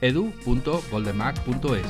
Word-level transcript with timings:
edu.goldenmac.es. 0.00 1.86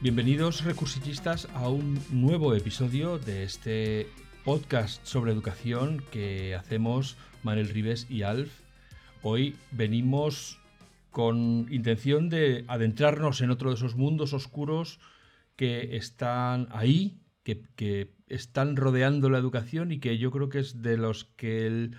Bienvenidos 0.00 0.64
recursillistas 0.64 1.48
a 1.54 1.70
un 1.70 1.98
nuevo 2.10 2.54
episodio 2.54 3.18
de 3.18 3.42
este 3.42 4.06
podcast 4.44 5.04
sobre 5.06 5.32
educación 5.32 6.04
que 6.10 6.54
hacemos 6.54 7.16
Manel 7.42 7.70
Rives 7.70 8.06
y 8.10 8.20
Alf. 8.20 8.63
Hoy 9.26 9.56
venimos 9.70 10.60
con 11.10 11.66
intención 11.70 12.28
de 12.28 12.66
adentrarnos 12.68 13.40
en 13.40 13.48
otro 13.48 13.70
de 13.70 13.76
esos 13.76 13.96
mundos 13.96 14.34
oscuros 14.34 15.00
que 15.56 15.96
están 15.96 16.68
ahí, 16.70 17.22
que, 17.42 18.12
están 18.28 18.76
rodeando 18.76 19.30
la 19.30 19.38
educación 19.38 19.92
y 19.92 19.98
que 19.98 20.18
yo 20.18 20.30
creo 20.30 20.50
que 20.50 20.58
es 20.58 20.82
de 20.82 20.98
los 20.98 21.24
que 21.24 21.90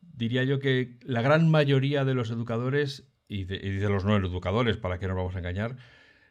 diría 0.00 0.42
yo 0.42 0.58
que 0.58 0.98
la 1.04 1.22
gran 1.22 1.48
mayoría 1.48 2.04
de 2.04 2.14
los 2.14 2.32
educadores 2.32 3.06
y 3.28 3.44
de, 3.44 3.88
los 3.88 4.04
no 4.04 4.16
educadores, 4.16 4.76
para 4.76 4.98
que 4.98 5.06
no 5.06 5.14
nos 5.14 5.18
vamos 5.18 5.36
a 5.36 5.38
engañar, 5.38 5.76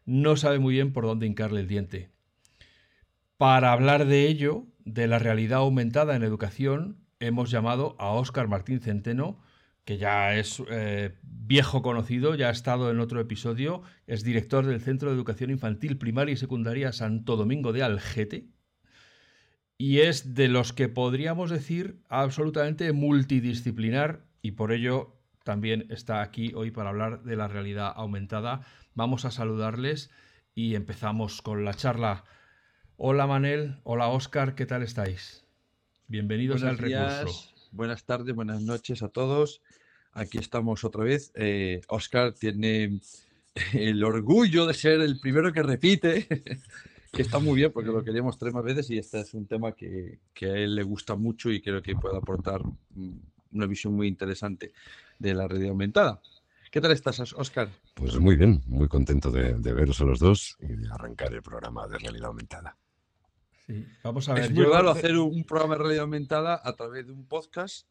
no 0.06 0.36
sabe 0.36 0.60
muy 0.60 0.74
bien 0.74 0.92
por 0.92 1.06
dónde 1.06 1.26
hincarle 1.26 1.62
el 1.62 1.70
diente. 1.70 2.10
Para 3.38 3.72
hablar 3.72 4.08
de 4.08 4.28
ello, 4.28 4.66
de 4.84 5.08
la 5.08 5.20
realidad 5.20 5.60
aumentada 5.60 6.18
en 6.18 6.24
educación, 6.24 6.98
hemos 7.22 7.50
llamado 7.50 7.96
a 7.98 8.10
Óscar 8.10 8.50
Martín 8.50 8.82
Centeno, 8.82 9.42
que 9.86 9.98
ya 9.98 10.36
es 10.36 10.62
eh, 10.70 11.18
viejo 11.24 11.82
conocido, 11.82 12.36
ya 12.36 12.48
ha 12.48 12.52
estado 12.52 12.90
en 12.90 13.00
otro 13.00 13.20
episodio, 13.20 13.82
es 14.08 14.24
director 14.24 14.66
del 14.66 14.82
Centro 14.82 15.10
de 15.10 15.16
Educación 15.16 15.50
Infantil, 15.50 15.98
Primaria 15.98 16.34
y 16.34 16.38
Secundaria 16.38 16.92
Santo 16.92 17.36
Domingo 17.36 17.74
de 17.74 17.84
Algete, 17.84 18.48
y 19.78 20.00
es 20.00 20.34
de 20.36 20.48
los 20.48 20.72
que 20.72 20.88
podríamos 20.90 21.50
decir 21.50 22.00
absolutamente 22.08 22.94
multidisciplinar, 22.94 24.26
y 24.42 24.52
por 24.52 24.72
ello 24.72 25.20
también 25.44 25.88
está 25.90 26.22
aquí 26.22 26.54
hoy 26.56 26.72
para 26.72 26.90
hablar 26.90 27.24
de 27.24 27.36
la 27.36 27.50
realidad 27.50 27.92
aumentada 27.96 28.66
Vamos 28.96 29.26
a 29.26 29.32
saludarles 29.32 30.12
y 30.54 30.76
empezamos 30.76 31.42
con 31.42 31.66
la 31.66 31.74
charla. 31.74 32.26
Hola 32.96 33.26
Manel, 33.26 33.80
hola 33.84 34.08
Oscar, 34.08 34.54
¿qué 34.54 34.68
tal 34.68 34.84
estáis? 34.84 35.46
Bienvenidos 36.08 36.64
al 36.64 36.78
recurso. 36.78 37.53
Buenas 37.74 38.04
tardes, 38.06 38.36
buenas 38.36 38.62
noches 38.62 39.02
a 39.02 39.08
todos. 39.08 39.64
Aquí 40.12 40.38
estamos 40.38 40.84
otra 40.84 41.06
vez. 41.06 41.32
Eh, 41.34 41.82
Oscar 41.88 42.32
tiene 42.32 43.00
el 43.74 44.04
orgullo 44.04 44.68
de 44.68 44.76
ser 44.76 45.02
el 45.02 45.20
primero 45.20 45.52
que 45.52 45.64
repite, 45.64 46.28
que 47.12 47.22
está 47.24 47.40
muy 47.40 47.56
bien 47.56 47.72
porque 47.72 47.90
lo 47.90 48.04
queríamos 48.04 48.38
tres 48.38 48.54
más 48.54 48.64
veces 48.64 48.92
y 48.92 49.00
este 49.00 49.22
es 49.22 49.34
un 49.34 49.48
tema 49.48 49.72
que, 49.72 50.20
que, 50.36 50.46
a 50.46 50.56
él 50.56 50.76
le 50.76 50.84
gusta 50.84 51.16
mucho 51.16 51.50
y 51.50 51.64
creo 51.64 51.82
que 51.82 51.96
puede 51.96 52.16
aportar 52.16 52.62
una 53.52 53.66
visión 53.66 53.96
muy 53.96 54.08
interesante 54.08 54.72
de 55.18 55.34
la 55.34 55.48
realidad 55.48 55.72
aumentada. 55.72 56.22
¿Qué 56.70 56.80
tal 56.80 56.92
estás, 56.92 57.34
Oscar? 57.34 57.70
Pues 57.96 58.20
muy 58.20 58.36
bien, 58.36 58.62
muy 58.68 58.88
contento 58.88 59.32
de, 59.32 59.54
veros 59.74 60.00
a 60.00 60.06
los 60.06 60.20
dos 60.20 60.58
y 60.60 60.68
de 60.68 60.92
arrancar 60.92 61.34
el 61.34 61.42
programa 61.42 61.88
de 61.88 61.98
realidad 61.98 62.28
aumentada. 62.28 62.78
Sí, 63.68 63.86
vamos 64.04 64.28
a 64.30 64.34
ver. 64.34 64.46
Es 64.46 64.52
muy 64.52 64.66
raro 64.66 64.90
hacer 64.90 65.18
un 65.18 65.44
programa 65.46 65.76
de 65.76 65.84
realidad 65.84 66.04
aumentada 66.04 66.62
a 66.64 66.76
través 66.76 67.08
de 67.08 67.14
un 67.14 67.26
podcast 67.26 67.88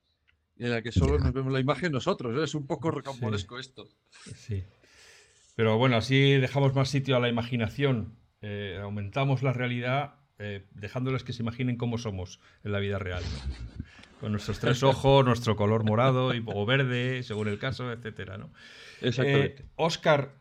en 0.58 0.72
el 0.72 0.82
que 0.82 0.92
solo 0.92 1.18
nos 1.18 1.32
vemos 1.32 1.52
la 1.52 1.60
imagen 1.60 1.92
nosotros. 1.92 2.36
¿eh? 2.38 2.44
Es 2.44 2.54
un 2.54 2.66
poco 2.66 2.90
rocambolesco 2.90 3.58
esto. 3.58 3.88
Sí. 4.36 4.64
Pero 5.54 5.78
bueno, 5.78 5.96
así 5.96 6.34
dejamos 6.34 6.74
más 6.74 6.88
sitio 6.88 7.16
a 7.16 7.20
la 7.20 7.28
imaginación. 7.28 8.16
Eh, 8.42 8.78
aumentamos 8.82 9.42
la 9.42 9.52
realidad 9.52 10.14
eh, 10.38 10.66
dejándoles 10.74 11.24
que 11.24 11.32
se 11.32 11.42
imaginen 11.42 11.76
cómo 11.76 11.98
somos 11.98 12.40
en 12.64 12.72
la 12.72 12.78
vida 12.78 12.98
real. 12.98 13.22
Con 14.20 14.32
nuestros 14.32 14.58
tres 14.58 14.82
ojos, 14.82 15.24
nuestro 15.24 15.56
color 15.56 15.84
morado 15.84 16.34
y, 16.34 16.42
o 16.44 16.66
verde, 16.66 17.22
según 17.22 17.48
el 17.48 17.58
caso, 17.58 17.92
etcétera, 17.92 18.38
¿no? 18.38 18.52
Exactamente. 19.00 19.62
Eh, 19.62 19.66
Oscar, 19.76 20.34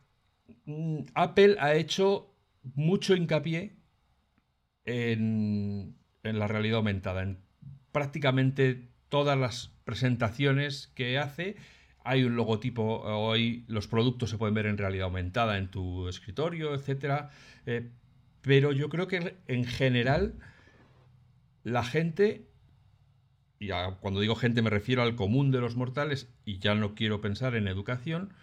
mm, 0.65 0.99
Apple 1.13 1.57
ha 1.59 1.75
hecho 1.75 2.33
mucho 2.75 3.15
hincapié 3.15 3.80
en, 4.85 5.95
la 6.23 6.47
realidad 6.47 6.77
aumentada. 6.77 7.23
En 7.23 7.39
prácticamente 7.91 8.89
todas 9.09 9.37
las 9.37 9.71
presentaciones 9.83 10.91
que 10.95 11.17
hace 11.17 11.55
hay 12.03 12.23
un 12.23 12.35
logotipo, 12.35 13.01
hoy 13.01 13.63
los 13.67 13.87
productos 13.87 14.31
se 14.31 14.37
pueden 14.37 14.55
ver 14.55 14.65
en 14.65 14.77
realidad 14.77 15.05
aumentada 15.05 15.59
en 15.59 15.69
tu 15.69 16.07
escritorio, 16.07 16.73
etcétera. 16.73 17.29
Eh, 17.67 17.91
pero 18.41 18.71
yo 18.71 18.89
creo 18.89 19.07
que 19.07 19.37
en 19.47 19.65
general 19.65 20.33
la 21.63 21.83
gente 21.83 22.51
y 23.61 23.69
cuando 23.99 24.19
digo 24.19 24.35
gente 24.35 24.63
me 24.63 24.71
refiero 24.71 25.03
al 25.03 25.15
común 25.15 25.51
de 25.51 25.61
los 25.61 25.75
mortales, 25.75 26.33
y 26.45 26.57
ya 26.57 26.73
no 26.73 26.95
quiero 26.95 27.21
pensar 27.21 27.55
en 27.55 27.67
educación, 27.67 28.33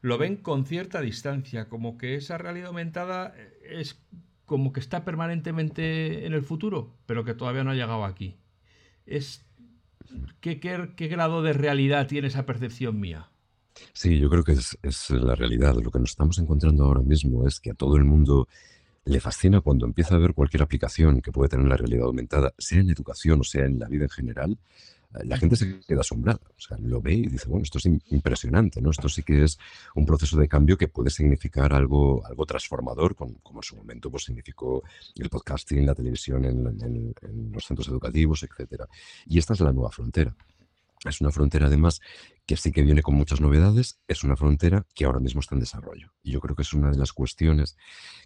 lo 0.00 0.18
ven 0.18 0.36
con 0.36 0.66
cierta 0.66 1.00
distancia, 1.00 1.68
como 1.68 1.96
que 1.96 2.16
esa 2.16 2.38
realidad 2.38 2.66
aumentada 2.66 3.36
es 3.62 4.02
como 4.46 4.72
que 4.72 4.80
está 4.80 5.04
permanentemente 5.04 6.26
en 6.26 6.32
el 6.32 6.42
futuro, 6.42 6.94
pero 7.06 7.24
que 7.24 7.34
todavía 7.34 7.64
no 7.64 7.70
ha 7.70 7.74
llegado 7.74 8.04
aquí. 8.04 8.36
Es, 9.06 9.44
¿qué, 10.40 10.60
qué, 10.60 11.08
grado 11.08 11.42
de 11.42 11.52
realidad 11.52 12.06
tiene 12.06 12.28
esa 12.28 12.46
percepción 12.46 13.00
mía? 13.00 13.30
Sí, 13.92 14.18
yo 14.18 14.28
creo 14.30 14.44
que 14.44 14.52
es, 14.52 14.78
es 14.82 15.10
la 15.10 15.34
realidad. 15.34 15.74
Lo 15.76 15.90
que 15.90 15.98
nos 15.98 16.10
estamos 16.10 16.38
encontrando 16.38 16.84
ahora 16.84 17.00
mismo 17.00 17.46
es 17.46 17.60
que 17.60 17.70
a 17.70 17.74
todo 17.74 17.96
el 17.96 18.04
mundo 18.04 18.48
le 19.04 19.20
fascina 19.20 19.60
cuando 19.60 19.86
empieza 19.86 20.14
a 20.14 20.18
ver 20.18 20.34
cualquier 20.34 20.62
aplicación 20.62 21.20
que 21.20 21.32
puede 21.32 21.48
tener 21.48 21.66
la 21.66 21.76
realidad 21.76 22.06
aumentada, 22.06 22.54
sea 22.58 22.80
en 22.80 22.90
educación 22.90 23.40
o 23.40 23.44
sea 23.44 23.66
en 23.66 23.78
la 23.78 23.88
vida 23.88 24.04
en 24.04 24.10
general, 24.10 24.58
la 25.22 25.36
gente 25.36 25.56
se 25.56 25.80
queda 25.80 26.00
asombrada. 26.00 26.40
O 26.56 26.60
sea, 26.60 26.76
lo 26.78 27.00
ve 27.00 27.14
y 27.14 27.26
dice, 27.26 27.48
bueno, 27.48 27.62
esto 27.62 27.78
es 27.78 27.86
impresionante, 27.86 28.80
¿no? 28.80 28.90
Esto 28.90 29.08
sí 29.08 29.22
que 29.22 29.44
es 29.44 29.58
un 29.94 30.04
proceso 30.04 30.36
de 30.36 30.48
cambio 30.48 30.76
que 30.76 30.88
puede 30.88 31.10
significar 31.10 31.72
algo, 31.72 32.24
algo 32.26 32.44
transformador, 32.46 33.14
como 33.14 33.38
en 33.54 33.62
su 33.62 33.76
momento 33.76 34.10
pues, 34.10 34.24
significó 34.24 34.82
el 35.16 35.28
podcasting, 35.28 35.86
la 35.86 35.94
televisión 35.94 36.44
en, 36.44 37.14
en 37.22 37.52
los 37.52 37.64
centros 37.64 37.88
educativos, 37.88 38.42
etc. 38.42 38.82
Y 39.26 39.38
esta 39.38 39.52
es 39.52 39.60
la 39.60 39.72
nueva 39.72 39.90
frontera. 39.90 40.34
Es 41.04 41.20
una 41.20 41.30
frontera 41.30 41.66
además 41.66 42.00
que 42.46 42.56
sí 42.56 42.72
que 42.72 42.82
viene 42.82 43.02
con 43.02 43.14
muchas 43.14 43.40
novedades, 43.40 43.98
es 44.06 44.22
una 44.22 44.36
frontera 44.36 44.86
que 44.94 45.04
ahora 45.04 45.20
mismo 45.20 45.40
está 45.40 45.54
en 45.54 45.60
desarrollo. 45.60 46.12
Y 46.22 46.32
yo 46.32 46.40
creo 46.40 46.54
que 46.54 46.62
es 46.62 46.72
una 46.74 46.90
de 46.90 46.98
las 46.98 47.12
cuestiones 47.12 47.76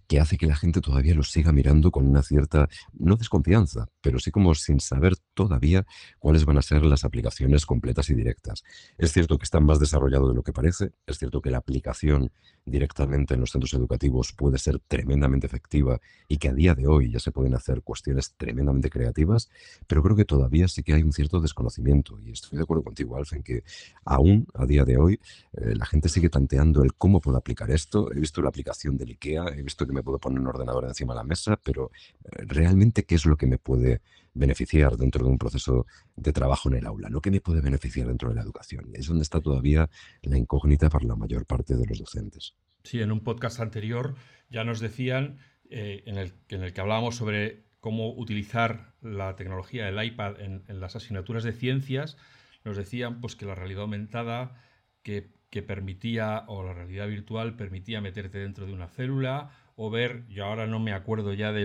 que 0.08 0.18
hace 0.18 0.36
que 0.36 0.46
la 0.46 0.56
gente 0.56 0.80
todavía 0.80 1.14
lo 1.14 1.22
siga 1.22 1.52
mirando 1.52 1.90
con 1.90 2.06
una 2.06 2.22
cierta, 2.22 2.68
no 2.92 3.16
desconfianza, 3.16 3.88
pero 4.00 4.18
sí 4.18 4.30
como 4.30 4.54
sin 4.54 4.80
saber 4.80 5.14
todavía 5.34 5.86
cuáles 6.18 6.44
van 6.44 6.58
a 6.58 6.62
ser 6.62 6.84
las 6.84 7.04
aplicaciones 7.04 7.66
completas 7.66 8.10
y 8.10 8.14
directas. 8.14 8.64
Es 8.96 9.12
cierto 9.12 9.38
que 9.38 9.44
está 9.44 9.60
más 9.60 9.78
desarrollado 9.78 10.28
de 10.28 10.34
lo 10.34 10.42
que 10.42 10.52
parece, 10.52 10.92
es 11.06 11.18
cierto 11.18 11.40
que 11.40 11.50
la 11.50 11.58
aplicación 11.58 12.32
directamente 12.64 13.34
en 13.34 13.40
los 13.40 13.50
centros 13.50 13.74
educativos 13.74 14.32
puede 14.32 14.58
ser 14.58 14.80
tremendamente 14.80 15.46
efectiva 15.46 16.00
y 16.26 16.38
que 16.38 16.48
a 16.48 16.54
día 16.54 16.74
de 16.74 16.86
hoy 16.86 17.12
ya 17.12 17.20
se 17.20 17.30
pueden 17.30 17.54
hacer 17.54 17.82
cuestiones 17.82 18.34
tremendamente 18.36 18.90
creativas, 18.90 19.48
pero 19.86 20.02
creo 20.02 20.16
que 20.16 20.24
todavía 20.24 20.68
sí 20.68 20.82
que 20.82 20.94
hay 20.94 21.02
un 21.02 21.12
cierto 21.12 21.40
desconocimiento 21.40 22.18
y 22.20 22.32
estoy 22.32 22.56
de 22.56 22.62
acuerdo 22.62 22.84
contigo, 22.84 23.16
Alf, 23.16 23.32
en 23.32 23.42
que 23.42 23.62
aún 24.08 24.46
a 24.54 24.64
día 24.64 24.84
de 24.84 24.96
hoy 24.96 25.20
eh, 25.52 25.74
la 25.76 25.84
gente 25.84 26.08
sigue 26.08 26.30
tanteando 26.30 26.82
el 26.82 26.94
cómo 26.94 27.20
puedo 27.20 27.36
aplicar 27.36 27.70
esto. 27.70 28.10
He 28.10 28.18
visto 28.18 28.40
la 28.40 28.48
aplicación 28.48 28.96
del 28.96 29.10
IKEA, 29.10 29.48
he 29.54 29.62
visto 29.62 29.86
que 29.86 29.92
me 29.92 30.02
puedo 30.02 30.18
poner 30.18 30.40
un 30.40 30.46
ordenador 30.46 30.84
encima 30.84 31.12
de 31.12 31.18
la 31.18 31.24
mesa, 31.24 31.60
pero 31.62 31.90
eh, 32.24 32.44
realmente 32.46 33.04
qué 33.04 33.16
es 33.16 33.26
lo 33.26 33.36
que 33.36 33.46
me 33.46 33.58
puede 33.58 34.00
beneficiar 34.32 34.96
dentro 34.96 35.24
de 35.24 35.30
un 35.30 35.38
proceso 35.38 35.86
de 36.16 36.32
trabajo 36.32 36.70
en 36.70 36.76
el 36.76 36.86
aula, 36.86 37.10
no 37.10 37.20
que 37.20 37.30
me 37.30 37.40
puede 37.40 37.60
beneficiar 37.60 38.06
dentro 38.06 38.30
de 38.30 38.36
la 38.36 38.42
educación. 38.42 38.90
Es 38.94 39.08
donde 39.08 39.22
está 39.22 39.40
todavía 39.40 39.90
la 40.22 40.38
incógnita 40.38 40.88
para 40.88 41.04
la 41.04 41.16
mayor 41.16 41.44
parte 41.44 41.76
de 41.76 41.86
los 41.86 41.98
docentes. 41.98 42.54
Sí, 42.84 43.02
en 43.02 43.12
un 43.12 43.20
podcast 43.20 43.60
anterior 43.60 44.14
ya 44.48 44.64
nos 44.64 44.80
decían, 44.80 45.38
eh, 45.68 46.02
en, 46.06 46.16
el, 46.16 46.32
que 46.72 46.80
hablábamos 46.80 47.16
sobre 47.16 47.64
cómo 47.80 48.14
utilizar 48.14 48.94
la 49.02 49.36
tecnología, 49.36 49.88
el 49.88 50.02
iPad, 50.02 50.40
en 50.40 50.80
las 50.80 50.96
asignaturas 50.96 51.44
de 51.44 51.52
ciencias, 51.52 52.16
nos 52.64 52.76
decían 52.76 53.20
pues, 53.20 53.36
que 53.36 53.46
la 53.46 53.54
realidad 53.54 53.82
aumentada 53.82 54.60
que, 55.02 55.30
que 55.50 55.62
permitía, 55.62 56.44
o 56.48 56.62
la 56.62 56.74
realidad 56.74 57.08
virtual 57.08 57.56
permitía 57.56 58.00
meterte 58.00 58.38
dentro 58.38 58.66
de 58.66 58.72
una 58.72 58.88
célula 58.88 59.50
o 59.80 59.90
ver, 59.90 60.26
yo 60.28 60.44
ahora 60.44 60.66
no 60.66 60.80
me 60.80 60.92
acuerdo 60.92 61.32
ya 61.34 61.52
de 61.52 61.64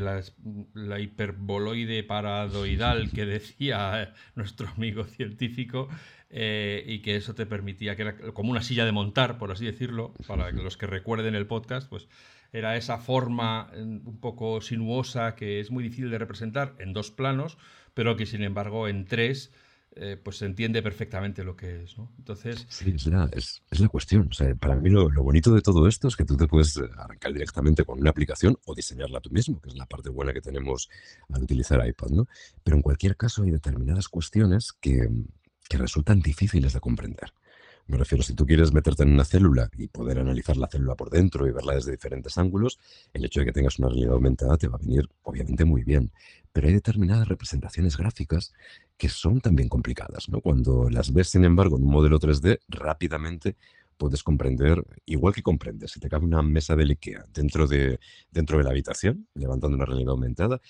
la 0.75 0.99
hiperboloide 0.99 2.03
paradoidal 2.03 3.09
que 3.15 3.25
decía 3.25 4.13
nuestro 4.35 4.67
amigo 4.69 5.05
científico, 5.05 5.89
eh, 6.35 6.83
y 6.87 7.03
que 7.03 7.15
eso 7.15 7.35
te 7.35 7.45
permitía, 7.45 7.95
que 7.95 8.01
era 8.01 8.17
como 8.33 8.49
una 8.49 8.63
silla 8.63 8.85
de 8.85 8.91
montar, 8.91 9.37
por 9.37 9.51
así 9.51 9.65
decirlo, 9.65 10.15
para 10.25 10.49
los 10.49 10.77
que 10.77 10.87
recuerden 10.87 11.35
el 11.35 11.45
podcast, 11.45 11.87
pues 11.87 12.07
era 12.51 12.75
esa 12.75 12.97
forma 12.97 13.69
un 13.75 14.19
poco 14.19 14.59
sinuosa 14.59 15.35
que 15.35 15.59
es 15.59 15.69
muy 15.69 15.83
difícil 15.83 16.09
de 16.09 16.17
representar 16.17 16.73
en 16.79 16.91
dos 16.91 17.11
planos, 17.11 17.59
pero 17.93 18.15
que 18.15 18.25
sin 18.25 18.41
embargo 18.41 18.87
en 18.87 19.05
tres 19.05 19.53
eh, 19.95 20.17
pues 20.21 20.37
se 20.37 20.45
entiende 20.45 20.81
perfectamente 20.81 21.43
lo 21.43 21.55
que 21.55 21.83
es, 21.83 21.97
¿no? 21.97 22.11
Entonces... 22.17 22.65
Sí, 22.69 22.93
es 22.95 23.05
la, 23.07 23.29
es, 23.31 23.61
la 23.69 23.87
cuestión. 23.87 24.27
O 24.29 24.33
sea, 24.33 24.53
para 24.55 24.75
mí 24.75 24.89
lo, 24.89 25.09
bonito 25.09 25.53
de 25.53 25.61
todo 25.61 25.87
esto 25.87 26.07
es 26.07 26.15
que 26.15 26.25
tú 26.25 26.35
te 26.35 26.47
puedes 26.47 26.77
arrancar 26.97 27.33
directamente 27.33 27.85
con 27.85 27.99
una 27.99 28.09
aplicación 28.09 28.57
o 28.65 28.73
diseñarla 28.73 29.19
tú 29.19 29.29
mismo, 29.29 29.59
que 29.61 29.69
es 29.69 29.75
la 29.75 29.85
parte 29.85 30.09
buena 30.09 30.33
que 30.33 30.41
tenemos 30.41 30.89
al 31.29 31.43
utilizar 31.43 31.85
iPad, 31.85 32.09
¿no? 32.09 32.27
Pero 32.63 32.77
en 32.77 32.81
cualquier 32.81 33.15
caso 33.15 33.43
hay 33.43 33.51
determinadas 33.51 34.09
cuestiones 34.09 34.73
que, 34.73 35.07
que 35.69 35.77
resultan 35.77 36.21
difíciles 36.21 36.73
de 36.73 36.79
comprender. 36.79 37.33
Me 37.87 37.97
refiero, 37.97 38.23
si 38.23 38.33
tú 38.33 38.45
quieres 38.45 38.73
meterte 38.73 39.03
en 39.03 39.11
una 39.11 39.25
célula 39.25 39.69
y 39.77 39.87
poder 39.87 40.19
analizar 40.19 40.55
la 40.55 40.67
célula 40.67 40.95
por 40.95 41.09
dentro 41.09 41.47
y 41.47 41.51
verla 41.51 41.75
desde 41.75 41.91
diferentes 41.91 42.37
ángulos, 42.37 42.79
el 43.13 43.25
hecho 43.25 43.41
de 43.41 43.47
que 43.47 43.51
tengas 43.51 43.77
una 43.77 43.89
realidad 43.89 44.13
aumentada 44.13 44.57
te 44.57 44.67
va 44.67 44.75
a 44.75 44.79
venir 44.79 45.09
obviamente 45.23 45.65
muy 45.65 45.83
bien. 45.83 46.11
Pero 46.53 46.67
hay 46.67 46.73
determinadas 46.73 47.27
representaciones 47.27 47.97
gráficas 47.97 48.53
que 48.97 49.09
son 49.09 49.41
también 49.41 49.67
complicadas. 49.67 50.29
¿no? 50.29 50.39
Cuando 50.39 50.89
las 50.89 51.11
ves, 51.11 51.29
sin 51.29 51.43
embargo, 51.43 51.77
en 51.77 51.83
un 51.83 51.91
modelo 51.91 52.19
3D, 52.19 52.59
rápidamente 52.69 53.57
puedes 53.97 54.23
comprender, 54.23 54.83
igual 55.05 55.33
que 55.33 55.43
comprendes, 55.43 55.91
si 55.91 55.99
te 55.99 56.09
cabe 56.09 56.25
una 56.25 56.41
mesa 56.41 56.75
de 56.75 56.83
IKEA 56.83 57.25
dentro 57.33 57.67
de, 57.67 57.99
dentro 58.31 58.57
de 58.57 58.63
la 58.63 58.71
habitación, 58.71 59.27
levantando 59.33 59.75
una 59.75 59.85
realidad 59.85 60.11
aumentada, 60.11 60.61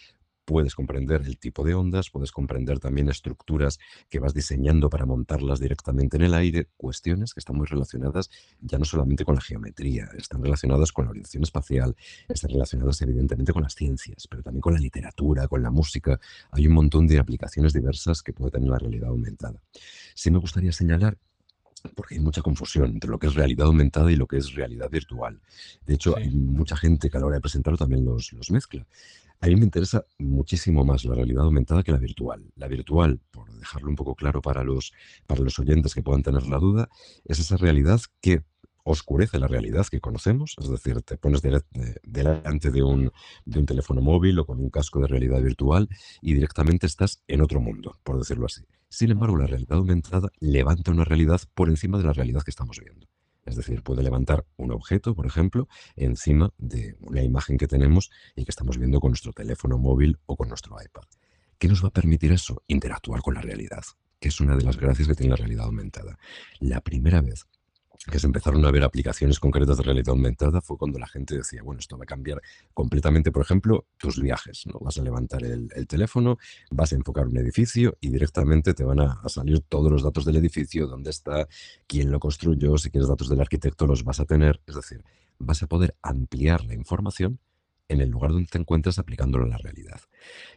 puedes 0.45 0.75
comprender 0.75 1.21
el 1.25 1.37
tipo 1.37 1.63
de 1.63 1.73
ondas, 1.73 2.09
puedes 2.09 2.31
comprender 2.31 2.79
también 2.79 3.09
estructuras 3.09 3.79
que 4.09 4.19
vas 4.19 4.33
diseñando 4.33 4.89
para 4.89 5.05
montarlas 5.05 5.59
directamente 5.59 6.17
en 6.17 6.23
el 6.23 6.33
aire, 6.33 6.69
cuestiones 6.77 7.33
que 7.33 7.39
están 7.39 7.55
muy 7.55 7.67
relacionadas 7.67 8.29
ya 8.61 8.77
no 8.77 8.85
solamente 8.85 9.25
con 9.25 9.35
la 9.35 9.41
geometría, 9.41 10.09
están 10.17 10.43
relacionadas 10.43 10.91
con 10.91 11.05
la 11.05 11.11
orientación 11.11 11.43
espacial, 11.43 11.95
están 12.27 12.51
relacionadas 12.51 13.01
evidentemente 13.01 13.53
con 13.53 13.63
las 13.63 13.75
ciencias, 13.75 14.27
pero 14.27 14.43
también 14.43 14.61
con 14.61 14.73
la 14.73 14.79
literatura, 14.79 15.47
con 15.47 15.61
la 15.61 15.71
música. 15.71 16.19
Hay 16.51 16.67
un 16.67 16.73
montón 16.73 17.07
de 17.07 17.19
aplicaciones 17.19 17.73
diversas 17.73 18.21
que 18.21 18.33
puede 18.33 18.51
tener 18.51 18.69
la 18.69 18.79
realidad 18.79 19.09
aumentada. 19.09 19.61
Sí 20.15 20.31
me 20.31 20.39
gustaría 20.39 20.71
señalar 20.71 21.17
porque 21.95 22.15
hay 22.15 22.21
mucha 22.21 22.41
confusión 22.41 22.91
entre 22.91 23.09
lo 23.09 23.19
que 23.19 23.27
es 23.27 23.35
realidad 23.35 23.67
aumentada 23.67 24.11
y 24.11 24.15
lo 24.15 24.27
que 24.27 24.37
es 24.37 24.53
realidad 24.53 24.89
virtual. 24.89 25.41
De 25.85 25.95
hecho, 25.95 26.15
hay 26.17 26.29
mucha 26.29 26.77
gente 26.77 27.09
que 27.09 27.17
a 27.17 27.19
la 27.19 27.25
hora 27.25 27.35
de 27.35 27.41
presentarlo 27.41 27.77
también 27.77 28.05
los, 28.05 28.31
los 28.33 28.51
mezcla. 28.51 28.85
A 29.43 29.47
mí 29.47 29.57
me 29.57 29.65
interesa 29.65 30.05
muchísimo 30.19 30.85
más 30.85 31.03
la 31.03 31.15
realidad 31.15 31.43
aumentada 31.43 31.83
que 31.83 31.91
la 31.91 31.97
virtual. 31.97 32.49
La 32.55 32.69
virtual, 32.69 33.19
por 33.29 33.51
dejarlo 33.51 33.89
un 33.89 33.97
poco 33.97 34.15
claro 34.15 34.41
para 34.41 34.63
los, 34.63 34.93
para 35.27 35.41
los 35.41 35.59
oyentes 35.59 35.93
que 35.93 36.01
puedan 36.01 36.23
tener 36.23 36.47
la 36.47 36.59
duda, 36.59 36.87
es 37.25 37.39
esa 37.39 37.57
realidad 37.57 37.99
que 38.21 38.43
oscurece 38.85 39.39
la 39.39 39.47
realidad 39.47 39.85
que 39.87 39.99
conocemos, 39.99 40.55
es 40.61 40.69
decir, 40.69 41.01
te 41.01 41.17
pones 41.17 41.41
delante 41.41 42.71
de 42.71 42.83
un, 42.83 43.11
de 43.43 43.59
un 43.59 43.65
teléfono 43.65 44.01
móvil 44.01 44.39
o 44.39 44.45
con 44.45 44.61
un 44.61 44.69
casco 44.69 45.01
de 45.01 45.07
realidad 45.07 45.41
virtual 45.41 45.89
y 46.21 46.35
directamente 46.35 46.87
estás 46.87 47.21
en 47.27 47.41
otro 47.41 47.59
mundo, 47.59 47.99
por 48.03 48.17
decirlo 48.17 48.45
así. 48.45 48.63
Sin 48.87 49.11
embargo, 49.11 49.35
la 49.35 49.47
realidad 49.47 49.77
aumentada 49.77 50.29
levanta 50.39 50.91
una 50.91 51.03
realidad 51.03 51.41
por 51.53 51.67
encima 51.67 51.97
de 51.97 52.05
la 52.05 52.13
realidad 52.13 52.43
que 52.43 52.51
estamos 52.51 52.79
viendo. 52.79 53.07
Es 53.45 53.55
decir, 53.55 53.83
puede 53.83 54.03
levantar 54.03 54.45
un 54.57 54.71
objeto, 54.71 55.15
por 55.15 55.25
ejemplo, 55.25 55.67
encima 55.95 56.51
de 56.57 56.95
una 57.01 57.21
imagen 57.21 57.57
que 57.57 57.67
tenemos 57.67 58.09
y 58.35 58.45
que 58.45 58.51
estamos 58.51 58.77
viendo 58.77 58.99
con 58.99 59.11
nuestro 59.11 59.33
teléfono 59.33 59.77
móvil 59.77 60.17
o 60.25 60.35
con 60.35 60.47
nuestro 60.47 60.75
iPad. 60.81 61.03
¿Qué 61.57 61.67
nos 61.67 61.83
va 61.83 61.89
a 61.89 61.91
permitir 61.91 62.31
eso? 62.31 62.63
Interactuar 62.67 63.21
con 63.21 63.33
la 63.33 63.41
realidad, 63.41 63.83
que 64.19 64.29
es 64.29 64.39
una 64.39 64.55
de 64.55 64.63
las 64.63 64.77
gracias 64.77 65.07
que 65.07 65.15
tiene 65.15 65.31
la 65.31 65.37
realidad 65.37 65.65
aumentada. 65.65 66.17
La 66.59 66.81
primera 66.81 67.21
vez 67.21 67.45
que 68.09 68.19
se 68.19 68.27
empezaron 68.27 68.65
a 68.65 68.71
ver 68.71 68.83
aplicaciones 68.83 69.39
concretas 69.39 69.77
de 69.77 69.83
realidad 69.83 70.09
aumentada 70.09 70.61
fue 70.61 70.77
cuando 70.77 70.99
la 70.99 71.07
gente 71.07 71.37
decía, 71.37 71.63
bueno, 71.63 71.79
esto 71.79 71.97
va 71.97 72.03
a 72.03 72.07
cambiar 72.07 72.41
completamente, 72.73 73.31
por 73.31 73.43
ejemplo, 73.43 73.87
tus 73.97 74.21
viajes. 74.21 74.65
¿no? 74.67 74.79
Vas 74.79 74.97
a 74.97 75.03
levantar 75.03 75.43
el, 75.43 75.69
teléfono, 75.87 76.37
vas 76.71 76.91
a 76.91 76.95
enfocar 76.95 77.27
un 77.27 77.37
edificio 77.37 77.97
y 78.01 78.09
directamente 78.09 78.73
te 78.73 78.83
van 78.83 78.99
a, 78.99 79.19
a, 79.23 79.29
salir 79.29 79.61
todos 79.61 79.91
los 79.91 80.03
datos 80.03 80.25
del 80.25 80.35
edificio, 80.35 80.87
dónde 80.87 81.11
está, 81.11 81.47
quién 81.87 82.11
lo 82.11 82.19
construyó, 82.19 82.77
si 82.77 82.89
quieres 82.89 83.07
datos 83.07 83.29
del 83.29 83.41
arquitecto 83.41 83.87
los 83.87 84.03
vas 84.03 84.19
a 84.19 84.25
tener. 84.25 84.61
Es 84.67 84.75
decir, 84.75 85.03
vas 85.39 85.63
a 85.63 85.67
poder 85.67 85.95
ampliar 86.01 86.65
la 86.65 86.73
información 86.73 87.39
en 87.87 88.01
el 88.01 88.09
lugar 88.09 88.31
donde 88.31 88.47
te 88.47 88.57
encuentres 88.57 88.99
aplicándolo 88.99 89.45
a 89.45 89.49
la 89.49 89.57
realidad. 89.57 90.01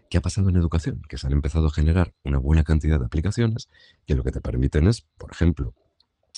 ¿Qué 0.09 0.19
ha 0.19 0.21
pasado 0.21 0.49
en 0.49 0.57
educación? 0.57 1.03
Que 1.09 1.19
se 1.19 1.27
han 1.27 1.33
empezado 1.33 1.67
a 1.67 1.73
generar 1.73 2.15
una 2.25 2.39
buena 2.39 2.65
cantidad 2.65 2.99
de 2.99 3.07
aplicaciones 3.07 3.69
que 4.07 4.15
lo 4.15 4.25
que 4.25 4.33
te 4.33 4.41
permiten 4.41 4.87
es, 4.87 5.03
por 5.19 5.31
ejemplo, 5.31 5.75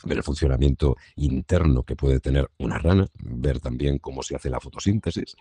ver 0.05 0.19
el 0.19 0.23
funcionamiento 0.23 0.97
interno 1.17 1.83
que 1.83 1.97
puede 1.97 2.21
tener 2.21 2.51
una 2.59 2.79
rana, 2.79 3.07
ver 3.21 3.61
también 3.61 3.99
cómo 3.99 4.23
se 4.23 4.37
hace 4.37 4.51
la 4.51 4.61
fotosíntesis, 4.61 5.37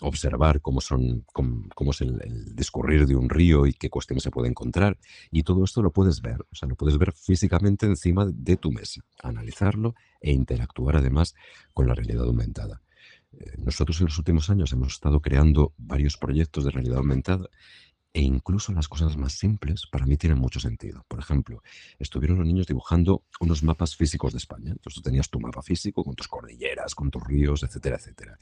observar 0.00 0.60
cómo, 0.60 0.80
son, 0.80 1.24
cómo, 1.32 1.90
es 1.90 2.00
el, 2.00 2.54
discurrir 2.54 3.06
de 3.06 3.16
un 3.16 3.28
río 3.28 3.66
y 3.66 3.72
qué 3.72 3.90
cuestiones 3.90 4.22
se 4.22 4.30
puede 4.30 4.48
encontrar. 4.48 4.98
Y 5.30 5.42
todo 5.42 5.64
esto 5.64 5.82
lo 5.82 5.92
puedes 5.92 6.20
ver, 6.20 6.40
o 6.50 6.54
sea, 6.54 6.68
lo 6.68 6.76
puedes 6.76 6.98
ver 6.98 7.12
físicamente 7.12 7.86
encima 7.86 8.26
de 8.26 8.56
tu 8.56 8.72
mesa, 8.72 9.02
analizarlo 9.22 9.94
e 10.20 10.32
interactuar 10.32 10.96
además 10.96 11.34
con 11.74 11.86
la 11.86 11.94
realidad 11.94 12.24
aumentada. 12.24 12.82
Eh, 13.32 13.54
nosotros 13.58 14.00
en 14.00 14.06
los 14.06 14.18
últimos 14.18 14.48
años 14.48 14.72
hemos 14.72 14.94
estado 14.94 15.20
creando 15.20 15.74
varios 15.76 16.16
proyectos 16.16 16.64
de 16.64 16.70
realidad 16.70 16.98
aumentada 16.98 17.48
e 18.12 18.22
incluso 18.22 18.72
las 18.72 18.88
cosas 18.88 19.16
más 19.16 19.32
simples 19.32 19.86
para 19.86 20.06
mí 20.06 20.16
tienen 20.16 20.38
mucho 20.38 20.60
sentido. 20.60 21.04
Por 21.08 21.20
ejemplo, 21.20 21.62
estuvieron 21.98 22.38
los 22.38 22.46
niños 22.46 22.66
dibujando 22.66 23.22
unos 23.40 23.62
mapas 23.62 23.96
físicos 23.96 24.32
de 24.32 24.38
España. 24.38 24.70
Entonces 24.70 24.94
tú 24.94 25.02
tenías 25.02 25.28
tu 25.28 25.40
mapa 25.40 25.62
físico 25.62 26.02
con 26.04 26.14
tus 26.14 26.28
cordilleras, 26.28 26.94
con 26.94 27.10
tus 27.10 27.22
ríos, 27.24 27.62
etcétera, 27.62 27.96
etcétera. 27.96 28.38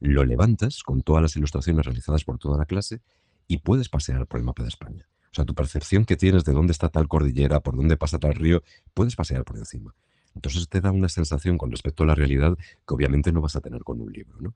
Lo 0.00 0.24
levantas 0.24 0.82
con 0.82 1.02
todas 1.02 1.22
las 1.22 1.36
ilustraciones 1.36 1.84
realizadas 1.84 2.24
por 2.24 2.38
toda 2.38 2.58
la 2.58 2.66
clase 2.66 3.00
y 3.48 3.58
puedes 3.58 3.88
pasear 3.88 4.26
por 4.26 4.38
el 4.38 4.44
mapa 4.44 4.62
de 4.62 4.68
España. 4.68 5.08
O 5.32 5.34
sea, 5.34 5.44
tu 5.44 5.54
percepción 5.54 6.04
que 6.04 6.16
tienes 6.16 6.44
de 6.44 6.52
dónde 6.52 6.72
está 6.72 6.88
tal 6.88 7.08
cordillera, 7.08 7.60
por 7.60 7.76
dónde 7.76 7.96
pasa 7.96 8.18
tal 8.18 8.34
río, 8.34 8.62
puedes 8.94 9.16
pasear 9.16 9.44
por 9.44 9.56
encima. 9.56 9.94
Entonces 10.36 10.68
te 10.68 10.82
da 10.82 10.92
una 10.92 11.08
sensación 11.08 11.56
con 11.56 11.70
respecto 11.70 12.04
a 12.04 12.06
la 12.06 12.14
realidad 12.14 12.56
que 12.86 12.94
obviamente 12.94 13.32
no 13.32 13.40
vas 13.40 13.56
a 13.56 13.60
tener 13.60 13.82
con 13.82 14.00
un 14.00 14.12
libro. 14.12 14.36
¿no? 14.38 14.54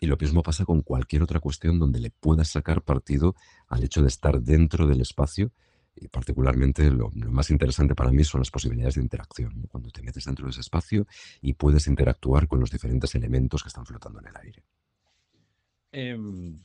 Y 0.00 0.06
lo 0.06 0.16
mismo 0.16 0.42
pasa 0.42 0.64
con 0.64 0.80
cualquier 0.80 1.22
otra 1.22 1.38
cuestión 1.38 1.78
donde 1.78 2.00
le 2.00 2.10
puedas 2.10 2.48
sacar 2.48 2.82
partido 2.82 3.36
al 3.68 3.84
hecho 3.84 4.00
de 4.00 4.08
estar 4.08 4.40
dentro 4.40 4.86
del 4.86 5.02
espacio. 5.02 5.52
Y 6.00 6.08
particularmente 6.08 6.90
lo, 6.90 7.10
más 7.10 7.50
interesante 7.50 7.94
para 7.94 8.10
mí 8.10 8.24
son 8.24 8.40
las 8.40 8.50
posibilidades 8.50 8.94
de 8.94 9.02
interacción. 9.02 9.66
Cuando 9.68 9.90
te 9.90 10.00
metes 10.00 10.24
dentro 10.24 10.46
de 10.46 10.52
ese 10.52 10.60
espacio 10.60 11.06
y 11.42 11.52
puedes 11.52 11.86
interactuar 11.88 12.48
con 12.48 12.60
los 12.60 12.70
diferentes 12.70 13.14
elementos 13.14 13.62
que 13.62 13.68
están 13.68 13.84
flotando 13.84 14.20
en 14.20 14.26
el 14.28 14.36
aire. 14.36 14.62
Em, 15.92 16.60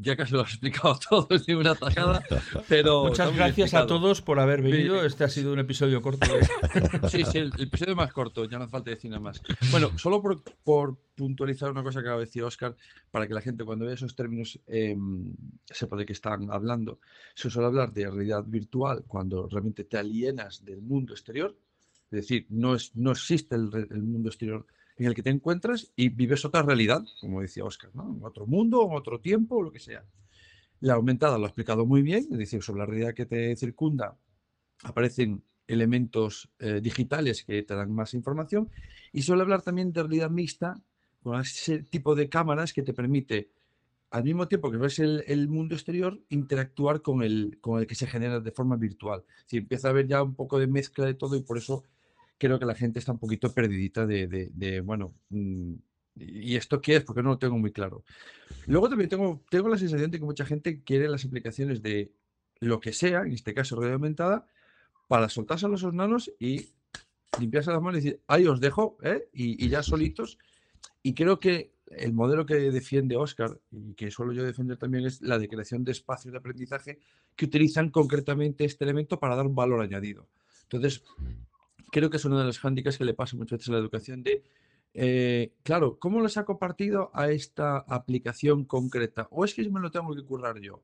ya 0.00 0.16
casi 0.16 0.34
lo 0.34 0.42
has 0.42 0.50
explicado 0.50 0.98
todo 1.08 1.28
de 1.38 1.56
una 1.56 1.74
tajada, 1.74 2.22
pero... 2.68 3.04
Muchas 3.04 3.34
gracias 3.34 3.74
a 3.74 3.86
todos 3.86 4.22
por 4.22 4.38
haber 4.38 4.62
venido. 4.62 5.04
Este 5.04 5.24
ha 5.24 5.28
sido 5.28 5.52
un 5.52 5.58
episodio 5.58 6.02
corto. 6.02 6.26
Sí, 7.08 7.24
sí, 7.24 7.38
el, 7.38 7.52
episodio 7.58 7.96
más 7.96 8.12
corto, 8.12 8.44
ya 8.44 8.58
no 8.58 8.64
hace 8.64 8.70
falta 8.70 8.90
decir 8.90 9.10
nada 9.10 9.20
más. 9.20 9.40
Bueno, 9.70 9.96
solo 9.98 10.22
por, 10.22 10.98
puntualizar 11.14 11.70
una 11.70 11.82
cosa 11.82 12.00
que 12.00 12.06
acaba 12.06 12.20
de 12.20 12.26
decir 12.26 12.42
Oscar, 12.42 12.76
para 13.10 13.26
que 13.26 13.34
la 13.34 13.40
gente 13.40 13.64
cuando 13.64 13.84
vea 13.84 13.94
esos 13.94 14.14
términos 14.14 14.60
em, 14.66 15.32
sepa 15.64 15.96
de 15.96 16.06
qué 16.06 16.12
están 16.12 16.50
hablando. 16.50 17.00
Se 17.34 17.50
suele 17.50 17.66
hablar 17.66 17.92
de 17.92 18.10
realidad 18.10 18.44
virtual 18.46 19.04
cuando 19.06 19.48
realmente 19.48 19.84
te 19.84 19.98
alienas 19.98 20.64
del 20.64 20.82
mundo 20.82 21.14
exterior, 21.14 21.56
es 22.10 22.20
decir, 22.20 22.46
no, 22.50 22.74
es, 22.74 22.94
no 22.94 23.12
existe 23.12 23.56
el, 23.56 23.70
el 23.90 24.02
mundo 24.02 24.28
exterior 24.28 24.66
en 24.98 25.06
el 25.06 25.14
que 25.14 25.22
te 25.22 25.30
encuentras 25.30 25.92
y 25.96 26.08
vives 26.08 26.44
otra 26.44 26.62
realidad, 26.62 27.04
como 27.20 27.40
decía 27.40 27.64
Oscar, 27.64 27.90
en 27.94 28.22
otro 28.22 28.46
mundo, 28.46 28.86
en 28.86 28.96
otro 28.96 29.20
tiempo, 29.20 29.62
lo 29.62 29.72
que 29.72 29.78
sea. 29.78 30.04
La 30.80 30.94
aumentada 30.94 31.38
lo 31.38 31.44
ha 31.44 31.48
explicado 31.48 31.86
muy 31.86 32.02
bien, 32.02 32.26
es 32.30 32.38
decir, 32.38 32.62
sobre 32.62 32.80
la 32.80 32.86
realidad 32.86 33.14
que 33.14 33.26
te 33.26 33.56
circunda 33.56 34.16
aparecen 34.84 35.42
elementos 35.66 36.50
eh, 36.58 36.80
digitales 36.82 37.44
que 37.44 37.62
te 37.62 37.74
dan 37.74 37.92
más 37.92 38.14
información 38.14 38.70
y 39.12 39.22
suele 39.22 39.42
hablar 39.42 39.62
también 39.62 39.92
de 39.92 40.02
realidad 40.02 40.30
mixta 40.30 40.80
con 41.22 41.40
ese 41.40 41.82
tipo 41.82 42.14
de 42.14 42.28
cámaras 42.28 42.72
que 42.72 42.82
te 42.82 42.94
permite 42.94 43.50
al 44.10 44.24
mismo 44.24 44.48
tiempo 44.48 44.70
que 44.70 44.78
ves 44.78 44.98
el, 45.00 45.48
mundo 45.48 45.74
exterior, 45.74 46.18
interactuar 46.30 47.02
con 47.02 47.22
el, 47.22 47.58
con 47.60 47.78
el 47.78 47.86
que 47.86 47.94
se 47.94 48.06
genera 48.06 48.40
de 48.40 48.52
forma 48.52 48.76
virtual. 48.76 49.22
Si 49.44 49.58
empieza 49.58 49.88
a 49.88 49.90
haber 49.90 50.06
ya 50.06 50.22
un 50.22 50.34
poco 50.34 50.58
de 50.58 50.66
mezcla 50.66 51.04
de 51.04 51.12
todo 51.12 51.36
y 51.36 51.42
por 51.42 51.58
eso 51.58 51.84
creo 52.38 52.58
que 52.58 52.66
la 52.66 52.74
gente 52.74 52.98
está 52.98 53.12
un 53.12 53.18
poquito 53.18 53.52
perdidita 53.52 54.06
de, 54.06 54.82
bueno, 54.84 55.14
mm, 55.30 55.74
¿y 56.16 56.56
esto 56.56 56.80
qué 56.80 56.96
es? 56.96 57.04
Porque 57.04 57.22
no 57.22 57.30
lo 57.30 57.38
tengo 57.38 57.58
muy 57.58 57.72
claro. 57.72 58.04
Luego 58.66 58.88
también 58.88 59.10
tengo, 59.10 59.42
tengo 59.50 59.68
la 59.68 59.78
sensación 59.78 60.10
de 60.10 60.18
que 60.18 60.24
mucha 60.24 60.46
gente 60.46 60.82
quiere 60.82 61.08
las 61.08 61.24
aplicaciones 61.24 61.82
de 61.82 62.12
lo 62.60 62.80
que 62.80 62.92
sea, 62.92 63.22
en 63.22 63.32
este 63.32 63.54
caso 63.54 63.76
realidad 63.76 63.94
aumentada, 63.94 64.46
para 65.08 65.28
soltarse 65.28 65.66
a 65.66 65.68
los 65.68 65.82
nanos 65.92 66.32
y 66.38 66.68
limpiarse 67.40 67.70
las 67.70 67.82
manos 67.82 68.00
y 68.00 68.04
decir, 68.04 68.20
ahí 68.26 68.46
os 68.46 68.60
dejo, 68.60 68.98
¿eh? 69.02 69.28
y, 69.32 69.68
ya 69.68 69.82
solitos. 69.82 70.38
Y 71.02 71.14
creo 71.14 71.38
que 71.38 71.72
el 71.90 72.12
modelo 72.12 72.44
que 72.44 72.54
defiende 72.54 73.16
Oscar 73.16 73.58
y 73.70 73.94
que 73.94 74.10
suelo 74.10 74.32
yo 74.32 74.44
defender 74.44 74.76
también 74.76 75.06
es 75.06 75.22
la 75.22 75.38
de 75.38 75.48
creación 75.48 75.84
de 75.84 75.92
espacios 75.92 76.32
de 76.32 76.38
aprendizaje 76.38 76.98
que 77.34 77.46
utilizan 77.46 77.90
concretamente 77.90 78.64
este 78.64 78.84
elemento 78.84 79.18
para 79.18 79.36
dar 79.36 79.46
un 79.46 79.54
valor 79.54 79.80
añadido. 79.80 80.28
Entonces, 80.64 81.02
creo 81.90 82.10
que 82.10 82.16
es 82.16 82.24
uno 82.24 82.38
de 82.38 82.44
los 82.44 82.58
hándicaps 82.58 82.98
que 82.98 83.04
le 83.04 83.14
pasa 83.14 83.36
muchas 83.36 83.58
veces 83.58 83.68
a 83.70 83.72
la 83.72 83.78
educación 83.78 84.22
de, 84.22 84.42
eh, 84.94 85.52
claro, 85.62 85.98
¿cómo 85.98 86.20
lo 86.20 86.28
saco 86.28 86.58
partido 86.58 87.10
a 87.14 87.30
esta 87.30 87.78
aplicación 87.78 88.64
concreta? 88.64 89.28
¿O 89.30 89.44
es 89.44 89.54
que 89.54 89.68
me 89.68 89.80
lo 89.80 89.90
tengo 89.90 90.14
que 90.14 90.24
currar 90.24 90.60
yo? 90.60 90.82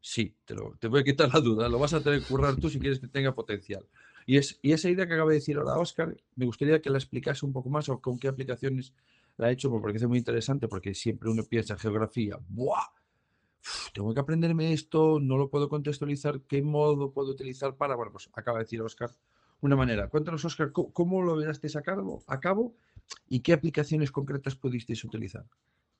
Sí, 0.00 0.36
te, 0.44 0.54
lo, 0.54 0.76
te 0.78 0.88
voy 0.88 1.00
a 1.00 1.04
quitar 1.04 1.32
la 1.32 1.40
duda, 1.40 1.68
lo 1.68 1.78
vas 1.78 1.94
a 1.94 2.00
tener 2.00 2.20
que 2.20 2.26
currar 2.26 2.56
tú 2.56 2.68
si 2.68 2.78
quieres 2.78 3.00
que 3.00 3.08
tenga 3.08 3.34
potencial. 3.34 3.86
Y, 4.24 4.36
es, 4.36 4.58
y 4.62 4.72
esa 4.72 4.88
idea 4.88 5.06
que 5.06 5.14
acaba 5.14 5.30
de 5.30 5.36
decir 5.36 5.56
ahora 5.56 5.78
Oscar, 5.78 6.16
me 6.36 6.46
gustaría 6.46 6.80
que 6.80 6.90
la 6.90 6.98
explicase 6.98 7.44
un 7.44 7.52
poco 7.52 7.70
más 7.70 7.88
o 7.88 8.00
con 8.00 8.18
qué 8.18 8.28
aplicaciones 8.28 8.92
la 9.36 9.48
ha 9.48 9.50
hecho, 9.50 9.70
porque 9.70 9.96
es 9.96 10.06
muy 10.06 10.18
interesante, 10.18 10.68
porque 10.68 10.94
siempre 10.94 11.30
uno 11.30 11.42
piensa 11.44 11.74
en 11.74 11.80
geografía, 11.80 12.38
¡buah! 12.48 12.86
tengo 13.92 14.14
que 14.14 14.20
aprenderme 14.20 14.72
esto, 14.72 15.18
no 15.20 15.36
lo 15.36 15.50
puedo 15.50 15.68
contextualizar, 15.68 16.42
¿qué 16.42 16.62
modo 16.62 17.12
puedo 17.12 17.30
utilizar 17.30 17.76
para? 17.76 17.96
Bueno, 17.96 18.12
pues 18.12 18.30
acaba 18.32 18.58
de 18.58 18.64
decir 18.64 18.80
Oscar 18.82 19.10
una 19.60 19.76
manera. 19.76 20.08
Cuéntanos, 20.08 20.44
Oscar, 20.44 20.72
¿cómo, 20.72 21.22
lo 21.22 21.38
llevasteis 21.38 21.76
a 21.76 21.82
cabo, 21.82 22.22
a 22.26 22.40
cabo 22.40 22.74
y 23.28 23.40
qué 23.40 23.52
aplicaciones 23.52 24.10
concretas 24.10 24.56
pudisteis 24.56 25.04
utilizar? 25.04 25.44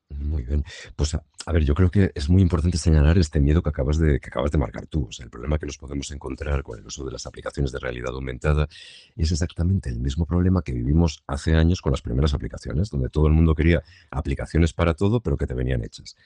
Muy 0.09 0.45
bien. 0.45 0.65
Pues 0.95 1.15
a, 1.15 1.53
ver, 1.53 1.65
yo 1.65 1.75
creo 1.75 1.91
que 1.91 2.13
es 2.15 2.29
muy 2.29 2.41
importante 2.41 2.79
señalar 2.79 3.19
este 3.19 3.41
miedo 3.41 3.61
que 3.61 3.71
acabas 3.71 3.99
de, 3.99 4.21
que 4.21 4.29
acabas 4.29 4.53
de 4.53 4.59
marcar 4.59 4.87
tú. 4.87 5.07
O 5.09 5.13
sea, 5.13 5.25
el 5.25 5.31
problema 5.31 5.59
que 5.59 5.67
nos 5.67 5.79
podemos 5.79 6.11
encontrar 6.13 6.63
con 6.63 6.79
el 6.79 6.87
uso 6.87 7.05
de 7.05 7.11
las 7.11 7.27
aplicaciones 7.27 7.73
de 7.73 7.81
realidad 7.81 8.15
aumentada 8.15 8.69
es 9.17 9.33
exactamente 9.33 9.91
el 9.91 9.99
mismo 9.99 10.25
problema 10.25 10.63
que 10.63 10.73
vivimos 10.73 11.25
hace 11.27 11.57
años 11.57 11.81
con 11.81 11.91
las 11.91 12.03
primeras 12.03 12.35
aplicaciones, 12.35 12.89
donde 12.91 13.09
todo 13.09 13.27
el 13.27 13.33
mundo 13.33 13.55
quería 13.57 13.83
aplicaciones 14.11 14.73
para 14.73 14.95
todo, 14.95 15.21
pero 15.21 15.37
que 15.37 15.47
te 15.47 15.55
venían 15.55 15.83
hechas. 15.83 16.17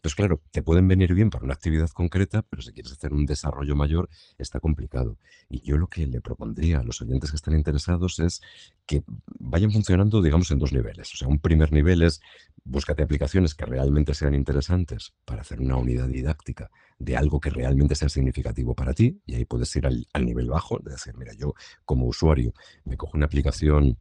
Pues 0.00 0.14
claro, 0.14 0.40
te 0.52 0.62
pueden 0.62 0.86
venir 0.86 1.14
bien 1.14 1.30
para 1.30 1.44
una 1.44 1.54
actividad 1.54 1.90
concreta, 1.90 2.42
pero 2.42 2.62
si 2.62 2.72
quieres 2.72 2.92
hacer 2.92 3.12
un 3.12 3.26
desarrollo 3.26 3.74
mayor, 3.74 4.08
está 4.38 4.60
complicado. 4.60 5.18
Y 5.48 5.62
yo 5.62 5.76
lo 5.78 5.88
que 5.88 6.06
le 6.06 6.20
propondría 6.20 6.78
a 6.78 6.84
los 6.84 7.02
oyentes 7.02 7.30
que 7.30 7.36
están 7.36 7.54
interesados 7.54 8.18
es 8.20 8.40
que 8.86 9.02
vayan 9.38 9.72
funcionando, 9.72 10.22
digamos, 10.22 10.50
en 10.50 10.58
dos 10.58 10.72
niveles. 10.72 11.12
O 11.12 11.16
sea, 11.16 11.28
un 11.28 11.40
primer 11.40 11.72
nivel 11.72 12.02
es 12.02 12.20
búscate 12.64 13.02
aplicaciones 13.02 13.54
que 13.54 13.64
realmente 13.64 14.12
sean 14.14 14.34
interesantes 14.34 15.14
para 15.24 15.42
hacer 15.42 15.60
una 15.60 15.76
unidad 15.76 16.08
didáctica 16.08 16.70
de 16.98 17.16
algo 17.16 17.40
que 17.40 17.50
realmente 17.50 17.94
sea 17.94 18.08
significativo 18.08 18.74
para 18.74 18.92
ti. 18.92 19.20
Y 19.26 19.34
ahí 19.34 19.44
puedes 19.44 19.74
ir 19.76 19.86
al, 19.86 20.06
al 20.12 20.24
nivel 20.24 20.48
bajo, 20.48 20.78
de 20.78 20.92
decir, 20.92 21.16
mira, 21.16 21.32
yo 21.34 21.54
como 21.84 22.06
usuario 22.06 22.52
me 22.84 22.96
cojo 22.96 23.16
una 23.16 23.26
aplicación 23.26 23.98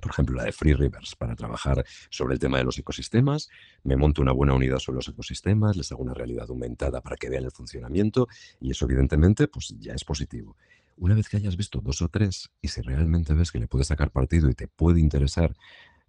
por 0.00 0.10
ejemplo, 0.10 0.36
la 0.36 0.44
de 0.44 0.52
Free 0.52 0.74
Rivers, 0.74 1.14
para 1.16 1.36
trabajar 1.36 1.84
sobre 2.10 2.34
el 2.34 2.40
tema 2.40 2.58
de 2.58 2.64
los 2.64 2.78
ecosistemas. 2.78 3.48
Me 3.84 3.96
monto 3.96 4.20
una 4.20 4.32
buena 4.32 4.54
unidad 4.54 4.78
sobre 4.78 4.96
los 4.96 5.08
ecosistemas, 5.08 5.76
les 5.76 5.90
hago 5.92 6.02
una 6.02 6.14
realidad 6.14 6.46
aumentada 6.48 7.00
para 7.00 7.16
que 7.16 7.28
vean 7.28 7.44
el 7.44 7.52
funcionamiento 7.52 8.28
y 8.60 8.70
eso 8.70 8.84
evidentemente 8.84 9.48
pues 9.48 9.74
ya 9.78 9.94
es 9.94 10.04
positivo. 10.04 10.56
Una 10.96 11.14
vez 11.14 11.28
que 11.28 11.36
hayas 11.36 11.56
visto 11.56 11.80
dos 11.80 12.02
o 12.02 12.08
tres 12.08 12.50
y 12.60 12.68
si 12.68 12.80
realmente 12.80 13.34
ves 13.34 13.52
que 13.52 13.58
le 13.58 13.68
puedes 13.68 13.88
sacar 13.88 14.10
partido 14.10 14.48
y 14.48 14.54
te 14.54 14.66
puede 14.66 15.00
interesar 15.00 15.54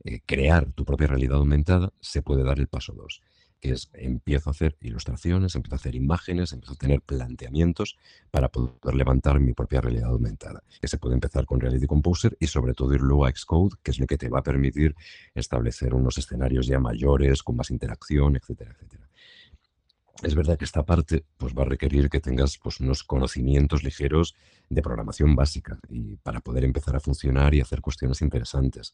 eh, 0.04 0.22
crear 0.26 0.72
tu 0.72 0.86
propia 0.86 1.08
realidad 1.08 1.38
aumentada, 1.38 1.92
se 2.00 2.22
puede 2.22 2.44
dar 2.44 2.60
el 2.60 2.68
paso 2.68 2.94
dos 2.94 3.22
que 3.60 3.72
es 3.72 3.90
empiezo 3.94 4.50
a 4.50 4.52
hacer 4.52 4.78
ilustraciones, 4.82 5.56
empiezo 5.56 5.76
a 5.76 5.78
hacer 5.78 5.96
imágenes, 5.96 6.54
empiezo 6.54 6.74
a 6.74 6.78
tener 6.78 7.02
planteamientos 7.02 7.98
para 8.32 8.50
poder 8.50 8.96
levantar 8.96 9.40
mi 9.40 9.54
propia 9.54 9.82
realidad 9.82 10.10
aumentada. 10.10 10.64
Que 10.82 10.88
se 10.88 10.98
puede 10.98 11.16
empezar 11.16 11.46
con 11.46 11.60
Reality 11.60 11.88
Composer 11.88 12.38
y 12.40 12.48
sobre 12.48 12.74
todo 12.74 12.94
ir 12.94 13.02
luego 13.02 13.26
a 13.26 13.32
Xcode, 13.32 13.76
que 13.84 13.92
es 13.92 14.00
lo 14.00 14.08
que 14.08 14.18
te 14.18 14.30
va 14.30 14.40
a 14.40 14.44
permitir 14.44 14.96
establecer 15.34 15.94
unos 15.94 16.18
escenarios 16.18 16.68
ya 16.68 16.80
mayores, 16.80 17.44
con 17.44 17.56
más 17.56 17.72
interacción, 17.72 18.36
etcétera, 18.36 18.72
etcétera. 18.72 19.07
Es 20.24 20.34
verdad 20.34 20.58
que 20.58 20.66
esta 20.66 20.84
parte 20.84 21.26
pues, 21.38 21.54
va 21.54 21.62
a 21.62 21.66
requerir 21.66 22.10
que 22.10 22.20
tengas 22.20 22.58
pues, 22.58 22.80
unos 22.80 23.04
conocimientos 23.04 23.84
ligeros 23.84 24.36
de 24.68 24.82
programación 24.82 25.36
básica 25.36 25.78
y 25.90 26.16
para 26.18 26.40
poder 26.40 26.64
empezar 26.64 26.96
a 26.96 27.00
funcionar 27.00 27.54
y 27.54 27.62
hacer 27.62 27.82
cuestiones 27.82 28.22
interesantes. 28.22 28.94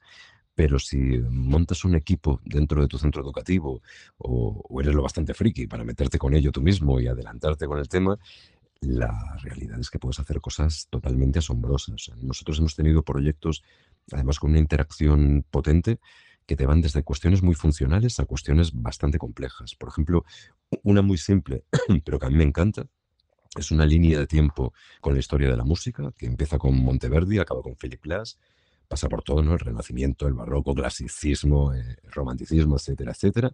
Pero 0.54 0.80
si 0.80 0.98
montas 0.98 1.86
un 1.86 1.96
equipo 1.96 2.42
dentro 2.44 2.82
de 2.82 2.88
tu 2.88 2.98
centro 2.98 3.24
educativo 3.24 3.82
o, 4.18 4.82
eres 4.82 4.94
lo 4.94 5.02
bastante 5.02 5.34
friki 5.34 5.66
para 5.68 5.86
meterte 5.86 6.20
con 6.20 6.34
ello 6.34 6.52
tú 6.52 6.62
mismo 6.62 7.00
y 7.00 7.08
adelantarte 7.08 7.68
con 7.68 7.80
el 7.80 7.88
tema, 7.88 8.18
la 8.82 9.38
realidad 9.42 9.80
es 9.80 9.90
que 9.90 10.00
puedes 10.00 10.20
hacer 10.20 10.42
cosas 10.42 10.88
totalmente 10.90 11.40
asombrosas. 11.40 12.12
Nosotros 12.22 12.60
hemos 12.60 12.76
tenido 12.76 13.02
proyectos, 13.02 13.64
además 14.12 14.40
con 14.40 14.52
una 14.52 14.60
interacción 14.60 15.46
potente, 15.50 16.00
que 16.46 16.56
te 16.56 16.66
van 16.66 16.82
desde 16.82 17.04
cuestiones 17.04 17.42
muy 17.42 17.56
funcionales 17.56 18.20
a 18.20 18.26
cuestiones 18.26 18.72
bastante 18.74 19.18
complejas. 19.18 19.76
Por 19.76 19.90
ejemplo, 19.90 20.26
una 20.84 21.02
muy 21.02 21.18
simple, 21.18 21.64
pero 22.06 22.20
que 22.20 22.26
a 22.26 22.30
mí 22.30 22.36
me 22.36 22.44
encanta, 22.44 22.86
es 23.56 23.72
una 23.72 23.86
línea 23.86 24.20
de 24.20 24.28
tiempo 24.28 24.74
con 25.00 25.14
la 25.14 25.20
historia 25.20 25.50
de 25.50 25.58
la 25.58 25.64
música, 25.64 26.12
que 26.18 26.26
empieza 26.26 26.58
con 26.58 26.76
Monteverdi, 26.84 27.40
acaba 27.40 27.62
con 27.62 27.76
Philip 27.76 28.02
Glass, 28.02 28.40
pasa 28.94 29.10
por 29.10 29.24
todo, 29.24 29.42
¿no? 29.42 29.54
El 29.54 29.60
Renacimiento, 29.60 30.28
el 30.28 30.36
Barroco, 30.36 30.76
clasicismo, 30.76 31.74
eh, 31.74 31.98
romanticismo, 32.12 32.76
etcétera, 32.76 33.10
etcétera. 33.10 33.52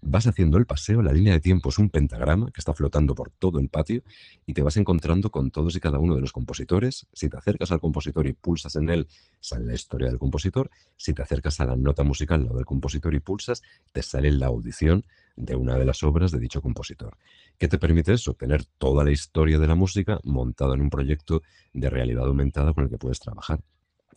Vas 0.00 0.26
haciendo 0.26 0.58
el 0.58 0.66
paseo, 0.66 1.02
la 1.02 1.12
línea 1.12 1.34
de 1.34 1.38
tiempo 1.38 1.68
es 1.68 1.78
un 1.78 1.88
pentagrama 1.88 2.50
que 2.50 2.60
está 2.60 2.74
flotando 2.74 3.14
por 3.14 3.30
todo 3.30 3.60
el 3.60 3.68
patio 3.68 4.02
y 4.44 4.54
te 4.54 4.62
vas 4.62 4.76
encontrando 4.76 5.30
con 5.30 5.52
todos 5.52 5.76
y 5.76 5.80
cada 5.80 6.00
uno 6.00 6.16
de 6.16 6.20
los 6.20 6.32
compositores. 6.32 7.06
Si 7.12 7.28
te 7.28 7.36
acercas 7.36 7.70
al 7.70 7.78
compositor 7.78 8.26
y 8.26 8.32
pulsas 8.32 8.74
en 8.74 8.90
él, 8.90 9.06
sale 9.38 9.66
la 9.66 9.74
historia 9.74 10.08
del 10.08 10.18
compositor. 10.18 10.68
Si 10.96 11.14
te 11.14 11.22
acercas 11.22 11.60
a 11.60 11.64
la 11.66 11.76
nota 11.76 12.02
musical 12.02 12.48
del 12.48 12.66
compositor 12.66 13.14
y 13.14 13.20
pulsas, 13.20 13.62
te 13.92 14.02
sale 14.02 14.32
la 14.32 14.46
audición 14.46 15.04
de 15.36 15.54
una 15.54 15.78
de 15.78 15.84
las 15.84 16.02
obras 16.02 16.32
de 16.32 16.40
dicho 16.40 16.60
compositor. 16.60 17.16
¿Qué 17.56 17.68
te 17.68 17.78
permite 17.78 18.14
eso? 18.14 18.34
Tener 18.34 18.64
toda 18.78 19.04
la 19.04 19.12
historia 19.12 19.60
de 19.60 19.68
la 19.68 19.76
música 19.76 20.18
montada 20.24 20.74
en 20.74 20.80
un 20.80 20.90
proyecto 20.90 21.42
de 21.72 21.88
realidad 21.88 22.26
aumentada 22.26 22.74
con 22.74 22.82
el 22.82 22.90
que 22.90 22.98
puedes 22.98 23.20
trabajar. 23.20 23.60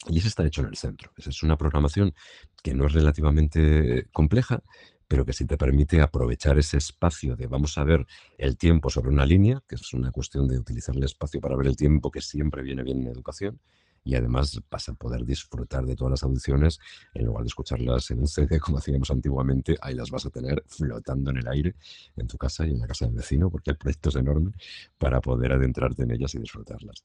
Y 0.07 0.19
eso 0.19 0.27
está 0.27 0.45
hecho 0.45 0.61
en 0.61 0.67
el 0.67 0.75
centro. 0.75 1.11
Esa 1.17 1.29
es 1.29 1.43
una 1.43 1.57
programación 1.57 2.13
que 2.61 2.73
no 2.73 2.85
es 2.87 2.93
relativamente 2.93 4.07
compleja, 4.11 4.61
pero 5.07 5.25
que 5.25 5.33
sí 5.33 5.45
te 5.45 5.57
permite 5.57 6.01
aprovechar 6.01 6.57
ese 6.57 6.77
espacio 6.77 7.35
de 7.35 7.47
vamos 7.47 7.77
a 7.77 7.83
ver 7.83 8.05
el 8.37 8.57
tiempo 8.57 8.89
sobre 8.89 9.09
una 9.09 9.25
línea, 9.25 9.61
que 9.67 9.75
es 9.75 9.93
una 9.93 10.11
cuestión 10.11 10.47
de 10.47 10.57
utilizar 10.57 10.95
el 10.95 11.03
espacio 11.03 11.39
para 11.39 11.55
ver 11.55 11.67
el 11.67 11.75
tiempo 11.75 12.11
que 12.11 12.21
siempre 12.21 12.63
viene 12.63 12.83
bien 12.83 13.01
en 13.01 13.07
educación, 13.07 13.59
y 14.05 14.15
además 14.15 14.61
vas 14.69 14.87
a 14.87 14.93
poder 14.93 15.25
disfrutar 15.25 15.83
de 15.85 15.95
todas 15.95 16.11
las 16.11 16.23
audiciones 16.23 16.79
en 17.13 17.25
lugar 17.25 17.43
de 17.43 17.47
escucharlas 17.47 18.11
en 18.11 18.19
un 18.19 18.27
CD 18.27 18.59
como 18.59 18.77
hacíamos 18.77 19.09
antiguamente, 19.09 19.75
ahí 19.81 19.95
las 19.95 20.11
vas 20.11 20.25
a 20.27 20.29
tener 20.29 20.63
flotando 20.67 21.31
en 21.31 21.37
el 21.37 21.47
aire 21.47 21.75
en 22.15 22.27
tu 22.27 22.37
casa 22.37 22.65
y 22.67 22.71
en 22.71 22.79
la 22.79 22.87
casa 22.87 23.05
del 23.05 23.15
vecino 23.15 23.49
porque 23.49 23.71
el 23.71 23.77
proyecto 23.77 24.09
es 24.09 24.15
enorme 24.15 24.51
para 24.99 25.19
poder 25.21 25.53
adentrarte 25.53 26.03
en 26.03 26.11
ellas 26.11 26.35
y 26.35 26.37
disfrutarlas. 26.37 27.03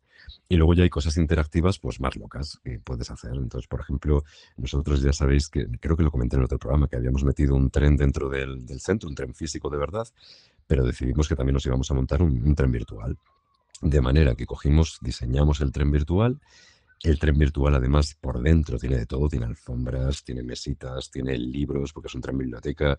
Y 0.49 0.57
luego 0.57 0.75
ya 0.75 0.83
hay 0.83 0.91
cosas 0.91 1.17
interactivas 1.17 1.79
pues 1.79 2.01
más 2.01 2.17
locas 2.17 2.61
que 2.63 2.79
puedes 2.79 3.11
hacer. 3.11 3.33
Entonces, 3.35 3.67
por 3.67 3.81
ejemplo, 3.81 4.23
nosotros 4.59 5.01
ya 5.01 5.15
sabéis 5.15 5.49
que, 5.49 5.67
creo 5.81 5.97
que 5.97 6.03
lo 6.03 6.11
comenté 6.11 6.37
en 6.37 6.45
otro 6.45 6.59
programa, 6.59 6.87
que 6.87 6.97
habíamos 6.97 7.25
metido 7.25 7.55
un 7.55 7.71
tren 7.71 7.97
dentro 7.97 8.29
del, 8.29 8.67
centro, 8.79 9.09
un 9.09 9.15
tren 9.15 9.35
físico 9.35 9.71
de 9.71 9.79
verdad, 9.79 10.07
pero 10.67 10.85
decidimos 10.85 11.29
que 11.29 11.35
también 11.35 11.55
nos 11.55 11.65
íbamos 11.65 11.91
a 11.91 11.95
montar 11.95 12.21
un 12.23 12.55
tren 12.55 12.71
virtual. 12.71 13.17
De 13.81 14.03
manera 14.03 14.35
que 14.35 14.45
cogimos, 14.45 14.99
diseñamos 15.01 15.63
el 15.63 15.73
tren 15.73 15.91
virtual 15.91 16.39
el 17.03 17.19
tren 17.19 17.39
virtual, 17.39 17.75
además, 17.75 18.17
por 18.21 18.43
dentro 18.43 18.79
tiene 18.79 18.99
de 18.99 19.07
todo, 19.07 19.29
tiene 19.29 19.47
alfombras, 19.47 20.23
tiene 20.23 20.43
mesitas, 20.43 21.11
tiene 21.11 21.39
libros, 21.39 21.93
porque 21.93 22.09
es 22.09 22.15
un 22.15 22.21
tren 22.21 22.37
biblioteca, 22.37 22.99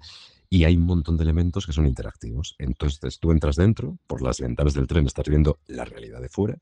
y 0.49 0.63
hay 0.63 0.75
un 0.75 0.85
montón 0.85 1.17
de 1.17 1.23
elementos 1.23 1.65
que 1.65 1.73
son 1.73 1.85
interactivos. 1.85 2.55
Entonces, 2.57 3.19
tú 3.19 3.31
entras 3.31 3.55
dentro, 3.55 3.99
por 4.07 4.21
las 4.21 4.39
ventanas 4.39 4.73
del 4.73 4.87
tren 4.87 5.05
estás 5.05 5.27
viendo 5.27 5.59
la 5.67 5.85
realidad 5.85 6.21
de 6.21 6.29
fuera, 6.29 6.57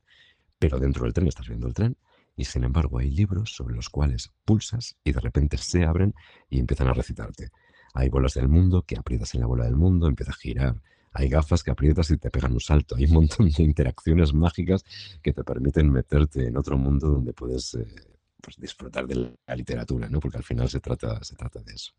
pero 0.58 0.78
dentro 0.78 1.04
del 1.04 1.14
tren 1.14 1.28
estás 1.28 1.48
viendo 1.48 1.66
el 1.66 1.74
tren, 1.74 1.96
y 2.36 2.44
sin 2.44 2.64
embargo 2.64 2.98
hay 2.98 3.10
libros 3.10 3.54
sobre 3.54 3.74
los 3.74 3.90
cuales 3.90 4.30
pulsas 4.44 4.96
y 5.04 5.12
de 5.12 5.20
repente 5.20 5.58
se 5.58 5.84
abren 5.84 6.14
y 6.48 6.58
empiezan 6.58 6.88
a 6.88 6.94
recitarte. 6.94 7.50
Hay 7.92 8.08
bolas 8.08 8.34
del 8.34 8.48
mundo 8.48 8.82
que 8.82 8.96
aprietas 8.96 9.34
en 9.34 9.40
la 9.40 9.46
bola 9.46 9.64
del 9.64 9.76
mundo, 9.76 10.06
empieza 10.06 10.32
a 10.32 10.36
girar, 10.36 10.80
hay 11.12 11.28
gafas 11.28 11.62
que 11.62 11.70
aprietas 11.70 12.10
y 12.10 12.16
te 12.16 12.30
pegan 12.30 12.52
un 12.52 12.60
salto. 12.60 12.96
Hay 12.96 13.04
un 13.04 13.12
montón 13.12 13.48
de 13.50 13.62
interacciones 13.62 14.32
mágicas 14.32 14.84
que 15.22 15.32
te 15.32 15.44
permiten 15.44 15.90
meterte 15.90 16.46
en 16.46 16.56
otro 16.56 16.78
mundo 16.78 17.08
donde 17.08 17.32
puedes 17.32 17.74
eh, 17.74 17.86
pues, 18.40 18.56
disfrutar 18.58 19.06
de 19.06 19.36
la 19.46 19.56
literatura, 19.56 20.08
¿no? 20.08 20.20
Porque 20.20 20.38
al 20.38 20.44
final 20.44 20.68
se 20.68 20.80
trata, 20.80 21.22
se 21.24 21.36
trata 21.36 21.60
de 21.60 21.72
eso. 21.72 21.92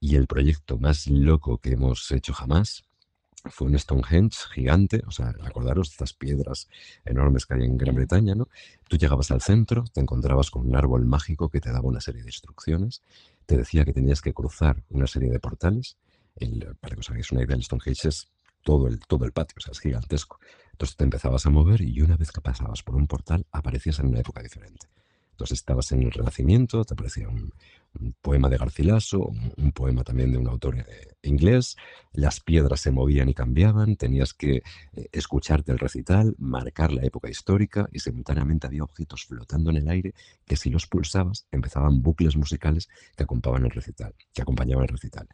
Y 0.00 0.16
el 0.16 0.26
proyecto 0.26 0.78
más 0.78 1.06
loco 1.06 1.58
que 1.58 1.72
hemos 1.72 2.10
hecho 2.10 2.32
jamás 2.32 2.84
fue 3.50 3.68
un 3.68 3.78
Stonehenge 3.78 4.36
gigante, 4.52 5.02
o 5.06 5.10
sea, 5.10 5.34
acordaros 5.42 5.88
de 5.88 5.92
estas 5.92 6.12
piedras 6.12 6.68
enormes 7.04 7.44
que 7.44 7.54
hay 7.54 7.64
en 7.64 7.76
Gran 7.76 7.94
Bretaña, 7.94 8.34
¿no? 8.34 8.48
Tú 8.88 8.96
llegabas 8.96 9.30
al 9.30 9.42
centro, 9.42 9.84
te 9.92 10.00
encontrabas 10.00 10.50
con 10.50 10.66
un 10.66 10.76
árbol 10.76 11.06
mágico 11.06 11.48
que 11.48 11.60
te 11.60 11.72
daba 11.72 11.88
una 11.88 12.00
serie 12.00 12.22
de 12.22 12.28
instrucciones, 12.28 13.02
te 13.46 13.56
decía 13.56 13.84
que 13.84 13.92
tenías 13.92 14.20
que 14.20 14.32
cruzar 14.32 14.84
una 14.90 15.06
serie 15.06 15.30
de 15.30 15.40
portales, 15.40 15.96
para 16.80 16.94
que 16.94 17.00
os 17.00 17.10
hagáis 17.10 17.30
una 17.32 17.42
idea, 17.42 17.56
el 17.56 17.62
Stonehenge 17.62 18.08
es 18.08 18.28
todo 18.62 18.86
el, 18.86 19.00
todo 19.00 19.24
el 19.24 19.32
patio, 19.32 19.56
o 19.58 19.60
sea, 19.60 19.72
es 19.72 19.80
gigantesco. 19.80 20.38
Entonces 20.72 20.96
te 20.96 21.04
empezabas 21.04 21.46
a 21.46 21.50
mover 21.50 21.80
y 21.82 22.00
una 22.00 22.16
vez 22.16 22.30
que 22.32 22.40
pasabas 22.40 22.82
por 22.82 22.96
un 22.96 23.06
portal 23.06 23.46
aparecías 23.52 23.98
en 23.98 24.06
una 24.06 24.20
época 24.20 24.42
diferente. 24.42 24.86
Entonces 25.32 25.58
estabas 25.58 25.90
en 25.92 26.02
el 26.02 26.12
Renacimiento, 26.12 26.84
te 26.84 26.94
aparecía 26.94 27.28
un, 27.28 27.52
un 27.98 28.14
poema 28.20 28.48
de 28.48 28.58
Garcilaso, 28.58 29.20
un, 29.20 29.52
un 29.56 29.72
poema 29.72 30.04
también 30.04 30.30
de 30.30 30.38
un 30.38 30.46
autor 30.46 30.78
eh, 30.78 30.84
inglés, 31.22 31.76
las 32.12 32.40
piedras 32.40 32.80
se 32.80 32.90
movían 32.90 33.28
y 33.28 33.34
cambiaban, 33.34 33.96
tenías 33.96 34.34
que 34.34 34.56
eh, 34.56 34.62
escucharte 35.10 35.72
el 35.72 35.78
recital, 35.78 36.34
marcar 36.38 36.92
la 36.92 37.04
época 37.04 37.28
histórica 37.28 37.88
y 37.92 37.98
simultáneamente 37.98 38.66
había 38.66 38.84
objetos 38.84 39.24
flotando 39.24 39.70
en 39.70 39.78
el 39.78 39.88
aire 39.88 40.14
que 40.46 40.56
si 40.56 40.70
los 40.70 40.86
pulsabas 40.86 41.46
empezaban 41.50 42.02
bucles 42.02 42.36
musicales 42.36 42.88
que 43.16 43.24
acompañaban 43.24 43.64
el 43.64 43.70
recital, 43.70 44.14
que 44.32 44.42
acompañaban 44.42 44.84
el 44.84 44.90
recital. 44.90 45.28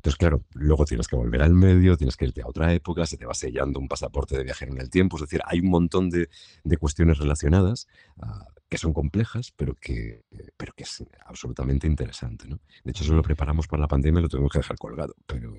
Entonces, 0.00 0.16
claro, 0.16 0.46
luego 0.54 0.86
tienes 0.86 1.08
que 1.08 1.14
volver 1.14 1.42
al 1.42 1.52
medio, 1.52 1.94
tienes 1.98 2.16
que 2.16 2.24
irte 2.24 2.40
a 2.40 2.46
otra 2.46 2.72
época, 2.72 3.04
se 3.04 3.18
te 3.18 3.26
va 3.26 3.34
sellando 3.34 3.78
un 3.78 3.86
pasaporte 3.86 4.34
de 4.34 4.44
viajero 4.44 4.72
en 4.72 4.80
el 4.80 4.88
tiempo. 4.88 5.18
Es 5.18 5.24
decir, 5.24 5.42
hay 5.44 5.60
un 5.60 5.68
montón 5.68 6.08
de, 6.08 6.30
de 6.64 6.76
cuestiones 6.78 7.18
relacionadas 7.18 7.86
uh, 8.16 8.50
que 8.70 8.78
son 8.78 8.94
complejas, 8.94 9.52
pero 9.54 9.74
que, 9.74 10.24
pero 10.56 10.72
que 10.72 10.84
es 10.84 11.04
absolutamente 11.26 11.86
interesante. 11.86 12.48
¿no? 12.48 12.60
De 12.82 12.92
hecho, 12.92 13.04
eso 13.04 13.12
lo 13.12 13.20
preparamos 13.20 13.68
para 13.68 13.82
la 13.82 13.88
pandemia 13.88 14.20
y 14.20 14.22
lo 14.22 14.30
tuvimos 14.30 14.52
que 14.52 14.60
dejar 14.60 14.78
colgado, 14.78 15.14
pero, 15.26 15.52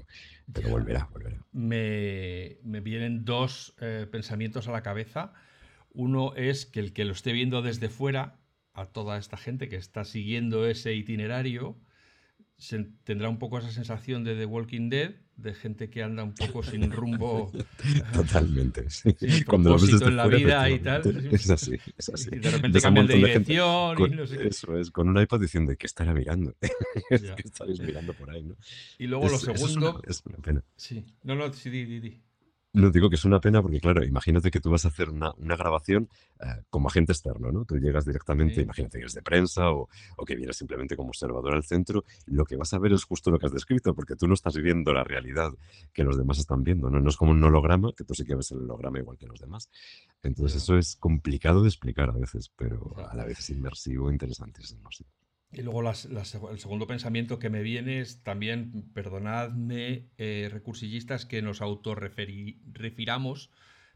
volverá. 0.72 1.08
Me, 1.52 2.58
me 2.64 2.80
vienen 2.80 3.24
dos 3.24 3.76
eh, 3.80 4.08
pensamientos 4.12 4.68
a 4.68 4.72
la 4.72 4.82
cabeza. 4.82 5.34
Uno 5.94 6.34
es 6.34 6.66
que 6.66 6.80
el 6.80 6.94
que 6.94 7.06
lo 7.06 7.12
esté 7.12 7.32
viendo 7.32 7.62
desde 7.62 7.90
fuera, 7.90 8.40
a 8.74 8.88
toda 8.88 9.20
esta 9.20 9.38
gente 9.38 9.70
que 9.70 9.76
está 9.76 10.04
siguiendo 10.04 10.66
ese 10.66 10.96
itinerario, 10.96 11.78
se 12.62 12.86
tendrá 13.04 13.28
un 13.28 13.40
poco 13.40 13.58
esa 13.58 13.72
sensación 13.72 14.24
de 14.24 14.36
The 14.36 14.46
Walking 14.46 14.90
Dead, 14.90 15.16
de 15.36 15.56
gente 15.56 15.90
que 15.90 16.04
anda 16.04 16.24
un 16.24 16.36
poco 16.36 16.62
sin 16.62 16.92
rumbo. 16.92 17.52
Totalmente. 18.14 18.88
Sí. 18.92 19.16
Sin 19.20 19.44
Cuando 19.46 19.72
lo 19.72 19.80
ves 19.80 20.00
en 20.00 20.16
la 20.16 20.28
vida 20.28 20.70
y 20.70 20.78
tal. 20.78 21.02
Es 21.32 21.50
así, 21.50 21.76
es 21.98 22.10
así. 22.10 22.30
Y 22.32 22.38
de 22.38 22.52
repente 22.52 22.80
cambian 22.80 23.08
de 23.08 23.16
dirección. 23.16 23.96
Con, 23.96 24.14
y 24.14 24.16
no 24.16 24.28
sé 24.28 24.38
qué. 24.38 24.48
Eso 24.50 24.78
es, 24.78 24.92
con 24.92 25.10
un 25.10 25.20
iPad 25.20 25.40
diciendo 25.40 25.74
que 25.76 25.88
estará 25.88 26.14
mirando. 26.14 26.54
es 27.10 27.22
que 27.24 27.42
estaréis 27.46 27.80
mirando 27.82 28.14
por 28.14 28.30
ahí, 28.30 28.44
¿no? 28.44 28.56
Y 29.00 29.08
luego 29.08 29.28
lo 29.28 29.36
Es- 29.38 29.48
es 29.48 29.60
segundo. 29.60 29.96
una- 29.96 30.02
es 30.08 30.22
una 30.26 30.38
pena. 30.38 30.64
Sí. 30.76 31.04
No, 31.24 31.34
no, 31.36 31.52
sí, 31.52 31.72
di, 31.72 31.86
di, 31.86 32.00
di. 32.00 32.22
No 32.74 32.90
digo 32.90 33.10
que 33.10 33.16
es 33.16 33.26
una 33.26 33.42
pena 33.42 33.62
porque, 33.62 33.82
claro, 33.82 34.02
imagínate 34.06 34.50
que 34.50 34.62
tú 34.62 34.70
vas 34.72 34.86
a 34.86 34.88
hacer 34.88 35.10
una, 35.10 35.34
una 35.38 35.58
grabación 35.58 36.08
eh, 36.40 36.64
como 36.70 36.88
agente 36.88 37.12
externo, 37.12 37.52
¿no? 37.52 37.66
Tú 37.66 37.76
llegas 37.78 38.06
directamente, 38.06 38.56
Sí. 38.56 38.62
imagínate 38.62 38.98
que 38.98 39.02
eres 39.02 39.14
de 39.14 39.22
prensa 39.22 39.72
o, 39.72 39.90
o 40.16 40.26
que 40.26 40.36
vienes 40.36 40.56
simplemente 40.56 40.96
como 40.96 41.10
observador 41.10 41.54
al 41.54 41.64
centro, 41.66 42.06
lo 42.28 42.46
que 42.46 42.56
vas 42.56 42.74
a 42.74 42.80
ver 42.80 42.94
es 42.94 43.04
justo 43.04 43.30
lo 43.30 43.40
que 43.40 43.48
has 43.48 43.52
descrito, 43.52 43.94
porque 43.94 44.16
tú 44.16 44.26
no 44.28 44.34
estás 44.36 44.56
viendo 44.56 44.94
la 44.94 45.04
realidad 45.04 45.52
que 45.92 46.04
los 46.06 46.18
demás 46.18 46.40
están 46.40 46.64
viendo, 46.64 46.90
¿no? 46.90 47.02
No 47.02 47.10
es 47.10 47.18
como 47.18 47.32
un 47.32 47.44
holograma, 47.44 47.92
que 47.92 48.06
tú 48.06 48.14
sí 48.16 48.24
que 48.24 48.36
ves 48.36 48.52
el 48.52 48.60
holograma 48.60 49.00
igual 49.00 49.18
que 49.18 49.28
los 49.28 49.40
demás. 49.42 49.70
Entonces 50.24 50.64
eso 50.64 50.78
es 50.78 50.96
complicado 50.96 51.62
de 51.64 51.68
explicar 51.68 52.10
a 52.10 52.14
veces, 52.14 52.52
pero 52.56 52.96
a 53.10 53.14
la 53.16 53.26
vez 53.26 53.40
es 53.40 53.50
inmersivo 53.50 54.10
e 54.10 54.14
interesantísimo. 54.14 54.90
sí. 54.92 55.04
Y 55.54 55.64
luego 55.64 55.82
el 55.82 56.60
segundo 56.60 56.88
pensamiento 56.88 57.38
que 57.38 57.50
me 57.50 57.62
viene 57.62 58.00
es 58.00 58.24
también, 58.24 58.90
perdonadme, 58.94 60.08
eh, 60.18 60.50
recursillistas, 60.52 61.26
que 61.26 61.42
nos 61.42 61.62
autorrefiramos, 61.62 63.52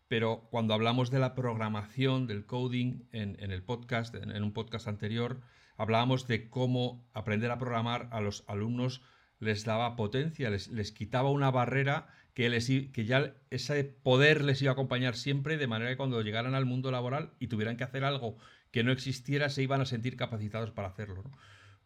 pero 0.10 0.48
cuando 0.52 0.74
hablamos 0.74 1.12
de 1.12 1.20
la 1.20 1.34
programación, 1.34 2.28
del 2.28 2.46
coding, 2.46 3.08
en, 3.14 3.38
el 3.40 3.64
podcast, 3.64 4.14
en, 4.16 4.32
en 4.32 4.44
un 4.44 4.52
podcast 4.52 4.88
anterior, 4.88 5.42
hablábamos 5.78 6.28
de 6.28 6.50
cómo 6.50 7.08
aprender 7.14 7.50
a 7.52 7.58
programar 7.58 8.10
a 8.12 8.20
los 8.20 8.44
alumnos 8.48 9.02
les 9.40 9.64
daba 9.64 9.96
potencia, 9.96 10.50
les, 10.50 10.68
les 10.70 10.92
quitaba 10.92 11.32
una 11.32 11.52
barrera 11.52 12.08
que, 12.34 12.50
les, 12.50 12.68
que 12.68 13.06
ya 13.06 13.34
ese 13.50 13.84
poder 13.84 14.44
les 14.44 14.62
iba 14.62 14.72
a 14.72 14.74
acompañar 14.74 15.16
siempre, 15.16 15.58
de 15.58 15.68
manera 15.68 15.90
que 15.90 15.98
cuando 15.98 16.22
llegaran 16.22 16.54
al 16.54 16.66
mundo 16.66 16.92
laboral 16.92 17.32
y 17.40 17.48
tuvieran 17.48 17.78
que 17.78 17.86
hacer 17.86 18.04
algo 18.04 18.38
que 18.76 18.84
no 18.84 18.92
existiera, 18.92 19.48
se 19.48 19.64
iban 19.64 19.80
a 19.80 19.86
sentir 19.86 20.18
capacitados 20.18 20.72
para 20.72 20.90
hacerlo. 20.90 21.24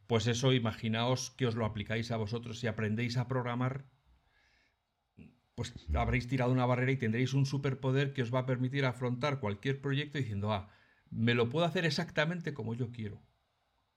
Pues 0.08 0.25
eso, 0.25 0.53
imaginaos 0.53 1.29
que 1.29 1.46
os 1.46 1.53
lo 1.53 1.65
aplicáis 1.65 2.10
a 2.10 2.17
vosotros 2.17 2.63
y 2.63 2.67
aprendéis 2.67 3.15
a 3.17 3.28
programar, 3.28 3.86
pues 5.54 5.75
habréis 5.93 6.28
tirado 6.28 6.52
una 6.52 6.65
barrera 6.65 6.91
y 6.91 6.97
tendréis 6.97 7.36
un 7.36 7.45
superpoder 7.45 8.12
que 8.12 8.23
os 8.23 8.34
va 8.34 8.39
a 8.39 8.45
permitir 8.47 8.86
afrontar 8.86 9.39
cualquier 9.39 9.80
proyecto 9.82 10.17
diciendo, 10.17 10.52
ah, 10.52 10.71
me 11.12 11.36
lo 11.36 11.47
puedo 11.49 11.63
hacer 11.63 11.86
exactamente 11.86 12.56
como 12.56 12.73
yo 12.73 12.91
quiero. 12.91 13.21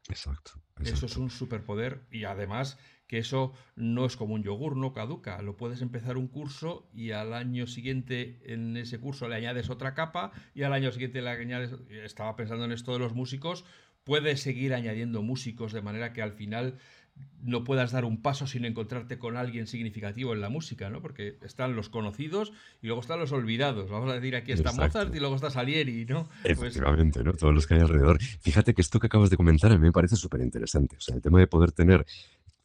Exacto. 0.08 0.52
Eso 0.80 1.06
es 1.06 1.16
un 1.16 1.30
superpoder 1.30 2.06
y 2.10 2.24
además 2.24 2.78
que 3.06 3.18
eso 3.18 3.52
no 3.76 4.06
es 4.06 4.16
como 4.16 4.34
un 4.34 4.42
yogur, 4.42 4.76
no 4.76 4.92
caduca. 4.92 5.40
Lo 5.42 5.56
puedes 5.56 5.82
empezar 5.82 6.16
un 6.16 6.28
curso 6.28 6.88
y 6.94 7.10
al 7.10 7.34
año 7.34 7.66
siguiente 7.66 8.40
en 8.44 8.76
ese 8.76 8.98
curso 8.98 9.28
le 9.28 9.36
añades 9.36 9.70
otra 9.70 9.94
capa 9.94 10.32
y 10.54 10.62
al 10.62 10.72
año 10.72 10.90
siguiente 10.92 11.20
le 11.20 11.28
añades... 11.28 11.74
Estaba 11.90 12.36
pensando 12.36 12.64
en 12.64 12.72
esto 12.72 12.92
de 12.92 12.98
los 12.98 13.14
músicos. 13.14 13.64
Puedes 14.02 14.40
seguir 14.40 14.74
añadiendo 14.74 15.22
músicos 15.22 15.72
de 15.72 15.82
manera 15.82 16.12
que 16.12 16.22
al 16.22 16.32
final 16.32 16.78
no 17.42 17.64
puedas 17.64 17.90
dar 17.92 18.04
un 18.04 18.22
paso 18.22 18.46
sin 18.46 18.64
encontrarte 18.64 19.18
con 19.18 19.36
alguien 19.36 19.66
significativo 19.66 20.32
en 20.32 20.40
la 20.40 20.48
música, 20.48 20.90
¿no? 20.90 21.02
Porque 21.02 21.38
están 21.42 21.74
los 21.74 21.88
conocidos 21.88 22.52
y 22.80 22.86
luego 22.86 23.00
están 23.00 23.18
los 23.18 23.32
olvidados. 23.32 23.90
Vamos 23.90 24.10
a 24.10 24.14
decir, 24.14 24.36
aquí 24.36 24.52
está 24.52 24.70
Exacto. 24.70 24.98
Mozart 24.98 25.14
y 25.16 25.20
luego 25.20 25.34
está 25.34 25.50
Salieri, 25.50 26.04
¿no? 26.04 26.28
Pues 26.42 26.58
Efectivamente, 26.58 27.22
¿no? 27.24 27.32
Todos 27.32 27.54
los 27.54 27.66
que 27.66 27.74
hay 27.74 27.80
alrededor. 27.80 28.20
Fíjate 28.20 28.74
que 28.74 28.82
esto 28.82 29.00
que 29.00 29.08
acabas 29.08 29.30
de 29.30 29.36
comentar 29.36 29.72
a 29.72 29.74
mí 29.76 29.80
me 29.80 29.92
parece 29.92 30.16
súper 30.16 30.40
interesante. 30.40 30.96
O 30.96 31.00
sea, 31.00 31.16
el 31.16 31.22
tema 31.22 31.40
de 31.40 31.48
poder 31.48 31.72
tener 31.72 32.06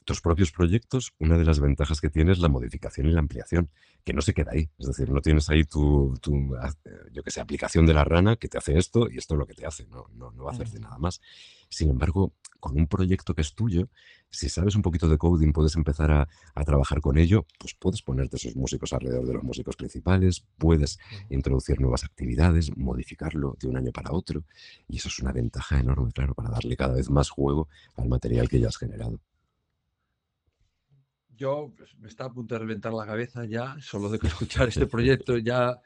tus 0.07 0.21
propios 0.21 0.53
proyectos, 0.53 1.13
una 1.19 1.37
de 1.37 1.43
las 1.43 1.59
ventajas 1.59 1.99
que 1.99 2.09
tiene 2.09 2.31
es 2.31 2.39
la 2.39 2.47
modificación 2.47 3.07
y 3.07 3.11
la 3.11 3.19
ampliación, 3.19 3.69
que 4.05 4.13
no 4.13 4.21
se 4.21 4.33
queda 4.33 4.51
ahí. 4.53 4.69
Es 4.79 4.87
decir, 4.87 5.09
no 5.09 5.19
tienes 5.19 5.49
ahí 5.49 5.65
tu, 5.65 6.17
tu, 6.21 6.55
eh, 6.55 6.91
yo 7.11 7.23
que 7.23 7.29
sé, 7.29 7.41
aplicación 7.41 7.85
de 7.85 7.93
la 7.93 8.05
rana 8.05 8.37
que 8.37 8.47
te 8.47 8.57
hace 8.57 8.77
esto 8.77 9.09
y 9.11 9.17
esto 9.17 9.33
es 9.33 9.39
lo 9.39 9.45
que 9.45 9.53
te 9.53 9.65
hace. 9.65 9.85
No, 9.87 10.05
no, 10.13 10.31
no 10.31 10.45
va 10.45 10.51
a 10.51 10.53
hacerte 10.53 10.79
nada 10.79 10.97
más. 10.97 11.19
Sin 11.67 11.89
embargo, 11.89 12.31
con 12.61 12.77
un 12.77 12.87
proyecto 12.87 13.35
que 13.35 13.41
es 13.41 13.53
tuyo, 13.53 13.89
si 14.29 14.47
sabes 14.47 14.77
un 14.77 14.81
poquito 14.81 15.09
de 15.09 15.17
coding, 15.17 15.51
puedes 15.51 15.75
empezar 15.75 16.09
a, 16.09 16.29
a 16.55 16.63
trabajar 16.63 17.01
con 17.01 17.17
ello, 17.17 17.45
pues 17.59 17.73
puedes 17.73 18.01
ponerte 18.01 18.37
esos 18.37 18.55
músicos 18.55 18.93
alrededor 18.93 19.27
de 19.27 19.33
los 19.33 19.43
músicos 19.43 19.75
principales, 19.75 20.45
puedes 20.57 20.99
introducir 21.29 21.81
nuevas 21.81 22.05
actividades, 22.05 22.71
modificarlo 22.77 23.57
de 23.59 23.67
un 23.67 23.75
año 23.75 23.91
para 23.91 24.13
otro. 24.13 24.45
Y 24.87 24.99
eso 24.99 25.09
es 25.09 25.19
una 25.19 25.33
ventaja 25.33 25.81
enorme, 25.81 26.13
claro, 26.13 26.33
para 26.33 26.49
darle 26.49 26.77
cada 26.77 26.95
vez 26.95 27.09
más 27.09 27.29
juego 27.29 27.67
al 27.97 28.07
material 28.07 28.47
que 28.47 28.61
ya 28.61 28.69
has 28.69 28.77
generado. 28.77 29.19
Yo 31.37 31.71
pues, 31.77 31.95
me 31.99 32.07
está 32.07 32.25
a 32.25 32.33
punto 32.33 32.55
de 32.55 32.59
reventar 32.59 32.93
la 32.93 33.05
cabeza 33.05 33.45
ya, 33.45 33.77
solo 33.79 34.09
de 34.09 34.19
escuchar 34.21 34.67
este 34.67 34.87
proyecto 34.87 35.37
ya. 35.37 35.79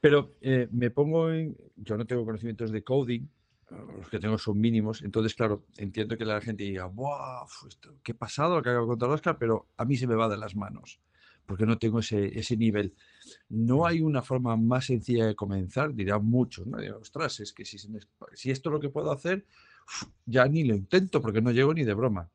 Pero 0.00 0.34
eh, 0.40 0.68
me 0.70 0.90
pongo 0.90 1.30
en. 1.32 1.56
Yo 1.76 1.96
no 1.96 2.06
tengo 2.06 2.24
conocimientos 2.24 2.70
de 2.70 2.82
coding, 2.82 3.22
eh, 3.70 3.74
los 3.98 4.08
que 4.08 4.18
tengo 4.18 4.38
son 4.38 4.58
mínimos. 4.60 5.02
Entonces, 5.02 5.34
claro, 5.34 5.64
entiendo 5.76 6.16
que 6.16 6.24
la 6.24 6.40
gente 6.40 6.64
diga, 6.64 6.90
esto- 7.66 7.94
¡Qué 8.02 8.14
pasado 8.14 8.56
lo 8.56 8.62
que 8.62 8.70
acaba 8.70 8.82
de 8.84 8.88
contar 8.88 9.10
Oscar! 9.10 9.36
Pero 9.38 9.66
a 9.76 9.84
mí 9.84 9.96
se 9.96 10.06
me 10.06 10.14
va 10.14 10.28
de 10.28 10.36
las 10.36 10.54
manos, 10.56 11.00
porque 11.46 11.66
no 11.66 11.78
tengo 11.78 12.00
ese, 12.00 12.38
ese 12.38 12.56
nivel. 12.56 12.94
No 13.48 13.86
hay 13.86 14.00
una 14.00 14.22
forma 14.22 14.56
más 14.56 14.86
sencilla 14.86 15.26
de 15.26 15.34
comenzar, 15.34 15.94
dirán 15.94 16.24
muchos, 16.24 16.66
¿no? 16.66 16.78
Dirán, 16.78 16.96
Ostras, 17.00 17.40
es 17.40 17.52
que 17.52 17.64
si, 17.64 17.78
si 17.78 18.50
esto 18.50 18.70
es 18.70 18.72
lo 18.72 18.80
que 18.80 18.88
puedo 18.88 19.12
hacer, 19.12 19.44
ya 20.24 20.46
ni 20.46 20.64
lo 20.64 20.74
intento 20.74 21.20
porque 21.20 21.42
no 21.42 21.50
llego 21.50 21.74
ni 21.74 21.84
de 21.84 21.94
broma. 21.94 22.30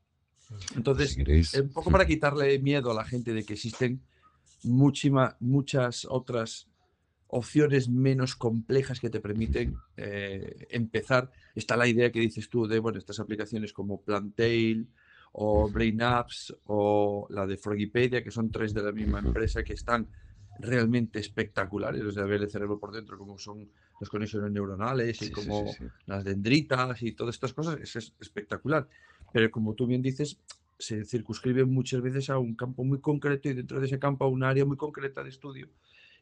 Entonces, 0.76 1.12
si 1.52 1.60
un 1.60 1.70
poco 1.70 1.92
para 1.92 2.06
quitarle 2.06 2.60
miedo 2.60 2.92
a 2.92 2.94
la 2.94 3.06
gente 3.06 3.34
de 3.34 3.44
que 3.44 3.54
existen 3.54 4.02
muchísima- 4.64 5.36
muchas 5.40 6.06
otras 6.10 6.68
opciones 7.28 7.90
menos 7.90 8.36
complejas 8.36 9.00
que 9.00 9.10
te 9.10 9.20
permiten 9.20 9.76
eh, 9.98 10.68
empezar. 10.70 11.32
Está 11.56 11.76
la 11.76 11.88
idea 11.88 12.12
que 12.12 12.20
dices 12.20 12.50
tú 12.50 12.68
de, 12.68 12.80
bueno, 12.80 13.00
estas 13.00 13.20
aplicaciones 13.20 13.74
como 13.74 14.02
Plantail 14.02 14.88
o 15.34 15.70
Brain 15.70 16.02
Apps 16.02 16.56
o 16.66 17.28
la 17.30 17.46
de 17.46 17.58
Frogipedia, 17.58 18.24
que 18.24 18.32
son 18.32 18.52
tres 18.52 18.74
de 18.74 18.84
la 18.84 18.92
misma 18.92 19.20
empresa 19.20 19.64
que 19.64 19.74
están 19.74 20.08
realmente 20.60 21.20
espectaculares, 21.20 22.02
los 22.02 22.16
de 22.16 22.24
ver 22.24 22.42
el 22.42 22.50
cerebro 22.50 22.80
por 22.80 22.92
dentro, 22.94 23.18
como 23.18 23.38
son 23.38 23.70
las 24.00 24.10
conexiones 24.10 24.52
neuronales 24.52 25.22
y 25.22 25.26
sí, 25.26 25.26
sí, 25.26 25.32
como 25.32 25.68
sí, 25.68 25.78
sí. 25.80 25.86
las 26.06 26.24
dendritas 26.24 27.02
y 27.02 27.14
todas 27.14 27.36
estas 27.36 27.54
cosas, 27.54 27.80
es, 27.82 27.96
es 27.96 28.14
espectacular. 28.20 28.88
Pero 29.32 29.52
como 29.52 29.74
tú 29.74 29.88
bien 29.88 30.02
dices, 30.02 30.40
se 30.78 31.06
circunscribe 31.06 31.66
muchas 31.66 32.02
veces 32.02 32.30
a 32.30 32.38
un 32.38 32.56
campo 32.56 32.84
muy 32.84 33.00
concreto 33.00 33.50
y 33.50 33.54
dentro 33.54 33.80
de 33.80 33.88
ese 33.88 34.00
campo 34.00 34.26
a 34.26 34.28
un 34.28 34.44
área 34.44 34.66
muy 34.66 34.78
concreta 34.78 35.24
de 35.24 35.30
estudio. 35.30 35.70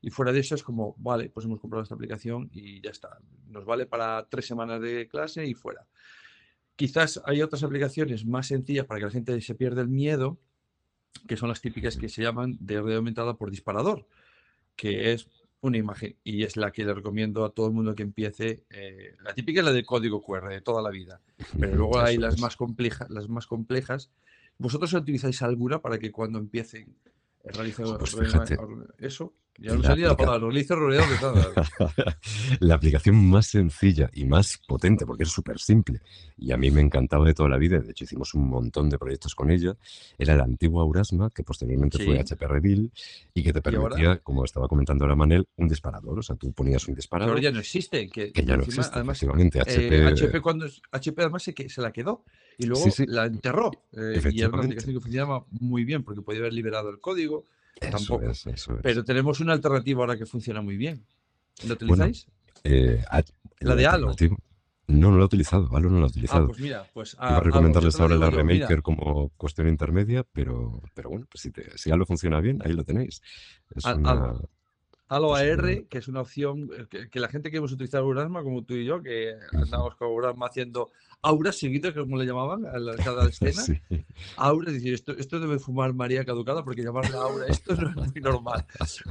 Y 0.01 0.09
fuera 0.09 0.33
de 0.33 0.39
eso 0.41 0.55
es 0.55 0.63
como, 0.63 0.95
vale, 0.97 1.29
pues 1.29 1.45
hemos 1.45 1.61
comprado 1.61 1.81
esta 1.81 1.95
aplicación 1.95 2.49
y 2.51 2.81
ya 2.81 2.89
está. 2.89 3.19
Nos 3.47 3.65
vale 3.65 3.85
para 3.85 4.27
tres 4.29 4.45
semanas 4.45 4.81
de 4.81 5.07
clase 5.07 5.45
y 5.45 5.53
fuera. 5.53 5.87
Quizás 6.75 7.21
hay 7.25 7.41
otras 7.41 7.63
aplicaciones 7.63 8.25
más 8.25 8.47
sencillas 8.47 8.85
para 8.85 8.99
que 8.99 9.05
la 9.05 9.11
gente 9.11 9.39
se 9.39 9.55
pierda 9.55 9.81
el 9.81 9.87
miedo, 9.87 10.39
que 11.27 11.37
son 11.37 11.49
las 11.49 11.61
típicas 11.61 11.95
que 11.95 12.09
se 12.09 12.21
llaman 12.21 12.57
de 12.59 12.75
realidad 12.75 12.97
aumentada 12.97 13.37
por 13.37 13.49
disparador, 13.49 14.05
que 14.75 15.11
es 15.13 15.29
una 15.61 15.77
imagen 15.77 16.17
y 16.23 16.43
es 16.43 16.57
la 16.57 16.71
que 16.71 16.83
le 16.83 16.93
recomiendo 16.93 17.45
a 17.45 17.51
todo 17.51 17.67
el 17.67 17.73
mundo 17.73 17.95
que 17.95 18.03
empiece. 18.03 18.65
eh, 18.69 19.15
la 19.23 19.33
típica 19.33 19.61
es 19.61 19.65
la 19.65 19.71
de 19.71 19.85
código 19.85 20.21
QR 20.21 20.49
de 20.49 20.61
toda 20.61 20.81
la 20.81 20.89
vida, 20.89 21.21
pero 21.59 21.75
luego 21.77 21.99
hay 21.99 22.17
las 22.17 22.39
más 22.39 22.55
complejas, 22.55 23.09
las 23.09 23.29
más 23.29 23.47
complejas. 23.47 24.11
¿Vosotros 24.57 24.93
utilizáis 24.93 25.41
alguna 25.41 25.81
para 25.81 25.97
que 25.97 26.11
cuando 26.11 26.37
empiecen 26.37 26.95
a 27.45 27.51
realizar 27.51 27.85
Pues 27.85 28.13
eso? 28.99 29.33
Ya 29.59 29.75
no 29.75 29.83
salía 29.83 30.07
la 30.07 30.17
palabra, 30.17 30.49
le 30.49 30.59
hice 30.59 30.75
La 32.59 32.75
aplicación 32.75 33.29
más 33.29 33.47
sencilla 33.47 34.09
y 34.13 34.25
más 34.25 34.59
potente, 34.67 35.05
porque 35.05 35.23
es 35.23 35.29
súper 35.29 35.59
simple, 35.59 36.01
y 36.37 36.51
a 36.51 36.57
mí 36.57 36.71
me 36.71 36.81
encantaba 36.81 37.25
de 37.25 37.33
toda 37.33 37.49
la 37.49 37.57
vida, 37.57 37.79
de 37.79 37.91
hecho 37.91 38.03
hicimos 38.03 38.33
un 38.33 38.49
montón 38.49 38.89
de 38.89 38.97
proyectos 38.97 39.35
con 39.35 39.51
ella, 39.51 39.75
era 40.17 40.35
la 40.35 40.43
antigua 40.43 40.81
Aurasma, 40.81 41.29
que 41.29 41.43
posteriormente 41.43 42.03
fue 42.03 42.19
HP 42.19 42.47
Reveal, 42.47 42.91
y 43.33 43.43
que 43.43 43.53
te 43.53 43.61
permitía, 43.61 44.17
como 44.19 44.43
estaba 44.43 44.67
comentando 44.67 45.05
ahora 45.05 45.15
Manel, 45.15 45.47
un 45.57 45.67
disparador. 45.67 46.19
O 46.19 46.21
sea, 46.21 46.35
tú 46.35 46.51
ponías 46.53 46.87
un 46.87 46.95
disparador. 46.95 47.35
Pero 47.35 47.43
ya 47.43 47.51
no 47.51 47.59
existe. 47.59 48.09
Que, 48.09 48.31
ya 48.33 48.57
no 48.57 48.63
existe, 48.63 48.91
además, 48.93 49.21
HP... 49.21 49.97
Eh, 49.97 50.05
HP, 50.05 50.41
cuando, 50.41 50.65
HP 50.91 51.21
además 51.21 51.43
se, 51.43 51.69
se 51.69 51.81
la 51.81 51.91
quedó 51.91 52.23
y 52.57 52.65
luego 52.65 52.85
la 53.07 53.25
enterró. 53.25 53.71
Eh, 53.93 54.21
y 54.31 54.39
era 54.41 54.49
una 54.49 54.63
aplicación 54.63 54.95
que 54.95 55.01
funcionaba 55.01 55.45
muy 55.51 55.83
bien 55.83 56.03
porque 56.03 56.21
podía 56.21 56.41
haber 56.41 56.53
liberado 56.53 56.89
el 56.89 56.99
código 56.99 57.45
tampoco. 57.79 58.31
Pero 58.81 59.03
tenemos 59.03 59.39
una 59.39 59.53
alternativa 59.53 60.01
ahora 60.01 60.17
que 60.17 60.25
funciona 60.25 60.61
muy 60.61 60.77
bien. 60.77 61.05
¿Lo 61.67 61.73
utilizáis? 61.73 62.27
Eh, 62.63 63.03
la 63.59 63.75
de 63.75 63.87
Halo. 63.87 64.15
No, 64.85 65.11
no 65.11 65.17
lo 65.17 65.23
he 65.23 65.25
utilizado, 65.25 65.69
Halo 65.75 65.89
no 65.89 65.99
lo 65.99 66.05
he 66.05 66.07
ah, 66.07 66.11
utilizado. 66.11 66.47
pues 66.47 66.59
mira, 66.59 66.85
pues 66.93 67.13
Iba 67.13 67.37
a 67.37 67.39
recomendarles 67.39 67.99
ahora 67.99 68.15
la 68.15 68.29
Remaker 68.29 68.81
como 68.81 69.29
cuestión 69.37 69.69
intermedia, 69.69 70.25
pero, 70.31 70.81
pero 70.93 71.09
bueno, 71.09 71.25
pues 71.31 71.41
si, 71.41 71.51
si 71.75 71.91
Halo 71.91 72.05
funciona 72.05 72.41
bien, 72.41 72.61
ahí 72.65 72.73
lo 72.73 72.83
tenéis. 72.83 73.21
Es 73.73 73.85
una, 73.85 74.35
Halo 75.13 75.35
AR, 75.35 75.85
que 75.89 75.97
es 75.99 76.07
una 76.07 76.21
opción 76.21 76.69
eh, 76.91 77.07
que, 77.09 77.19
la 77.19 77.27
gente 77.27 77.51
que 77.51 77.57
hemos 77.57 77.71
utilizado 77.71 78.07
Urasma, 78.07 78.41
como 78.41 78.63
tú 78.63 78.73
y 78.73 78.85
yo, 78.85 79.01
que 79.01 79.35
andamos 79.51 79.95
con 79.95 80.11
Urasma 80.11 80.47
haciendo 80.47 80.91
auras 81.23 81.57
seguidas, 81.57 81.93
como 81.93 82.17
le 82.17 82.25
llamaban 82.25 82.65
a 82.65 83.03
cada 83.03 83.27
escena. 83.29 83.53
sí. 83.53 83.81
Auras, 84.35 84.73
decir, 84.73 84.93
esto, 84.93 85.13
esto 85.17 85.39
debe 85.39 85.57
fumar 85.57 85.93
María 85.93 86.25
caducada 86.25 86.63
porque 86.63 86.83
llamarle 86.83 87.15
aura 87.17 87.47
esto 87.47 87.75
no 87.75 87.89
es 87.89 87.95
muy 87.95 88.21
normal. 88.21 88.65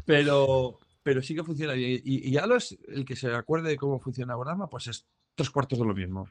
Pero, 0.05 0.79
pero 1.03 1.23
sí 1.23 1.35
que 1.35 1.43
funciona 1.43 1.73
bien. 1.73 2.01
Y, 2.05 2.31
y 2.31 2.37
Halo 2.37 2.57
es 2.57 2.79
el 2.89 3.05
que 3.05 3.17
se 3.17 3.35
acuerde 3.35 3.71
de 3.71 3.77
cómo 3.77 3.99
funciona 3.99 4.37
Urasma, 4.37 4.69
pues 4.69 4.87
es 4.87 5.07
tres 5.35 5.51
cuartos 5.51 5.79
de 5.79 5.87
lo 5.87 5.95
mismo 5.95 6.29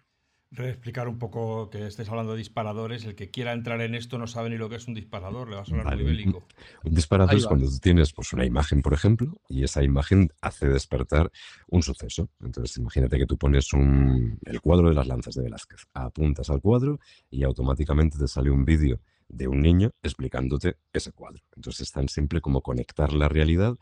explicar 0.52 1.08
un 1.08 1.18
poco 1.18 1.70
que 1.70 1.88
estés 1.88 2.10
hablando 2.10 2.34
de 2.34 2.40
disparadores. 2.40 3.06
El 3.06 3.16
que 3.16 3.30
quiera 3.30 3.54
entrar 3.54 3.82
en 3.82 3.96
esto 3.96 4.18
no 4.18 4.28
sabe 4.28 4.50
ni 4.50 4.58
lo 4.58 4.70
que 4.70 4.76
es 4.76 4.88
un 4.88 4.94
disparador, 4.94 5.50
le 5.50 5.56
va 5.56 5.62
a 5.62 5.66
sonar 5.66 5.96
muy 5.96 6.04
bélico. 6.04 6.44
Un 6.84 6.94
disparador 6.94 7.36
es 7.36 7.48
cuando 7.48 7.68
tú 7.68 7.80
tienes 7.80 8.12
pues, 8.14 8.34
una 8.34 8.46
imagen, 8.46 8.82
por 8.82 8.94
ejemplo, 8.94 9.42
y 9.48 9.64
esa 9.64 9.84
imagen 9.84 10.32
hace 10.42 10.68
despertar 10.68 11.32
un 11.68 11.84
suceso. 11.84 12.30
Entonces, 12.42 12.78
imagínate 12.78 13.18
que 13.18 13.26
tú 13.26 13.38
pones 13.38 13.72
un, 13.74 14.40
el 14.46 14.62
cuadro 14.62 14.90
de 14.90 14.96
las 14.96 15.08
lanzas 15.08 15.36
de 15.36 15.44
Velázquez, 15.44 15.86
apuntas 15.94 16.50
al 16.50 16.62
cuadro 16.62 17.00
y 17.30 17.44
automáticamente 17.44 18.18
te 18.18 18.28
sale 18.28 18.52
un 18.52 18.66
vídeo 18.66 19.00
de 19.32 19.48
un 19.48 19.62
niño 19.62 19.92
explicándote 20.04 20.78
ese 20.94 21.12
cuadro. 21.12 21.42
Entonces 21.56 21.82
es 21.88 21.92
tan 21.92 22.10
simple 22.10 22.42
como 22.42 22.62
conectar 22.62 23.14
la 23.14 23.30
realidad 23.30 23.78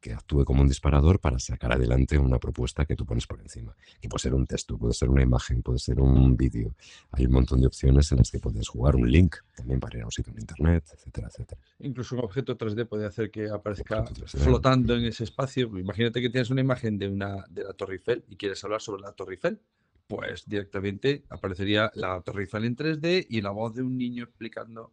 que 0.00 0.12
actúe 0.14 0.44
como 0.44 0.62
un 0.62 0.68
disparador 0.68 1.20
para 1.20 1.38
sacar 1.38 1.72
adelante 1.72 2.18
una 2.18 2.38
propuesta 2.38 2.86
que 2.86 2.96
tú 2.96 3.04
pones 3.04 3.26
por 3.26 3.40
encima. 3.40 3.76
Y 4.00 4.08
puede 4.08 4.22
ser 4.22 4.34
un 4.34 4.46
texto, 4.46 4.78
puede 4.78 4.94
ser 4.94 5.10
una 5.10 5.22
imagen, 5.22 5.62
puede 5.62 5.78
ser 5.78 6.00
un 6.00 6.36
vídeo. 6.36 6.74
Hay 7.12 7.26
un 7.26 7.32
montón 7.32 7.60
de 7.60 7.66
opciones 7.66 8.10
en 8.12 8.18
las 8.18 8.30
que 8.30 8.38
puedes 8.38 8.68
jugar 8.68 8.96
un 8.96 9.10
link 9.10 9.36
también 9.54 9.78
para 9.78 9.98
ir 9.98 10.02
a 10.02 10.06
un 10.06 10.12
sitio 10.12 10.32
en 10.32 10.40
internet, 10.40 10.84
etcétera, 10.92 11.28
etcétera. 11.28 11.60
Incluso 11.80 12.14
un 12.14 12.24
objeto 12.24 12.56
3D 12.56 12.86
puede 12.88 13.06
hacer 13.06 13.30
que 13.30 13.50
aparezca 13.50 14.04
flotando 14.26 14.96
en 14.96 15.04
ese 15.04 15.24
espacio. 15.24 15.66
Imagínate 15.78 16.20
que 16.20 16.30
tienes 16.30 16.50
una 16.50 16.62
imagen 16.62 16.98
de, 16.98 17.08
una, 17.08 17.44
de 17.50 17.64
la 17.64 17.74
Torre 17.74 17.94
Eiffel 17.94 18.24
y 18.28 18.36
quieres 18.36 18.62
hablar 18.64 18.80
sobre 18.80 19.02
la 19.02 19.12
Torre 19.12 19.34
Eiffel. 19.34 19.60
Pues 20.06 20.48
directamente 20.48 21.24
aparecería 21.28 21.92
la 21.94 22.20
Torre 22.22 22.42
Eiffel 22.42 22.64
en 22.64 22.76
3D 22.76 23.26
y 23.28 23.42
la 23.42 23.50
voz 23.50 23.74
de 23.74 23.82
un 23.82 23.96
niño 23.96 24.24
explicando 24.24 24.92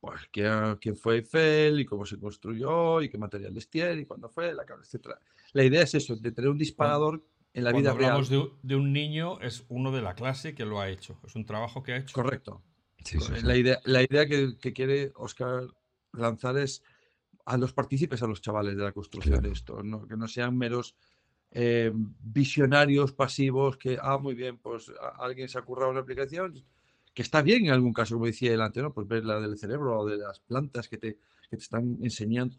pues 0.00 0.22
quién, 0.32 0.96
fue 0.96 1.16
Eiffel 1.16 1.80
y 1.80 1.84
cómo 1.84 2.06
se 2.06 2.18
construyó 2.18 3.02
y 3.02 3.08
qué 3.08 3.18
material 3.18 3.54
tiene 3.68 4.02
y 4.02 4.06
cuándo 4.06 4.28
fue, 4.28 4.54
la 4.54 4.64
etcétera. 4.80 5.20
La 5.52 5.64
idea 5.64 5.82
es 5.82 5.94
eso, 5.94 6.16
de 6.16 6.32
tener 6.32 6.50
un 6.50 6.58
disparador 6.58 7.22
en 7.52 7.64
la 7.64 7.72
vida 7.72 7.92
real. 7.92 8.12
hablamos 8.12 8.28
de, 8.30 8.48
de, 8.62 8.76
un 8.76 8.92
niño, 8.92 9.40
es 9.40 9.64
uno 9.68 9.92
de 9.92 10.00
la 10.00 10.14
clase 10.14 10.54
que 10.54 10.64
lo 10.64 10.80
ha 10.80 10.88
hecho, 10.88 11.18
es 11.26 11.34
un 11.34 11.44
trabajo 11.44 11.82
que 11.82 11.92
ha 11.92 11.96
hecho. 11.98 12.14
Correcto. 12.14 12.62
La 13.42 13.56
idea, 13.56 13.80
la 13.84 14.02
idea 14.02 14.26
que, 14.26 14.72
quiere 14.72 15.12
Oscar 15.16 15.66
lanzar 16.12 16.58
es 16.58 16.82
a 17.44 17.56
los 17.56 17.72
partícipes, 17.72 18.22
a 18.22 18.26
los 18.26 18.40
chavales 18.40 18.76
de 18.76 18.82
la 18.82 18.92
construcción 18.92 19.42
de 19.42 19.50
esto, 19.50 19.82
que 20.08 20.16
no 20.16 20.28
sean 20.28 20.56
meros 20.56 20.94
eh, 21.50 21.90
visionarios 21.94 23.12
pasivos 23.12 23.76
que, 23.76 23.98
ah, 24.00 24.18
muy 24.18 24.34
bien, 24.34 24.58
pues 24.58 24.92
alguien 25.18 25.48
se 25.48 25.58
ha 25.58 25.62
currado 25.62 25.90
una 25.90 26.00
aplicación, 26.00 26.62
que 27.14 27.22
está 27.22 27.42
bien 27.42 27.66
en 27.66 27.72
algún 27.72 27.92
caso, 27.92 28.14
como 28.14 28.26
decía 28.26 28.50
delante, 28.50 28.82
¿no? 28.82 28.92
Pues 28.92 29.06
ver 29.08 29.24
la 29.24 29.40
del 29.40 29.58
cerebro 29.58 30.00
o 30.00 30.06
de 30.06 30.16
las 30.16 30.40
plantas 30.40 30.88
que 30.88 30.98
te, 30.98 31.18
que 31.50 31.56
te 31.56 31.62
están 31.62 31.98
enseñando, 32.02 32.56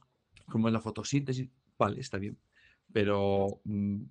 como 0.48 0.68
en 0.68 0.74
la 0.74 0.82
fotosíntesis, 0.82 1.50
vale, 1.78 2.02
está 2.02 2.18
bien. 2.18 2.38
Pero 2.92 3.62
mm, 3.64 4.02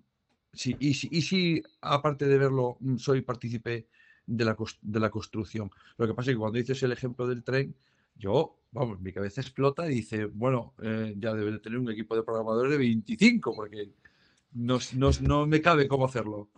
sí, 0.53 0.77
y, 0.81 0.89
y 0.91 1.23
si 1.23 1.63
aparte 1.81 2.27
de 2.27 2.39
verlo, 2.39 2.77
mm, 2.81 2.97
soy 2.97 3.23
partícipe 3.23 3.89
de 4.27 4.45
la, 4.45 4.57
de 4.83 5.01
la 5.01 5.11
construcción. 5.11 5.71
Lo 5.97 6.07
que 6.07 6.15
pasa 6.15 6.31
es 6.31 6.37
que 6.37 6.41
cuando 6.41 6.59
dices 6.59 6.83
el 6.83 6.93
ejemplo 6.93 7.27
del 7.27 7.43
tren, 7.43 7.75
yo, 8.15 8.59
vamos, 8.71 9.01
mi 9.01 9.13
cabeza 9.13 9.41
explota 9.41 9.91
y 9.91 9.97
dice, 9.97 10.27
bueno, 10.27 10.75
eh, 10.83 11.15
ya 11.19 11.35
debe 11.35 11.53
de 11.53 11.59
tener 11.59 11.79
un 11.79 11.91
equipo 11.91 12.15
de 12.15 12.23
programadores 12.23 12.73
de 12.73 12.79
25, 12.79 13.55
porque 13.55 13.91
no, 14.53 14.79
no, 14.97 15.11
no 15.23 15.47
me 15.47 15.61
cabe 15.61 15.89
cómo 15.89 16.05
hacerlo. 16.05 16.49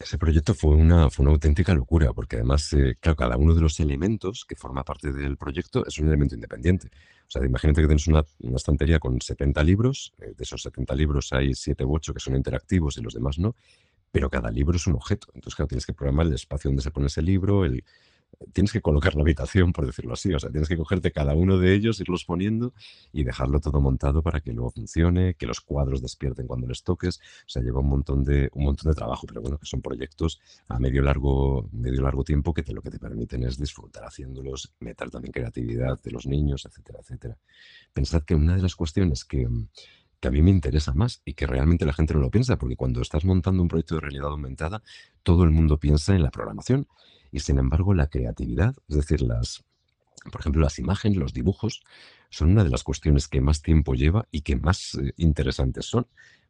Ese 0.00 0.16
proyecto 0.16 0.54
fue 0.54 0.76
una, 0.76 1.10
fue 1.10 1.24
una 1.24 1.32
auténtica 1.32 1.74
locura, 1.74 2.12
porque 2.12 2.36
además, 2.36 2.72
eh, 2.72 2.96
claro, 3.00 3.16
cada 3.16 3.36
uno 3.36 3.52
de 3.52 3.60
los 3.60 3.80
elementos 3.80 4.44
que 4.48 4.54
forma 4.54 4.84
parte 4.84 5.12
del 5.12 5.36
proyecto 5.36 5.84
es 5.84 5.98
un 5.98 6.06
elemento 6.06 6.36
independiente. 6.36 6.88
O 7.26 7.30
sea, 7.30 7.44
imagínate 7.44 7.80
que 7.80 7.88
tienes 7.88 8.06
una, 8.06 8.24
estantería 8.54 9.00
con 9.00 9.20
70 9.20 9.60
libros, 9.64 10.14
eh, 10.20 10.34
de 10.36 10.44
esos 10.44 10.62
70 10.62 10.94
libros 10.94 11.32
hay 11.32 11.52
7 11.52 11.84
u 11.84 11.96
8 11.96 12.14
que 12.14 12.20
son 12.20 12.36
interactivos 12.36 12.96
y 12.96 13.02
los 13.02 13.12
demás 13.12 13.40
no, 13.40 13.56
pero 14.12 14.30
cada 14.30 14.52
libro 14.52 14.76
es 14.76 14.86
un 14.86 14.94
objeto. 14.94 15.26
Entonces, 15.34 15.56
claro, 15.56 15.66
tienes 15.66 15.84
que 15.84 15.94
programar 15.94 16.26
el 16.26 16.34
espacio 16.34 16.68
donde 16.68 16.82
se 16.82 16.92
pone 16.92 17.08
ese 17.08 17.20
libro, 17.20 17.64
el, 17.64 17.82
tienes 18.52 18.72
que 18.72 18.80
colocar 18.80 19.14
la 19.14 19.22
habitación, 19.22 19.72
por 19.72 19.86
decirlo 19.86 20.14
así. 20.14 20.32
O 20.32 20.38
sea, 20.38 20.50
tienes 20.50 20.68
que 20.68 20.76
cogerte 20.76 21.12
cada 21.12 21.34
uno 21.34 21.58
de 21.58 21.74
ellos, 21.74 22.00
irlos 22.00 22.24
poniendo 22.24 22.72
y 23.12 23.24
dejarlo 23.24 23.60
todo 23.60 23.80
montado 23.80 24.22
para 24.22 24.40
que 24.40 24.52
luego 24.52 24.70
funcione, 24.70 25.34
que 25.34 25.46
los 25.46 25.60
cuadros 25.60 26.02
despierten 26.02 26.46
cuando 26.46 26.66
les 26.66 26.82
toques. 26.82 27.18
O 27.18 27.48
sea, 27.48 27.62
lleva 27.62 27.80
un 27.80 27.88
montón 27.88 28.24
de, 28.24 28.50
un 28.54 28.64
montón 28.64 28.90
de 28.90 28.94
trabajo, 28.94 29.26
pero 29.26 29.40
bueno, 29.40 29.58
que 29.58 29.66
son 29.66 29.82
proyectos 29.82 30.40
a 30.68 30.78
medio 30.78 31.02
largo, 31.02 31.68
medio 31.72 32.02
largo 32.02 32.24
tiempo 32.24 32.54
que 32.54 32.62
te, 32.62 32.72
lo 32.72 32.82
que 32.82 32.90
te 32.90 32.98
permiten 32.98 33.42
es 33.44 33.58
disfrutar 33.58 34.04
haciéndolos, 34.04 34.72
meter 34.80 35.10
también 35.10 35.32
creatividad 35.32 36.00
de 36.00 36.10
los 36.10 36.26
niños, 36.26 36.64
etcétera, 36.64 37.00
etcétera. 37.00 37.38
Pensad 37.92 38.22
que 38.22 38.34
una 38.34 38.56
de 38.56 38.62
las 38.62 38.76
cuestiones 38.76 39.24
que 39.24 39.48
que 40.20 40.26
a 40.26 40.30
mí 40.32 40.42
me 40.42 40.50
interesa 40.50 40.92
más 40.94 41.22
y 41.24 41.34
que 41.34 41.46
realmente 41.46 41.86
la 41.86 41.92
gente 41.92 42.12
no 42.12 42.18
lo 42.18 42.28
piensa, 42.28 42.58
porque 42.58 42.74
cuando 42.74 43.02
estás 43.02 43.24
montando 43.24 43.62
un 43.62 43.68
proyecto 43.68 43.94
de 43.94 44.00
realidad 44.00 44.30
aumentada, 44.30 44.82
todo 45.22 45.44
el 45.44 45.52
mundo 45.52 45.78
piensa 45.78 46.16
en 46.16 46.24
la 46.24 46.32
programación 46.32 46.88
y 47.30 47.40
sin 47.40 47.58
embargo, 47.58 47.94
la 47.94 48.08
creatividad, 48.08 48.74
es 48.88 48.96
decir, 48.96 49.22
las, 49.22 49.64
por 50.30 50.40
ejemplo, 50.40 50.62
las 50.62 50.78
imágenes, 50.78 51.18
los 51.18 51.32
dibujos, 51.32 51.82
son 52.30 52.50
una 52.50 52.64
de 52.64 52.70
las 52.70 52.84
cuestiones 52.84 53.28
que 53.28 53.40
más 53.40 53.62
tiempo 53.62 53.94
lleva 53.94 54.26
y 54.30 54.42
que 54.42 54.56
más 54.56 54.94
eh, 54.94 55.12
interesantes 55.16 55.86
son. 55.86 56.06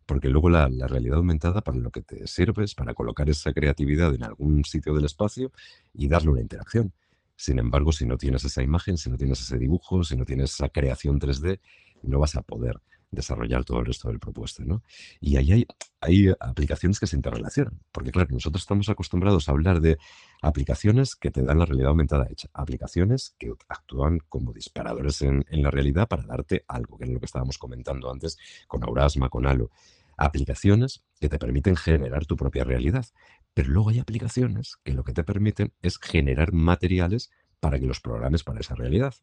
Porque 0.07 0.29
luego 0.29 0.49
la, 0.49 0.69
realidad 0.69 1.19
aumentada 1.19 1.61
para 1.61 1.77
lo 1.77 1.91
que 1.91 2.01
te 2.01 2.27
sirve 2.27 2.65
es 2.65 2.75
para 2.75 2.95
colocar 2.95 3.29
esa 3.29 3.53
creatividad 3.53 4.15
en 4.15 4.25
algún 4.25 4.65
sitio 4.65 4.95
del 4.95 5.05
espacio 5.05 5.53
y 5.93 6.09
darle 6.09 6.31
una 6.31 6.41
interacción. 6.41 6.95
Sin 7.37 7.59
embargo, 7.59 7.93
si 7.93 8.07
no 8.07 8.17
tienes 8.17 8.43
esa 8.45 8.63
imagen, 8.63 8.97
si 8.97 9.11
no 9.11 9.19
tienes 9.19 9.43
ese 9.43 9.59
dibujo, 9.59 10.03
si 10.05 10.17
no 10.17 10.25
tienes 10.25 10.55
esa 10.55 10.71
creación 10.71 11.21
3D, 11.21 11.61
no 12.03 12.19
vas 12.19 12.37
a 12.37 12.43
poder 12.43 12.81
desarrollar 13.11 13.65
todo 13.65 13.81
el 13.81 13.87
resto 13.87 14.09
del 14.09 14.19
propuesto. 14.19 14.65
¿no? 14.65 14.83
Y 15.21 15.37
ahí 15.37 15.67
hay, 16.01 16.35
aplicaciones 16.41 17.01
que 17.01 17.07
se 17.07 17.17
interrelacionan, 17.17 17.81
porque 17.93 18.11
claro, 18.11 18.29
nosotros 18.31 18.63
estamos 18.63 18.89
acostumbrados 18.89 19.49
a 19.49 19.53
hablar 19.53 19.81
de 19.81 19.99
aplicaciones 20.43 21.17
que 21.17 21.31
te 21.31 21.43
dan 21.43 21.59
la 21.59 21.67
realidad 21.67 21.91
aumentada 21.91 22.27
hecha, 22.31 22.49
aplicaciones 22.53 23.35
que 23.39 23.53
actúan 23.69 24.21
como 24.29 24.53
disparadores 24.53 25.23
en, 25.23 25.45
en 25.49 25.63
la 25.63 25.71
realidad 25.71 26.09
para 26.09 26.25
darte 26.25 26.65
algo, 26.69 26.99
que 26.99 27.05
es 27.05 27.11
lo 27.11 27.19
que 27.19 27.27
estábamos 27.27 27.59
comentando 27.59 28.11
antes 28.11 28.39
con 28.67 28.85
Aurasma, 28.85 29.29
con 29.29 29.47
Halo. 29.47 29.71
Aplicaciones 30.17 31.05
que 31.21 31.29
te 31.29 31.39
permiten 31.39 31.77
generar 31.77 32.27
tu 32.27 32.37
propia 32.37 32.65
realidad, 32.65 33.07
pero 33.55 33.71
luego 33.71 33.91
hay 33.91 33.99
aplicaciones 33.99 34.77
que 34.85 34.93
lo 34.93 35.05
que 35.05 35.13
te 35.13 35.25
permiten 35.25 35.73
es 35.83 35.99
generar 35.99 36.53
materiales 36.53 37.31
para 37.61 37.79
que 37.79 37.87
los 37.87 38.01
programes 38.01 38.45
para 38.45 38.61
esa 38.61 38.75
realidad. 38.75 39.15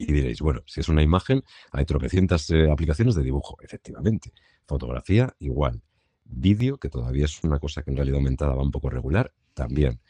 Y 0.00 0.12
diréis, 0.12 0.40
bueno, 0.40 0.62
si 0.66 0.80
es 0.80 0.88
una 0.88 1.02
imagen, 1.02 1.44
hay 1.72 1.84
tropecientas 1.84 2.48
eh, 2.48 2.70
aplicaciones 2.70 3.14
de 3.14 3.22
dibujo, 3.22 3.58
efectivamente. 3.60 4.32
Fotografía, 4.66 5.36
igual. 5.40 5.82
Vídeo, 6.24 6.78
que 6.78 6.88
todavía 6.88 7.26
es 7.26 7.44
una 7.44 7.58
cosa 7.58 7.82
que 7.82 7.90
en 7.90 7.96
realidad 7.96 8.16
aumentada 8.16 8.54
va 8.54 8.62
un 8.62 8.70
poco 8.70 8.88
regular, 8.88 9.34
también. 9.52 10.00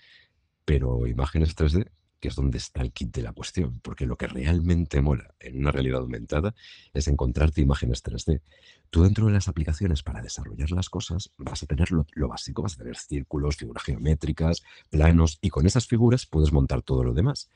Pero 0.65 1.09
imágenes 1.09 1.57
3D, 1.57 1.91
que 2.21 2.29
es 2.29 2.37
donde 2.37 2.59
está 2.59 2.83
el 2.83 2.93
kit 2.93 3.13
de 3.13 3.23
la 3.23 3.33
cuestión, 3.33 3.81
porque 3.81 4.07
lo 4.07 4.17
que 4.17 4.29
realmente 4.29 5.01
mola 5.01 5.35
en 5.41 5.59
una 5.59 5.73
realidad 5.73 6.03
aumentada 6.03 6.55
es 6.95 7.09
encontrarte 7.09 7.61
imágenes 7.61 8.05
3D. 8.05 8.43
Tú 8.91 9.03
dentro 9.03 9.27
de 9.27 9.33
las 9.33 9.49
aplicaciones 9.49 10.05
para 10.05 10.23
desarrollar 10.23 10.71
las 10.71 10.89
cosas 10.89 11.33
vas 11.37 11.65
a 11.65 11.67
tener 11.67 11.91
lo, 11.91 12.07
lo, 12.13 12.29
básico, 12.29 12.63
vas 12.63 12.75
a 12.75 12.79
tener 12.79 12.97
círculos, 12.97 13.57
figuras 13.57 13.83
geométricas, 13.83 14.63
planos, 14.89 15.41
y 15.43 15.49
con 15.49 15.67
esas 15.67 15.89
figuras 15.89 16.27
puedes 16.27 16.53
montar 16.53 16.83
todo 16.83 17.03
lo 17.03 17.13
demás. 17.13 17.51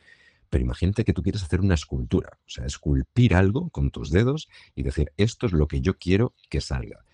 Pero 0.54 0.66
imagínate 0.66 1.04
que 1.04 1.12
tú 1.12 1.20
quieres 1.20 1.42
hacer 1.42 1.60
una 1.60 1.74
escultura, 1.74 2.38
o 2.46 2.48
sea, 2.48 2.64
esculpir 2.64 3.34
algo 3.34 3.70
con 3.70 3.90
tus 3.90 4.12
dedos 4.12 4.48
y 4.76 4.84
decir, 4.84 5.10
esto 5.16 5.46
es 5.46 5.52
lo 5.52 5.66
que 5.66 5.80
yo 5.80 5.98
quiero 5.98 6.32
que 6.48 6.60
salga. 6.60 7.04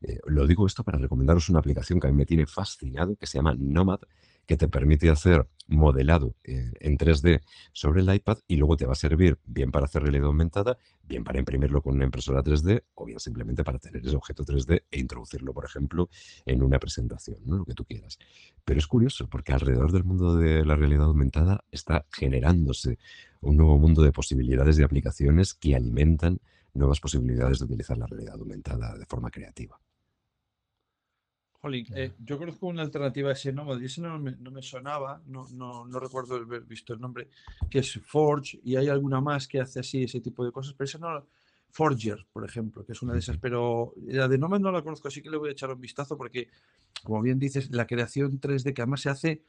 Eh, 0.00 0.18
lo 0.26 0.48
digo 0.48 0.66
esto 0.66 0.82
para 0.82 0.98
recomendaros 0.98 1.48
una 1.48 1.60
aplicación 1.60 2.00
que 2.00 2.08
a 2.08 2.10
mí 2.10 2.16
me 2.16 2.26
tiene 2.26 2.44
fascinado, 2.46 3.14
que 3.14 3.28
se 3.28 3.38
llama 3.38 3.54
Nomad, 3.56 4.00
que 4.48 4.56
te 4.56 4.66
permite 4.66 5.10
hacer 5.10 5.46
modelado 5.68 6.34
en 6.42 6.96
3D 6.96 7.42
sobre 7.72 8.00
el 8.00 8.12
iPad 8.12 8.38
y 8.48 8.56
luego 8.56 8.78
te 8.78 8.86
va 8.86 8.92
a 8.92 8.96
servir 8.96 9.38
bien 9.44 9.70
para 9.70 9.84
hacer 9.84 10.02
realidad 10.02 10.28
aumentada, 10.28 10.78
bien 11.02 11.22
para 11.22 11.38
imprimirlo 11.38 11.82
con 11.82 11.96
una 11.96 12.06
impresora 12.06 12.42
3D 12.42 12.82
o 12.94 13.04
bien 13.04 13.20
simplemente 13.20 13.62
para 13.62 13.78
tener 13.78 14.04
ese 14.04 14.16
objeto 14.16 14.46
3D 14.46 14.84
e 14.90 14.98
introducirlo, 14.98 15.52
por 15.52 15.66
ejemplo, 15.66 16.08
en 16.46 16.62
una 16.62 16.78
presentación, 16.78 17.36
¿no? 17.44 17.58
lo 17.58 17.66
que 17.66 17.74
tú 17.74 17.84
quieras. 17.84 18.18
Pero 18.64 18.78
es 18.78 18.86
curioso 18.86 19.28
porque 19.28 19.52
alrededor 19.52 19.92
del 19.92 20.04
mundo 20.04 20.34
de 20.34 20.64
la 20.64 20.76
realidad 20.76 21.04
aumentada 21.04 21.62
está 21.70 22.06
generándose 22.10 22.98
un 23.42 23.58
nuevo 23.58 23.78
mundo 23.78 24.02
de 24.02 24.12
posibilidades 24.12 24.78
de 24.78 24.84
aplicaciones 24.84 25.52
que 25.52 25.76
alimentan 25.76 26.40
nuevas 26.72 27.00
posibilidades 27.00 27.58
de 27.58 27.66
utilizar 27.66 27.98
la 27.98 28.06
realidad 28.06 28.36
aumentada 28.36 28.96
de 28.96 29.04
forma 29.04 29.30
creativa. 29.30 29.78
Jolín, 31.60 31.86
eh, 31.94 32.12
yo 32.24 32.38
conozco 32.38 32.68
una 32.68 32.82
alternativa 32.82 33.30
a 33.30 33.32
ese 33.32 33.52
nombre, 33.52 33.78
y 33.80 33.86
ese 33.86 34.00
no 34.00 34.18
me, 34.18 34.32
no 34.32 34.50
me 34.50 34.62
sonaba, 34.62 35.20
no, 35.26 35.46
no, 35.52 35.86
no, 35.86 35.98
recuerdo 35.98 36.36
haber 36.36 36.62
visto 36.62 36.94
el 36.94 37.00
nombre, 37.00 37.28
que 37.68 37.80
es 37.80 38.00
Forge, 38.04 38.60
y 38.62 38.76
hay 38.76 38.88
alguna 38.88 39.20
más 39.20 39.48
que 39.48 39.60
hace 39.60 39.80
así 39.80 40.04
ese 40.04 40.20
tipo 40.20 40.44
de 40.44 40.52
cosas, 40.52 40.74
pero 40.74 40.86
esa 40.86 40.98
no, 40.98 41.26
Forger, 41.70 42.26
por 42.32 42.44
ejemplo, 42.44 42.84
que 42.84 42.92
es 42.92 43.02
una 43.02 43.12
de 43.12 43.18
esas, 43.18 43.38
pero 43.38 43.92
la 44.06 44.28
de 44.28 44.38
Nomad 44.38 44.60
no 44.60 44.70
la 44.70 44.82
conozco, 44.82 45.08
así 45.08 45.20
que 45.20 45.30
le 45.30 45.36
voy 45.36 45.50
a 45.50 45.52
echar 45.52 45.70
un 45.70 45.80
vistazo 45.80 46.16
porque, 46.16 46.48
como 47.02 47.20
bien 47.22 47.38
dices, 47.38 47.70
la 47.70 47.86
creación 47.86 48.40
3D 48.40 48.72
que 48.72 48.82
además 48.82 49.02
se 49.02 49.10
hace, 49.10 49.42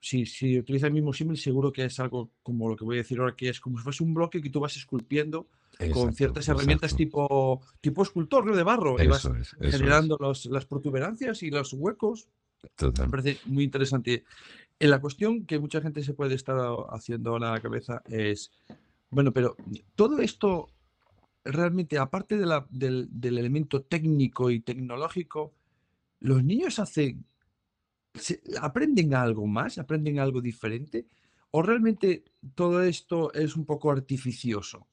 si, 0.00 0.24
si 0.26 0.58
utiliza 0.58 0.86
el 0.86 0.92
mismo 0.92 1.12
símil, 1.12 1.36
seguro 1.36 1.72
que 1.72 1.84
es 1.84 1.98
algo 2.00 2.30
como 2.42 2.68
lo 2.68 2.76
que 2.76 2.84
voy 2.84 2.96
a 2.96 2.98
decir 2.98 3.18
ahora, 3.18 3.34
que 3.34 3.48
es 3.48 3.60
como 3.60 3.78
si 3.78 3.84
fuese 3.84 4.04
un 4.04 4.14
bloque 4.14 4.40
que 4.40 4.50
tú 4.50 4.60
vas 4.60 4.76
esculpiendo 4.76 5.48
con 5.92 6.14
ciertas 6.14 6.48
herramientas 6.48 6.96
tipo, 6.96 7.60
tipo 7.80 8.02
escultor 8.02 8.54
de 8.54 8.62
barro 8.62 9.02
y 9.02 9.06
vas 9.06 9.28
generando 9.60 10.16
los, 10.18 10.46
las 10.46 10.66
protuberancias 10.66 11.42
y 11.42 11.50
los 11.50 11.72
huecos. 11.72 12.28
Me 12.80 13.08
parece 13.08 13.38
muy 13.46 13.64
interesante. 13.64 14.24
En 14.78 14.90
la 14.90 15.00
cuestión 15.00 15.46
que 15.46 15.58
mucha 15.58 15.80
gente 15.80 16.02
se 16.02 16.14
puede 16.14 16.34
estar 16.34 16.56
haciendo 16.90 17.38
la 17.38 17.60
cabeza 17.60 18.02
es, 18.06 18.50
bueno, 19.10 19.32
pero 19.32 19.56
todo 19.94 20.20
esto 20.20 20.68
realmente, 21.44 21.98
aparte 21.98 22.36
de 22.36 22.46
la, 22.46 22.66
del, 22.70 23.08
del, 23.10 23.38
elemento 23.38 23.82
técnico 23.82 24.50
y 24.50 24.60
tecnológico, 24.60 25.54
los 26.20 26.42
niños 26.42 26.78
hacen, 26.78 27.24
aprenden 28.60 29.14
algo 29.14 29.46
más, 29.46 29.78
aprenden 29.78 30.18
algo 30.18 30.40
diferente, 30.40 31.06
o 31.52 31.62
realmente 31.62 32.24
todo 32.54 32.82
esto 32.82 33.32
es 33.32 33.56
un 33.56 33.64
poco 33.64 33.90
artificioso. 33.90 34.86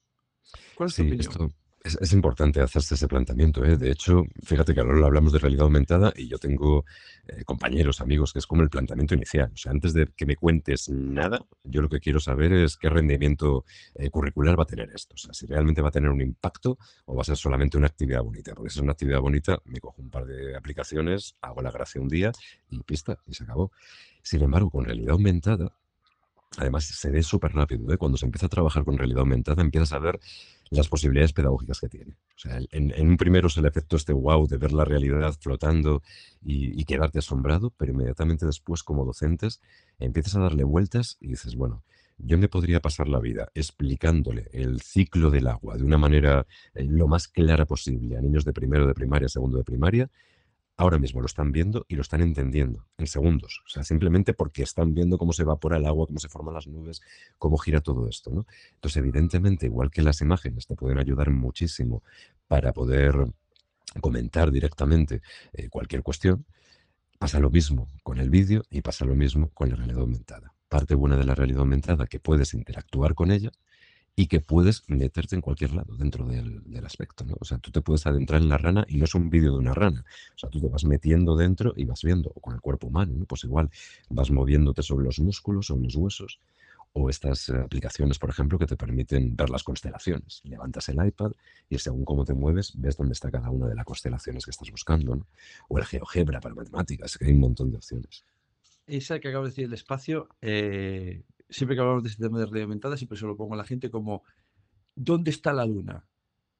¿Cuál 0.75 0.89
es 0.89 0.95
tu 0.95 1.01
opinión? 1.01 1.19
Esto 1.21 1.49
es, 1.83 2.13
importante 2.13 2.61
hacerse 2.61 2.95
ese 2.95 3.07
planteamiento. 3.07 3.63
¿eh? 3.65 3.77
De 3.77 3.91
hecho, 3.91 4.23
fíjate 4.43 4.73
que 4.73 4.79
ahora 4.79 5.05
hablamos 5.05 5.33
de 5.33 5.39
realidad 5.39 5.63
aumentada 5.63 6.13
y 6.15 6.27
yo 6.27 6.37
tengo 6.37 6.85
eh, 7.27 7.43
compañeros, 7.43 7.99
amigos, 7.99 8.31
que 8.31 8.39
es 8.39 8.47
como 8.47 8.61
el 8.61 8.69
planteamiento 8.69 9.15
inicial. 9.15 9.51
O 9.53 9.57
sea, 9.57 9.71
antes 9.71 9.93
de 9.93 10.07
que 10.15 10.25
me 10.25 10.35
cuentes 10.35 10.89
nada, 10.89 11.45
yo 11.63 11.81
lo 11.81 11.89
que 11.89 11.99
quiero 11.99 12.19
saber 12.19 12.53
es 12.53 12.77
qué 12.77 12.89
rendimiento 12.89 13.65
eh, 13.95 14.09
curricular 14.09 14.57
va 14.57 14.63
a 14.63 14.67
tener 14.67 14.91
esto. 14.93 15.15
O 15.15 15.17
sea, 15.17 15.33
si 15.33 15.45
realmente 15.45 15.81
va 15.81 15.89
a 15.89 15.91
tener 15.91 16.09
un 16.09 16.21
impacto 16.21 16.77
o 17.05 17.15
va 17.15 17.21
a 17.21 17.25
ser 17.25 17.37
solamente 17.37 17.77
una 17.77 17.87
actividad 17.87 18.23
bonita. 18.23 18.53
Porque 18.55 18.69
si 18.69 18.79
es 18.79 18.83
una 18.83 18.93
actividad 18.93 19.19
bonita, 19.19 19.59
me 19.65 19.79
cojo 19.79 20.01
un 20.01 20.09
par 20.09 20.25
de 20.25 20.55
aplicaciones, 20.55 21.35
hago 21.41 21.61
la 21.61 21.71
gracia 21.71 21.99
un 21.99 22.07
día 22.07 22.31
y 22.69 22.81
pista, 22.83 23.17
y 23.27 23.33
se 23.33 23.43
acabó. 23.43 23.71
Sin 24.21 24.41
embargo, 24.41 24.69
con 24.69 24.85
realidad 24.85 25.11
aumentada, 25.11 25.73
Además, 26.57 26.85
se 26.85 27.09
ve 27.09 27.23
súper 27.23 27.53
rápido. 27.53 27.91
¿eh? 27.91 27.97
Cuando 27.97 28.17
se 28.17 28.25
empieza 28.25 28.45
a 28.45 28.49
trabajar 28.49 28.83
con 28.83 28.97
realidad 28.97 29.21
aumentada, 29.21 29.61
empiezas 29.61 29.93
a 29.93 29.99
ver 29.99 30.19
las 30.69 30.87
posibilidades 30.87 31.33
pedagógicas 31.33 31.79
que 31.79 31.89
tiene. 31.89 32.13
O 32.13 32.37
sea, 32.37 32.59
en, 32.71 33.07
un 33.07 33.17
primero 33.17 33.47
es 33.47 33.57
el 33.57 33.65
efecto 33.65 33.95
este 33.95 34.13
wow 34.13 34.47
de 34.47 34.57
ver 34.57 34.71
la 34.71 34.85
realidad 34.85 35.35
flotando 35.39 36.01
y, 36.41 36.83
quedarte 36.85 37.19
asombrado, 37.19 37.71
pero 37.77 37.91
inmediatamente 37.91 38.45
después, 38.45 38.83
como 38.83 39.05
docentes, 39.05 39.61
empiezas 39.99 40.35
a 40.35 40.39
darle 40.39 40.63
vueltas 40.63 41.17
y 41.19 41.27
dices, 41.29 41.55
bueno, 41.55 41.83
yo 42.17 42.37
me 42.37 42.49
podría 42.49 42.79
pasar 42.79 43.07
la 43.07 43.19
vida 43.19 43.49
explicándole 43.55 44.47
el 44.51 44.81
ciclo 44.81 45.31
del 45.31 45.47
agua 45.47 45.77
de 45.77 45.83
una 45.83 45.97
manera 45.97 46.45
eh, 46.75 46.83
lo 46.83 47.07
más 47.07 47.27
clara 47.27 47.65
posible 47.65 48.17
a 48.17 48.21
niños 48.21 48.45
de 48.45 48.53
primero 48.53 48.85
de 48.85 48.93
primaria, 48.93 49.27
segundo 49.27 49.57
de 49.57 49.63
primaria, 49.63 50.11
ahora 50.77 50.97
mismo 50.97 51.21
lo 51.21 51.27
están 51.27 51.51
viendo 51.51 51.85
y 51.87 51.95
lo 51.95 52.01
están 52.01 52.21
entendiendo 52.21 52.85
en 52.97 53.07
segundos. 53.07 53.61
O 53.65 53.69
sea, 53.69 53.83
simplemente 53.83 54.33
porque 54.33 54.63
están 54.63 54.93
viendo 54.93 55.17
cómo 55.17 55.33
se 55.33 55.43
evapora 55.43 55.77
el 55.77 55.85
agua, 55.85 56.07
cómo 56.07 56.19
se 56.19 56.29
forman 56.29 56.53
las 56.55 56.67
nubes, 56.67 57.01
cómo 57.37 57.57
gira 57.57 57.81
todo 57.81 58.07
esto. 58.07 58.31
¿no? 58.31 58.45
Entonces, 58.75 58.97
evidentemente, 58.97 59.67
igual 59.67 59.91
que 59.91 60.01
las 60.01 60.21
imágenes 60.21 60.67
te 60.67 60.75
pueden 60.75 60.97
ayudar 60.97 61.29
muchísimo 61.29 62.03
para 62.47 62.73
poder 62.73 63.15
comentar 64.01 64.51
directamente 64.51 65.21
eh, 65.53 65.69
cualquier 65.69 66.01
cuestión, 66.01 66.45
pasa 67.19 67.39
lo 67.39 67.49
mismo 67.49 67.87
con 68.01 68.17
el 68.19 68.29
vídeo 68.29 68.63
y 68.69 68.81
pasa 68.81 69.05
lo 69.05 69.15
mismo 69.15 69.49
con 69.53 69.69
la 69.69 69.75
realidad 69.75 70.01
aumentada. 70.01 70.53
Parte 70.67 70.95
buena 70.95 71.17
de 71.17 71.25
la 71.25 71.35
realidad 71.35 71.59
aumentada 71.59 72.07
que 72.07 72.19
puedes 72.19 72.53
interactuar 72.55 73.13
con 73.13 73.31
ella 73.31 73.51
y 74.15 74.27
que 74.27 74.39
puedes 74.41 74.83
meterte 74.87 75.35
en 75.35 75.41
cualquier 75.41 75.73
lado 75.73 75.95
dentro 75.95 76.25
del, 76.27 76.61
aspecto, 76.85 77.25
¿no? 77.25 77.35
O 77.39 77.45
sea, 77.45 77.57
tú 77.57 77.71
te 77.71 77.81
puedes 77.81 78.05
adentrar 78.05 78.41
en 78.41 78.49
la 78.49 78.57
rana 78.57 78.85
y 78.87 78.97
no 78.97 79.05
es 79.05 79.15
un 79.15 79.29
vídeo 79.29 79.53
de 79.53 79.57
una 79.57 79.73
rana. 79.73 80.03
O 80.35 80.37
sea, 80.37 80.49
tú 80.49 80.59
te 80.59 80.67
vas 80.67 80.83
metiendo 80.83 81.35
dentro 81.35 81.73
y 81.75 81.85
vas 81.85 82.03
viendo, 82.03 82.31
o 82.35 82.39
con 82.39 82.53
el 82.53 82.61
cuerpo 82.61 82.87
humano, 82.87 83.13
¿no? 83.15 83.25
Pues 83.25 83.43
igual 83.43 83.69
vas 84.09 84.29
moviéndote 84.29 84.83
sobre 84.83 85.05
los 85.05 85.19
músculos, 85.19 85.67
sobre 85.67 85.83
los 85.83 85.95
huesos, 85.95 86.39
o 86.93 87.09
estas 87.09 87.49
eh, 87.49 87.57
aplicaciones, 87.57 88.19
por 88.19 88.29
ejemplo, 88.29 88.59
que 88.59 88.67
te 88.67 88.77
permiten 88.77 89.35
ver 89.35 89.49
las 89.49 89.63
constelaciones. 89.63 90.41
Levantas 90.43 90.89
el 90.89 91.03
iPad 91.03 91.31
y 91.69 91.79
según 91.79 92.05
cómo 92.05 92.23
te 92.23 92.33
mueves, 92.33 92.73
ves 92.75 92.97
dónde 92.97 93.13
está 93.13 93.31
cada 93.31 93.49
una 93.49 93.67
de 93.67 93.75
las 93.75 93.85
constelaciones 93.85 94.45
que 94.45 94.51
estás 94.51 94.69
buscando, 94.69 95.15
¿no? 95.15 95.27
O 95.69 95.79
el 95.79 95.85
GeoGebra 95.85 96.39
para 96.39 96.53
matemáticas, 96.53 97.17
hay 97.19 97.31
un 97.31 97.39
montón 97.39 97.71
de 97.71 97.77
opciones. 97.77 98.23
Esa 98.85 99.19
que 99.19 99.29
acabo 99.29 99.45
de 99.45 99.49
decir, 99.49 99.65
el 99.65 99.73
espacio, 99.73 100.27
eh, 100.41 101.23
siempre 101.53 101.75
que 101.75 101.81
hablamos 101.81 102.03
de 102.03 102.09
este 102.09 102.23
tema 102.23 102.39
de 102.39 102.45
realidad 102.45 102.63
aumentada, 102.63 102.97
siempre 102.97 103.17
se 103.17 103.25
lo 103.25 103.37
pongo 103.37 103.53
a 103.53 103.57
la 103.57 103.65
gente 103.65 103.89
como, 103.89 104.23
¿dónde 104.95 105.31
está 105.31 105.53
la 105.53 105.65
luna? 105.65 106.05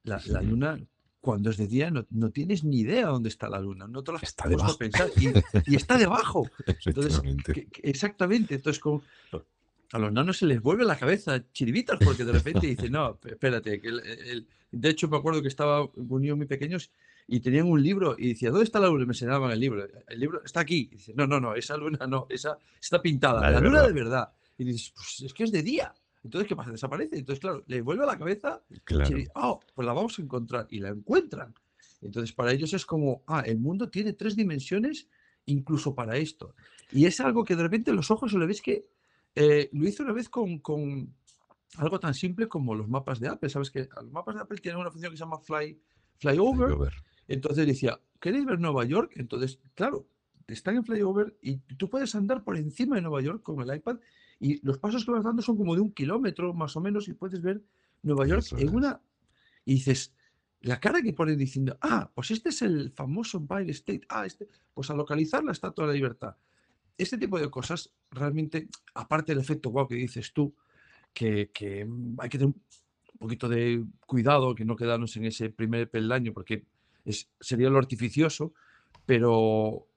La, 0.03 0.19
luna, 0.41 0.79
cuando 1.21 1.49
es 1.49 1.57
de 1.57 1.67
día, 1.67 1.89
no, 1.89 2.05
no, 2.09 2.29
tienes 2.29 2.63
ni 2.63 2.79
idea 2.81 3.07
dónde 3.07 3.29
está 3.29 3.49
la 3.49 3.59
luna. 3.59 3.87
No 3.87 4.03
te 4.03 4.11
lo 4.11 4.19
está 4.19 4.47
debajo. 4.49 4.77
pensar. 4.77 5.09
Y, 5.15 5.75
está 5.75 5.97
debajo. 5.97 6.49
Entonces, 6.85 7.21
exactamente. 7.81 8.55
Entonces, 8.55 8.81
como, 8.81 9.01
a 9.93 9.99
los 9.99 10.11
nanos 10.11 10.37
se 10.39 10.45
les 10.45 10.61
vuelve 10.61 10.83
la 10.83 10.97
cabeza 10.97 11.41
chiribitas 11.53 11.99
porque 12.03 12.25
de 12.25 12.33
repente 12.33 12.67
dicen, 12.67 12.91
no, 12.91 13.17
espérate. 13.23 13.79
Que 13.79 13.87
el, 13.87 14.47
de 14.71 14.89
hecho, 14.89 15.07
me 15.07 15.17
acuerdo 15.17 15.41
que 15.41 15.47
estaba 15.47 15.87
niños 15.95 16.35
muy 16.35 16.47
pequeños 16.47 16.91
y 17.27 17.39
tenían 17.39 17.67
un 17.67 17.81
libro 17.81 18.15
y 18.17 18.29
decía, 18.29 18.49
¿dónde 18.49 18.65
está 18.65 18.79
la 18.79 18.87
luna? 18.87 19.03
Y 19.03 19.05
me 19.05 19.11
enseñaban 19.11 19.51
el 19.51 19.59
libro. 19.59 19.87
El 20.07 20.19
libro 20.19 20.41
está 20.43 20.59
aquí. 20.59 20.89
Y 20.91 20.95
dice, 20.95 21.13
no, 21.15 21.25
no, 21.25 21.39
no, 21.39 21.55
esa 21.55 21.77
luna 21.77 22.05
no, 22.07 22.27
esa 22.29 22.57
está 22.81 23.01
pintada. 23.01 23.49
La, 23.49 23.59
luna 23.59 23.83
de 23.83 23.93
verdad. 23.93 24.33
Y 24.67 24.71
dices, 24.73 24.93
pues 24.95 25.21
es 25.21 25.33
que 25.33 25.43
es 25.43 25.51
de 25.51 25.61
día. 25.63 25.93
Entonces, 26.23 26.47
¿qué 26.47 26.55
pasa? 26.55 26.71
Desaparece. 26.71 27.17
Entonces, 27.17 27.39
claro, 27.39 27.63
le 27.67 27.81
vuelve 27.81 28.03
a 28.03 28.07
la 28.07 28.17
cabeza. 28.17 28.63
Claro. 28.83 29.17
Y 29.17 29.27
oh, 29.35 29.59
pues 29.75 29.85
la 29.85 29.93
vamos 29.93 30.17
a 30.17 30.21
encontrar. 30.21 30.67
Y 30.69 30.79
la 30.79 30.89
encuentran. 30.89 31.53
Entonces, 32.01 32.33
para 32.33 32.51
ellos 32.51 32.73
es 32.73 32.85
como, 32.85 33.23
ah, 33.27 33.41
el 33.45 33.59
mundo 33.59 33.89
tiene 33.89 34.13
tres 34.13 34.35
dimensiones 34.35 35.07
incluso 35.45 35.93
para 35.93 36.17
esto. 36.17 36.55
Y 36.91 37.05
es 37.05 37.19
algo 37.19 37.43
que 37.43 37.55
de 37.55 37.63
repente 37.63 37.93
los 37.93 38.11
ojos 38.11 38.33
le 38.33 38.45
ves 38.45 38.61
que 38.61 38.87
eh, 39.35 39.69
lo 39.73 39.87
hice 39.87 40.03
una 40.03 40.13
vez 40.13 40.29
con, 40.29 40.59
con, 40.59 41.13
algo 41.77 41.99
tan 41.99 42.13
simple 42.13 42.47
como 42.47 42.75
los 42.75 42.87
mapas 42.87 43.19
de 43.19 43.27
Apple. 43.27 43.49
Sabes 43.49 43.71
que 43.71 43.89
los 44.01 44.11
mapas 44.11 44.35
de 44.35 44.41
Apple 44.41 44.59
tienen 44.59 44.79
una 44.79 44.91
función 44.91 45.11
que 45.11 45.17
se 45.17 45.23
llama 45.23 45.39
Fly, 45.39 45.79
flyover. 46.19 46.67
flyover. 46.67 46.93
Entonces 47.27 47.65
decía, 47.65 47.99
¿queréis 48.19 48.45
ver 48.45 48.59
Nueva 48.59 48.85
York? 48.85 49.13
Entonces, 49.15 49.59
claro, 49.75 50.07
están 50.47 50.75
en 50.75 50.85
flyover 50.85 51.37
y 51.41 51.57
tú 51.57 51.89
puedes 51.89 52.15
andar 52.15 52.43
por 52.43 52.57
encima 52.57 52.95
de 52.95 53.01
Nueva 53.01 53.21
York 53.21 53.41
con 53.41 53.61
el 53.61 53.75
iPad 53.75 53.97
y 54.39 54.65
los 54.65 54.77
pasos 54.77 55.05
que 55.05 55.11
vas 55.11 55.23
dando 55.23 55.41
son 55.41 55.57
como 55.57 55.75
de 55.75 55.81
un 55.81 55.91
kilómetro 55.91 56.53
más 56.53 56.75
o 56.75 56.81
menos 56.81 57.07
y 57.07 57.13
puedes 57.13 57.41
ver 57.41 57.61
Nueva 58.01 58.27
York 58.27 58.45
en 58.57 58.75
una... 58.75 59.01
Y 59.65 59.75
dices, 59.75 60.13
la 60.61 60.79
cara 60.79 61.01
que 61.01 61.13
ponen 61.13 61.37
diciendo, 61.37 61.77
ah, 61.81 62.09
pues 62.13 62.31
este 62.31 62.49
es 62.49 62.61
el 62.61 62.91
famoso 62.91 63.37
Empire 63.37 63.71
State, 63.71 64.01
ah, 64.09 64.25
este, 64.25 64.47
pues 64.73 64.89
a 64.89 64.93
localizar 64.93 65.43
la 65.43 65.51
Estatua 65.51 65.85
de 65.85 65.87
la 65.89 65.95
Libertad. 65.95 66.35
Este 66.97 67.17
tipo 67.17 67.39
de 67.39 67.49
cosas 67.49 67.91
realmente, 68.11 68.67
aparte 68.93 69.33
del 69.33 69.41
efecto 69.41 69.69
guau 69.69 69.87
que 69.87 69.95
dices 69.95 70.31
tú, 70.33 70.53
que, 71.13 71.51
que 71.53 71.87
hay 72.17 72.29
que 72.29 72.37
tener 72.37 72.53
un 72.53 73.19
poquito 73.19 73.47
de 73.47 73.83
cuidado, 74.05 74.55
que 74.55 74.65
no 74.65 74.75
quedarnos 74.75 75.15
en 75.17 75.25
ese 75.25 75.49
primer 75.49 75.89
peldaño, 75.89 76.33
porque 76.33 76.65
es, 77.05 77.29
sería 77.39 77.69
lo 77.69 77.77
artificioso, 77.77 78.53
pero 79.05 79.87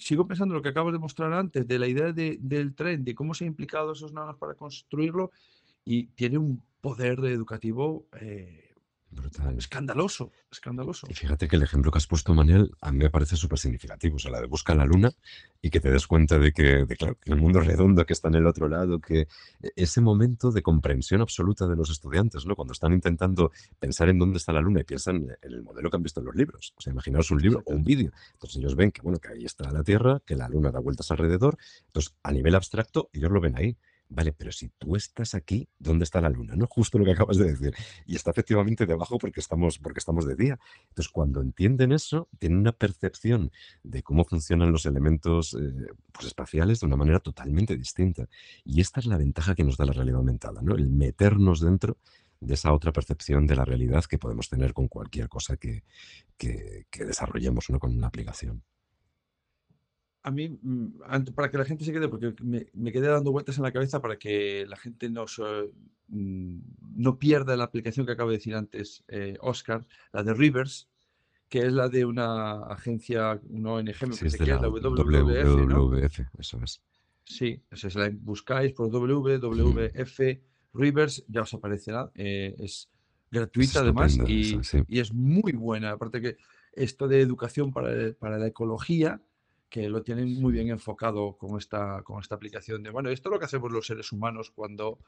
sigo 0.00 0.26
pensando 0.26 0.54
lo 0.54 0.62
que 0.62 0.70
acabo 0.70 0.90
de 0.90 0.98
mostrar 0.98 1.32
antes, 1.32 1.66
de 1.66 1.78
la 1.78 1.86
idea 1.86 2.12
del 2.12 2.74
tren, 2.74 3.04
de 3.04 3.14
cómo 3.14 3.34
se 3.34 3.44
han 3.44 3.48
implicado 3.48 3.92
esos 3.92 4.12
nanos 4.12 4.36
para 4.36 4.54
construirlo, 4.54 5.30
y 5.84 6.06
tiene 6.08 6.38
un 6.38 6.62
poder 6.80 7.20
educativo 7.26 8.06
eh, 8.20 8.69
Brutal. 9.12 9.58
Escandaloso, 9.58 10.30
escandaloso. 10.52 11.08
Y 11.10 11.14
fíjate 11.14 11.48
que 11.48 11.56
el 11.56 11.62
ejemplo 11.62 11.90
que 11.90 11.98
has 11.98 12.06
puesto, 12.06 12.32
Manuel, 12.32 12.70
a 12.80 12.92
mí 12.92 12.98
me 12.98 13.10
parece 13.10 13.34
súper 13.34 13.58
significativo. 13.58 14.16
O 14.16 14.18
sea, 14.20 14.30
la 14.30 14.40
de 14.40 14.46
busca 14.46 14.72
la 14.74 14.84
luna 14.84 15.10
y 15.60 15.70
que 15.70 15.80
te 15.80 15.90
des 15.90 16.06
cuenta 16.06 16.38
de 16.38 16.52
que, 16.52 16.84
de, 16.84 16.96
claro, 16.96 17.16
que 17.20 17.32
el 17.32 17.36
mundo 17.36 17.60
es 17.60 17.66
redondo, 17.66 18.06
que 18.06 18.12
está 18.12 18.28
en 18.28 18.36
el 18.36 18.46
otro 18.46 18.68
lado, 18.68 19.00
que 19.00 19.26
e, 19.62 19.72
ese 19.74 20.00
momento 20.00 20.52
de 20.52 20.62
comprensión 20.62 21.20
absoluta 21.22 21.66
de 21.66 21.74
los 21.74 21.90
estudiantes, 21.90 22.46
¿no? 22.46 22.54
Cuando 22.54 22.72
están 22.72 22.92
intentando 22.92 23.50
pensar 23.80 24.08
en 24.08 24.18
dónde 24.20 24.38
está 24.38 24.52
la 24.52 24.60
luna 24.60 24.80
y 24.80 24.84
piensan 24.84 25.16
en 25.16 25.36
el 25.42 25.62
modelo 25.64 25.90
que 25.90 25.96
han 25.96 26.04
visto 26.04 26.20
en 26.20 26.26
los 26.26 26.36
libros. 26.36 26.72
O 26.76 26.80
sea, 26.80 26.92
imaginaos 26.92 27.32
un 27.32 27.42
libro 27.42 27.62
o 27.66 27.72
un 27.74 27.82
vídeo. 27.82 28.12
Entonces 28.34 28.58
ellos 28.58 28.76
ven 28.76 28.92
que, 28.92 29.02
bueno, 29.02 29.18
que 29.18 29.32
ahí 29.32 29.44
está 29.44 29.72
la 29.72 29.82
Tierra, 29.82 30.20
que 30.24 30.36
la 30.36 30.48
luna 30.48 30.70
da 30.70 30.78
vueltas 30.78 31.10
alrededor. 31.10 31.58
Entonces, 31.86 32.14
a 32.22 32.30
nivel 32.30 32.54
abstracto, 32.54 33.10
ellos 33.12 33.32
lo 33.32 33.40
ven 33.40 33.56
ahí. 33.56 33.76
Vale, 34.12 34.32
pero 34.32 34.50
si 34.50 34.68
tú 34.70 34.96
estás 34.96 35.36
aquí, 35.36 35.68
¿dónde 35.78 36.02
está 36.02 36.20
la 36.20 36.28
luna? 36.28 36.56
¿No? 36.56 36.66
Justo 36.66 36.98
lo 36.98 37.04
que 37.04 37.12
acabas 37.12 37.36
de 37.38 37.44
decir. 37.44 37.72
Y 38.06 38.16
está 38.16 38.32
efectivamente 38.32 38.84
debajo 38.84 39.18
porque 39.18 39.38
estamos, 39.38 39.78
porque 39.78 40.00
estamos 40.00 40.26
de 40.26 40.34
día. 40.34 40.58
Entonces, 40.88 41.12
cuando 41.12 41.40
entienden 41.40 41.92
eso, 41.92 42.28
tienen 42.40 42.58
una 42.58 42.72
percepción 42.72 43.52
de 43.84 44.02
cómo 44.02 44.24
funcionan 44.24 44.72
los 44.72 44.84
elementos 44.84 45.54
eh, 45.54 45.86
pues, 46.10 46.26
espaciales 46.26 46.80
de 46.80 46.86
una 46.86 46.96
manera 46.96 47.20
totalmente 47.20 47.76
distinta. 47.76 48.28
Y 48.64 48.80
esta 48.80 48.98
es 48.98 49.06
la 49.06 49.16
ventaja 49.16 49.54
que 49.54 49.62
nos 49.62 49.76
da 49.76 49.86
la 49.86 49.92
realidad 49.92 50.18
aumentada, 50.18 50.60
¿no? 50.60 50.74
El 50.74 50.88
meternos 50.88 51.60
dentro 51.60 51.96
de 52.40 52.54
esa 52.54 52.72
otra 52.72 52.92
percepción 52.92 53.46
de 53.46 53.54
la 53.54 53.64
realidad 53.64 54.04
que 54.06 54.18
podemos 54.18 54.48
tener 54.48 54.72
con 54.72 54.88
cualquier 54.88 55.28
cosa 55.28 55.56
que, 55.56 55.84
que, 56.36 56.86
desarrollemos 57.04 57.70
¿no? 57.70 57.78
con 57.78 57.96
una 57.96 58.08
aplicación 58.08 58.64
a 60.22 60.30
mí, 60.30 60.48
mm, 60.48 61.00
para 61.34 61.50
que 61.50 61.58
la 61.58 61.64
gente 61.64 61.84
se 61.84 61.92
quede, 61.92 62.08
porque 62.08 62.34
me, 62.42 62.92
quedé 62.92 63.08
dando 63.08 63.32
vueltas 63.32 63.56
en 63.56 63.64
la 63.64 63.72
cabeza 63.72 64.00
para 64.02 64.18
que 64.18 64.66
la 64.68 64.76
gente 64.76 65.08
no, 65.08 65.24
mm, 66.08 66.58
no 66.96 67.18
pierda 67.18 67.56
la 67.56 67.64
aplicación 67.64 68.06
que 68.06 68.12
acabo 68.12 68.30
de 68.30 68.36
decir 68.36 68.54
antes, 68.54 69.04
eh, 69.08 69.36
Oscar, 69.40 69.86
la 70.12 70.22
de 70.22 70.34
Rivers, 70.34 70.88
que 71.48 71.60
es 71.60 71.72
la 71.72 71.88
de 71.88 72.04
una 72.04 72.64
agencia, 72.66 73.40
una 73.48 73.72
ONG, 73.72 73.86
me 74.06 74.12
sí, 74.12 74.44
la 74.44 74.58
WWF, 74.58 76.20
eso 76.38 76.60
es. 76.62 76.82
Sí, 77.24 77.62
si 77.72 77.98
la 77.98 78.10
buscáis 78.12 78.72
por 78.72 78.90
WWF 78.90 80.20
Rivers, 80.74 81.24
ya 81.28 81.42
os 81.42 81.54
aparecerá. 81.54 82.10
Eh, 82.14 82.54
es 82.58 82.88
gratuita 83.30 83.80
además 83.80 84.18
y, 84.26 84.60
y, 84.88 84.98
es 84.98 85.12
muy 85.12 85.52
buena. 85.52 85.92
Aparte 85.92 86.20
que 86.20 86.36
esto 86.72 87.08
de 87.08 87.20
educación 87.20 87.72
para, 87.72 88.12
para 88.14 88.38
la 88.38 88.48
ecología 88.48 89.20
que 89.70 89.88
lo 89.88 90.02
tienen 90.02 90.40
muy 90.40 90.52
bien 90.52 90.68
enfocado 90.68 91.36
con 91.38 91.56
esta, 91.56 92.02
con 92.02 92.20
esta 92.20 92.34
aplicación 92.34 92.82
de, 92.82 92.90
bueno, 92.90 93.08
esto 93.08 93.28
es 93.28 93.32
lo 93.32 93.38
que 93.38 93.44
hacemos 93.44 93.72
los 93.72 93.86
seres 93.86 94.10
humanos 94.10 94.50
cuando 94.50 94.98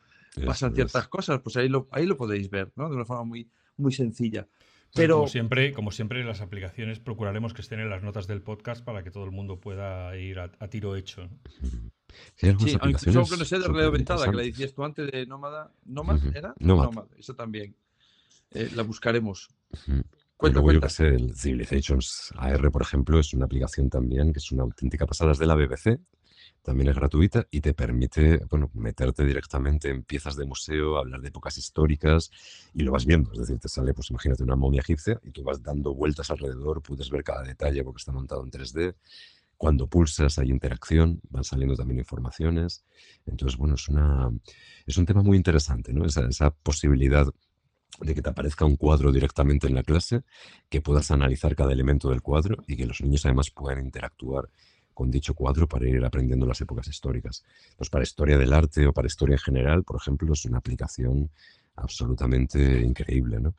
pasan 0.46 0.74
ciertas 0.74 1.08
cosas, 1.08 1.40
pues 1.40 1.56
ahí 1.56 1.68
lo, 1.68 1.88
ahí 1.90 2.06
lo 2.06 2.16
podéis 2.16 2.48
ver, 2.48 2.72
¿no? 2.76 2.88
De 2.88 2.94
una 2.94 3.04
forma 3.04 3.24
muy, 3.24 3.50
muy 3.76 3.92
sencilla. 3.92 4.46
Pero, 4.94 5.16
como 5.16 5.28
siempre, 5.28 5.72
como 5.72 5.90
siempre, 5.90 6.22
las 6.22 6.42
aplicaciones 6.42 7.00
procuraremos 7.00 7.54
que 7.54 7.62
estén 7.62 7.80
en 7.80 7.90
las 7.90 8.02
notas 8.02 8.26
del 8.26 8.42
podcast 8.42 8.84
para 8.84 9.02
que 9.02 9.10
todo 9.10 9.24
el 9.24 9.30
mundo 9.30 9.58
pueda 9.58 10.16
ir 10.16 10.38
a, 10.38 10.48
tiro 10.68 10.96
hecho. 10.96 11.28
Sí, 12.36 12.48
aunque 12.78 13.10
no 13.10 13.24
sé 13.24 13.58
de 13.58 13.64
realidad 13.64 13.86
aumentada, 13.86 14.30
que 14.30 14.36
la 14.36 14.42
decías 14.42 14.74
tú 14.74 14.84
antes 14.84 15.10
de 15.10 15.26
Nómada. 15.26 15.72
¿Nómada 15.86 16.20
era? 16.34 16.54
Nómada. 16.58 17.06
Eso 17.18 17.34
también. 17.34 17.74
Eh, 18.50 18.70
la 18.74 18.82
buscaremos. 18.82 19.48
Cuenta, 20.42 20.58
luego, 20.58 20.72
yo 20.72 20.80
que 20.80 20.88
sé, 20.88 21.06
el 21.06 21.36
Civilizations 21.36 22.34
AR, 22.36 22.72
por 22.72 22.82
ejemplo, 22.82 23.20
es 23.20 23.32
una 23.32 23.44
aplicación 23.44 23.88
también 23.88 24.32
que 24.32 24.40
es 24.40 24.50
una 24.50 24.64
auténtica 24.64 25.06
pasada, 25.06 25.30
es 25.30 25.38
de 25.38 25.46
la 25.46 25.54
BBC, 25.54 26.00
también 26.62 26.88
es 26.88 26.96
gratuita 26.96 27.46
y 27.48 27.60
te 27.60 27.74
permite, 27.74 28.40
bueno, 28.50 28.68
meterte 28.74 29.24
directamente 29.24 29.88
en 29.88 30.02
piezas 30.02 30.34
de 30.34 30.44
museo, 30.44 30.96
hablar 30.96 31.20
de 31.20 31.28
épocas 31.28 31.58
históricas 31.58 32.32
y 32.74 32.82
lo 32.82 32.90
vas 32.90 33.06
viendo. 33.06 33.30
Es 33.30 33.38
decir, 33.38 33.60
te 33.60 33.68
sale, 33.68 33.94
pues 33.94 34.10
imagínate 34.10 34.42
una 34.42 34.56
momia 34.56 34.80
egipcia 34.80 35.20
y 35.22 35.30
tú 35.30 35.44
vas 35.44 35.62
dando 35.62 35.94
vueltas 35.94 36.28
alrededor, 36.32 36.82
puedes 36.82 37.08
ver 37.08 37.22
cada 37.22 37.44
detalle 37.44 37.84
porque 37.84 37.98
está 37.98 38.10
montado 38.10 38.42
en 38.42 38.50
3D. 38.50 38.96
Cuando 39.56 39.86
pulsas 39.86 40.40
hay 40.40 40.50
interacción, 40.50 41.20
van 41.30 41.44
saliendo 41.44 41.76
también 41.76 41.98
informaciones. 41.98 42.84
Entonces, 43.26 43.56
bueno, 43.56 43.76
es, 43.76 43.88
una, 43.88 44.28
es 44.86 44.96
un 44.96 45.06
tema 45.06 45.22
muy 45.22 45.36
interesante, 45.36 45.92
¿no? 45.92 46.04
Esa, 46.04 46.26
esa 46.26 46.50
posibilidad 46.50 47.32
de 48.02 48.14
que 48.14 48.22
te 48.22 48.30
aparezca 48.30 48.64
un 48.64 48.76
cuadro 48.76 49.12
directamente 49.12 49.66
en 49.66 49.74
la 49.74 49.82
clase, 49.82 50.22
que 50.68 50.80
puedas 50.80 51.10
analizar 51.10 51.54
cada 51.54 51.72
elemento 51.72 52.10
del 52.10 52.22
cuadro 52.22 52.56
y 52.66 52.76
que 52.76 52.86
los 52.86 53.00
niños 53.00 53.24
además 53.26 53.50
puedan 53.50 53.84
interactuar 53.84 54.48
con 54.94 55.10
dicho 55.10 55.34
cuadro 55.34 55.66
para 55.66 55.88
ir 55.88 56.04
aprendiendo 56.04 56.46
las 56.46 56.60
épocas 56.60 56.86
históricas. 56.88 57.44
Pues 57.76 57.90
para 57.90 58.02
historia 58.02 58.38
del 58.38 58.52
arte 58.52 58.86
o 58.86 58.92
para 58.92 59.06
historia 59.06 59.34
en 59.34 59.40
general, 59.40 59.84
por 59.84 59.96
ejemplo, 59.96 60.32
es 60.32 60.44
una 60.44 60.58
aplicación 60.58 61.30
absolutamente 61.76 62.80
increíble. 62.80 63.40
¿no? 63.40 63.54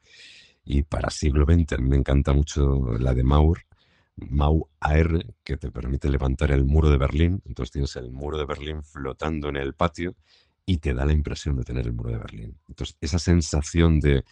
Y 0.65 0.84
para 0.84 1.10
siglo 1.10 1.45
XX 1.45 1.79
me 1.79 1.97
encanta 1.97 2.34
mucho 2.34 2.97
la 2.99 3.13
de 3.13 3.23
Maur, 3.23 3.60
Mau 4.15 4.69
AR, 4.79 5.25
que 5.43 5.58
te 5.58 5.71
permite 5.71 6.08
levantar 6.08 6.51
el 6.51 6.65
muro 6.65 6.89
de 6.89 6.97
Berlín. 6.97 7.41
Entonces 7.45 7.71
tienes 7.71 7.95
el 7.95 8.12
muro 8.12 8.38
de 8.38 8.45
Berlín 8.45 8.84
flotando 8.84 9.49
en 9.49 9.58
el 9.58 9.73
patio 9.73 10.15
y 10.65 10.78
te 10.78 10.93
da 10.93 11.06
la 11.06 11.13
impresión 11.13 11.56
de 11.56 11.63
tener 11.63 11.86
el 11.86 11.93
muro 11.93 12.12
de 12.12 12.17
Berlín. 12.17 12.58
Entonces, 12.67 12.97
esa 13.02 13.19
sensación 13.19 13.99
de, 13.99 14.23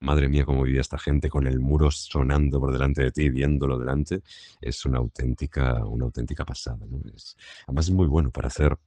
madre 0.00 0.28
mía, 0.28 0.44
cómo 0.44 0.62
vivía 0.62 0.80
esta 0.80 0.98
gente 0.98 1.28
con 1.28 1.46
el 1.46 1.60
muro 1.60 1.90
sonando 1.90 2.60
por 2.60 2.72
delante 2.72 3.02
de 3.02 3.10
ti, 3.12 3.28
viéndolo 3.28 3.78
delante, 3.78 4.22
es 4.60 4.84
una 4.84 4.98
auténtica, 4.98 5.84
una 5.84 6.06
auténtica 6.06 6.44
pasada. 6.44 6.78
además, 7.66 7.86
es 7.86 7.90
muy 7.90 8.06
bueno 8.06 8.30
para 8.30 8.48
hacer 8.48 8.78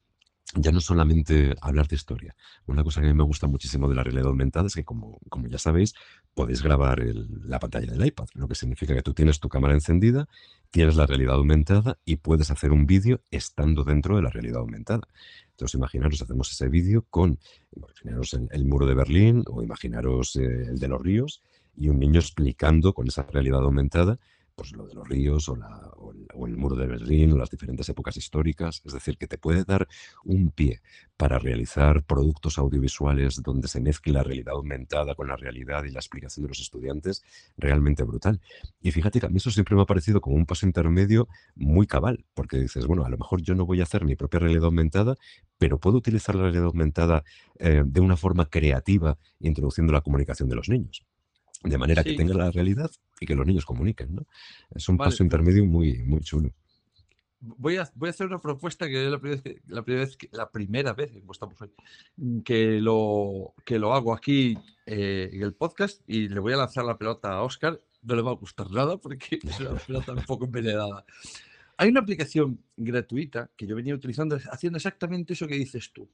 ya 0.55 0.71
no 0.71 0.81
solamente 0.81 1.55
hablar 1.61 1.87
de 1.87 1.95
historia. 1.95 2.35
Una 2.65 2.83
cosa 2.83 2.99
que 2.99 3.07
a 3.07 3.09
mí 3.09 3.15
me 3.15 3.23
gusta 3.23 3.47
muchísimo 3.47 3.87
de 3.87 3.95
la 3.95 4.03
realidad 4.03 4.27
aumentada 4.27 4.67
es 4.67 4.75
que, 4.75 4.83
como, 4.83 5.19
como 5.29 5.47
ya 5.47 5.57
sabéis, 5.57 5.93
podéis 6.33 6.61
grabar 6.61 7.01
la 7.45 7.59
pantalla 7.59 7.91
del 7.91 8.05
iPad, 8.05 8.27
lo 8.33 8.47
que 8.47 8.55
significa 8.55 8.93
que 8.93 9.01
tú 9.01 9.13
tienes 9.13 9.39
tu 9.39 9.47
cámara 9.47 9.73
encendida, 9.73 10.27
tienes 10.69 10.95
la 10.95 11.05
realidad 11.05 11.35
aumentada 11.35 11.99
y 12.03 12.17
puedes 12.17 12.51
hacer 12.51 12.71
un 12.71 12.85
vídeo 12.85 13.21
estando 13.31 13.83
dentro 13.83 14.17
de 14.17 14.23
la 14.23 14.29
realidad 14.29 14.59
aumentada. 14.59 15.07
Entonces, 15.61 15.75
imaginaros, 15.75 16.19
hacemos 16.19 16.51
ese 16.51 16.69
vídeo 16.69 17.05
con, 17.07 17.37
imaginaros 17.75 18.33
el, 18.33 18.65
muro 18.65 18.87
de 18.87 18.95
Berlín 18.95 19.43
o 19.45 19.61
imaginaros 19.61 20.35
eh, 20.35 20.63
el 20.69 20.79
de 20.79 20.87
los 20.87 20.99
ríos 20.99 21.43
y 21.77 21.89
un 21.89 21.99
niño 21.99 22.19
explicando 22.19 22.93
con 22.93 23.07
esa 23.07 23.21
realidad 23.21 23.61
aumentada 23.61 24.17
pues 24.55 24.73
lo 24.73 24.85
de 24.85 24.93
los 24.93 25.07
ríos 25.07 25.49
o, 25.49 25.57
el, 26.45 26.57
muro 26.57 26.75
de 26.75 26.85
Berlín 26.85 27.31
o 27.31 27.37
las 27.37 27.49
diferentes 27.49 27.87
épocas 27.89 28.17
históricas. 28.17 28.81
Es 28.85 28.93
decir, 28.93 29.17
que 29.17 29.27
te 29.27 29.37
puede 29.37 29.63
dar 29.63 29.87
un 30.23 30.51
pie 30.51 30.81
para 31.17 31.39
realizar 31.39 32.03
productos 32.03 32.57
audiovisuales 32.57 33.41
donde 33.41 33.67
se 33.67 33.81
mezcle 33.81 34.13
la 34.13 34.23
realidad 34.23 34.53
aumentada 34.53 35.15
con 35.15 35.27
la 35.27 35.35
realidad 35.35 35.83
y 35.85 35.91
la 35.91 35.99
explicación 35.99 36.43
de 36.43 36.49
los 36.49 36.59
estudiantes 36.59 37.23
realmente 37.57 38.03
brutal. 38.03 38.39
Y 38.81 38.91
fíjate 38.91 39.19
que 39.19 39.25
a 39.25 39.29
mí 39.29 39.37
eso 39.37 39.51
siempre 39.51 39.75
me 39.75 39.81
ha 39.81 39.85
parecido 39.85 40.21
como 40.21 40.35
un 40.35 40.45
paso 40.45 40.65
intermedio 40.65 41.27
muy 41.55 41.87
cabal, 41.87 42.25
porque 42.33 42.57
dices, 42.57 42.85
bueno, 42.85 43.05
a 43.05 43.09
lo 43.09 43.17
mejor 43.17 43.41
yo 43.41 43.55
no 43.55 43.65
voy 43.65 43.79
a 43.79 43.83
hacer 43.83 44.05
mi 44.05 44.15
propia 44.15 44.41
realidad 44.41 44.65
aumentada, 44.65 45.15
pero 45.61 45.77
puedo 45.77 45.97
utilizar 45.97 46.33
la 46.33 46.41
realidad 46.41 46.65
aumentada 46.65 47.23
eh, 47.59 47.83
de 47.85 48.01
una 48.01 48.17
forma 48.17 48.47
creativa 48.47 49.15
introduciendo 49.39 49.93
la 49.93 50.01
comunicación 50.01 50.49
de 50.49 50.55
los 50.55 50.69
niños 50.69 51.05
de 51.63 51.77
manera 51.77 52.03
que 52.03 52.15
tenga 52.15 52.33
la 52.33 52.49
realidad 52.49 52.89
y 53.19 53.27
que 53.27 53.35
los 53.35 53.45
niños 53.45 53.63
comuniquen, 53.63 54.15
¿no? 54.15 54.25
Es 54.73 54.89
un 54.89 54.97
paso 54.97 55.21
intermedio 55.21 55.63
muy, 55.63 56.01
muy 56.01 56.21
chulo. 56.21 56.49
Voy 57.39 57.77
a, 57.77 57.87
voy 57.93 58.07
a 58.07 58.09
hacer 58.09 58.25
una 58.25 58.41
propuesta 58.41 58.87
que 58.87 59.05
es 59.05 59.11
la 59.11 59.19
primera 59.19 59.39
vez, 59.39 59.43
que, 59.43 59.61
la 59.67 59.83
primera 59.83 60.05
vez, 60.05 60.17
que, 60.17 60.29
la 60.31 60.49
primera 60.49 60.93
vez 60.93 61.11
que, 62.43 62.81
lo, 62.81 63.53
que 63.63 63.77
lo 63.77 63.93
hago 63.93 64.15
aquí 64.15 64.57
eh, 64.87 65.29
en 65.31 65.43
el 65.43 65.53
podcast 65.53 66.01
y 66.07 66.27
le 66.27 66.39
voy 66.39 66.53
a 66.53 66.57
lanzar 66.57 66.85
la 66.85 66.97
pelota 66.97 67.33
a 67.33 67.43
Oscar. 67.43 67.79
No 68.01 68.15
le 68.15 68.23
va 68.23 68.31
a 68.31 68.35
gustar 68.35 68.71
nada 68.71 68.97
porque 68.97 69.37
es 69.43 69.59
una 69.59 69.75
pelota 69.75 70.13
un 70.13 70.25
poco 70.25 70.45
envenenada. 70.45 71.05
Hay 71.81 71.89
una 71.89 72.01
aplicación 72.01 72.63
gratuita 72.77 73.49
que 73.57 73.65
yo 73.65 73.75
venía 73.75 73.95
utilizando 73.95 74.37
haciendo 74.51 74.77
exactamente 74.77 75.33
eso 75.33 75.47
que 75.47 75.55
dices 75.55 75.91
tú. 75.91 76.07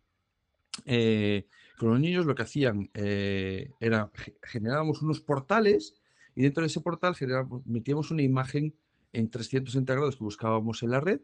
Eh, 0.86 1.46
con 1.78 1.90
los 1.90 2.00
niños 2.00 2.26
lo 2.26 2.36
que 2.36 2.44
hacían 2.44 2.90
eh, 2.94 3.72
era 3.82 4.10
generábamos 4.44 5.02
unos 5.02 5.20
portales 5.20 5.94
y 6.36 6.44
dentro 6.44 6.62
de 6.62 6.68
ese 6.68 6.80
portal 6.80 7.18
metíamos 7.66 8.12
una 8.12 8.22
imagen 8.22 8.74
en 9.12 9.30
360 9.30 9.94
grados 9.94 10.16
que 10.16 10.24
buscábamos 10.24 10.84
en 10.84 10.92
la 10.92 11.02
red 11.02 11.20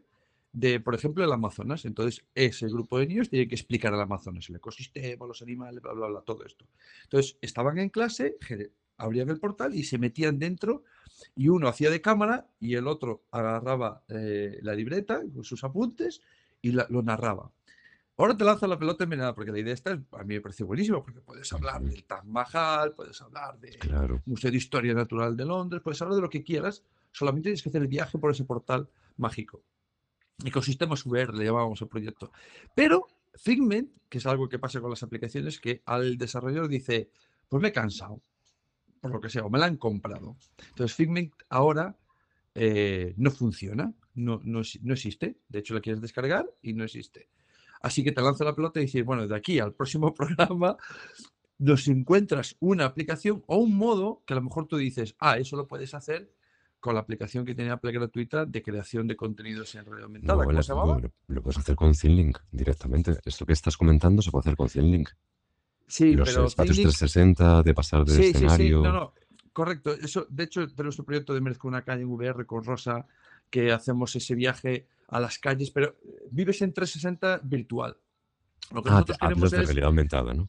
de, 0.52 0.78
por 0.78 0.94
ejemplo, 0.94 1.24
el 1.24 1.32
Amazonas. 1.32 1.86
Entonces, 1.86 2.22
ese 2.34 2.66
grupo 2.66 2.98
de 2.98 3.06
niños 3.06 3.30
tiene 3.30 3.48
que 3.48 3.54
explicar 3.54 3.94
al 3.94 4.00
Amazonas, 4.02 4.50
el 4.50 4.56
ecosistema, 4.56 5.26
los 5.26 5.40
animales, 5.40 5.80
bla, 5.80 5.94
bla, 5.94 6.08
bla, 6.08 6.20
todo 6.20 6.44
esto. 6.44 6.66
Entonces, 7.04 7.38
estaban 7.40 7.78
en 7.78 7.88
clase, 7.88 8.36
abrían 8.96 9.28
el 9.30 9.38
portal 9.38 9.74
y 9.74 9.84
se 9.84 9.98
metían 9.98 10.38
dentro 10.38 10.84
y 11.34 11.48
uno 11.48 11.68
hacía 11.68 11.90
de 11.90 12.00
cámara 12.00 12.46
y 12.60 12.74
el 12.74 12.86
otro 12.86 13.24
agarraba 13.30 14.02
eh, 14.08 14.58
la 14.62 14.74
libreta 14.74 15.22
con 15.32 15.44
sus 15.44 15.64
apuntes 15.64 16.20
y 16.62 16.72
lo 16.72 17.02
narraba. 17.02 17.50
Ahora 18.16 18.36
te 18.36 18.44
lanzo 18.44 18.68
la 18.68 18.78
pelota 18.78 19.04
envenenada 19.04 19.34
porque 19.34 19.50
la 19.50 19.58
idea 19.58 19.74
esta 19.74 19.90
a 19.90 20.24
mí 20.24 20.34
me 20.34 20.40
parece 20.40 20.62
buenísima 20.62 21.02
porque 21.02 21.20
puedes 21.20 21.52
hablar 21.52 21.82
del 21.82 22.04
Taj 22.04 22.24
Mahal, 22.24 22.92
puedes 22.92 23.20
hablar 23.20 23.58
del 23.58 23.76
Museo 24.24 24.52
de 24.52 24.56
Historia 24.56 24.94
Natural 24.94 25.36
de 25.36 25.44
Londres, 25.44 25.82
puedes 25.82 26.00
hablar 26.00 26.16
de 26.16 26.22
lo 26.22 26.30
que 26.30 26.44
quieras, 26.44 26.84
solamente 27.10 27.46
tienes 27.46 27.62
que 27.62 27.70
hacer 27.70 27.82
el 27.82 27.88
viaje 27.88 28.16
por 28.18 28.30
ese 28.30 28.44
portal 28.44 28.88
mágico. 29.16 29.62
Ecosistema 30.44 30.94
VR 31.04 31.34
le 31.34 31.44
llamábamos 31.44 31.82
el 31.82 31.88
proyecto. 31.88 32.30
Pero 32.74 33.08
Figment, 33.34 33.90
que 34.08 34.18
es 34.18 34.26
algo 34.26 34.48
que 34.48 34.60
pasa 34.60 34.80
con 34.80 34.90
las 34.90 35.02
aplicaciones, 35.02 35.58
que 35.58 35.82
al 35.84 36.16
desarrollador 36.16 36.68
dice, 36.68 37.10
pues 37.48 37.60
me 37.60 37.68
he 37.68 37.72
cansado. 37.72 38.20
Por 39.04 39.12
lo 39.12 39.20
que 39.20 39.28
sea, 39.28 39.44
o 39.44 39.50
me 39.50 39.58
la 39.58 39.66
han 39.66 39.76
comprado. 39.76 40.34
Entonces 40.70 40.96
Figment 40.96 41.34
ahora 41.50 41.94
eh, 42.54 43.12
no 43.18 43.30
funciona, 43.30 43.92
no, 44.14 44.40
no, 44.42 44.62
no, 44.80 44.94
existe. 44.94 45.36
De 45.46 45.58
hecho, 45.58 45.74
la 45.74 45.82
quieres 45.82 46.00
descargar 46.00 46.50
y 46.62 46.72
no 46.72 46.84
existe. 46.84 47.28
Así 47.82 48.02
que 48.02 48.12
te 48.12 48.22
lanzo 48.22 48.44
la 48.44 48.54
pelota 48.54 48.80
y 48.80 48.84
dices, 48.84 49.04
bueno, 49.04 49.28
de 49.28 49.36
aquí 49.36 49.58
al 49.58 49.74
próximo 49.74 50.14
programa 50.14 50.78
nos 51.58 51.86
encuentras 51.86 52.56
una 52.60 52.86
aplicación 52.86 53.44
o 53.46 53.58
un 53.58 53.76
modo 53.76 54.22
que 54.24 54.32
a 54.32 54.36
lo 54.36 54.42
mejor 54.42 54.68
tú 54.68 54.78
dices, 54.78 55.14
ah, 55.18 55.36
eso 55.36 55.54
lo 55.58 55.68
puedes 55.68 55.92
hacer 55.92 56.32
con 56.80 56.94
la 56.94 57.00
aplicación 57.00 57.44
que 57.44 57.54
tiene 57.54 57.72
Apple 57.72 57.92
gratuita 57.92 58.46
de 58.46 58.62
creación 58.62 59.06
de 59.06 59.16
contenidos 59.16 59.74
en 59.74 59.84
realidad 59.84 60.04
aumentada. 60.04 60.44
¿Cómo 60.46 60.62
se 60.62 60.72
llamaba? 60.72 60.98
Lo, 61.26 61.42
puedes 61.42 61.58
hacer 61.58 61.76
con 61.76 61.92
ThinLink 61.92 62.38
directamente. 62.50 63.18
Esto 63.22 63.44
que 63.44 63.52
estás 63.52 63.76
comentando 63.76 64.22
se 64.22 64.30
puede 64.30 64.40
hacer 64.40 64.56
con 64.56 64.68
ThinLink. 64.68 65.10
Sí, 65.86 66.14
los 66.14 66.28
pero 66.28 66.46
espacios 66.46 66.76
360 66.76 67.62
de 67.62 67.74
pasar 67.74 68.04
de 68.04 68.12
escenario. 68.12 68.56
Sí, 68.56 68.64
sí, 68.64 68.70
no, 68.70 68.92
no, 68.92 69.14
correcto. 69.52 69.92
Eso, 69.92 70.26
de 70.28 70.44
hecho, 70.44 70.66
de 70.66 70.82
nuestro 70.82 71.04
proyecto 71.04 71.34
de 71.34 71.40
Merezco 71.40 71.68
una 71.68 71.82
calle 71.82 72.02
en 72.02 72.10
VR 72.10 72.46
con 72.46 72.64
Rosa, 72.64 73.06
que 73.50 73.72
hacemos 73.72 74.14
ese 74.16 74.34
viaje 74.34 74.88
a 75.08 75.20
las 75.20 75.38
calles, 75.38 75.70
pero 75.70 75.96
vives 76.30 76.62
en 76.62 76.72
360 76.72 77.40
virtual. 77.44 77.96
Lo 78.72 78.82
que 78.82 78.90
ah, 78.90 78.92
nosotros 78.92 79.18
queremos 79.18 79.50
de 79.50 79.62
realidad 79.62 79.86
aumentada, 79.86 80.34
¿no? 80.34 80.48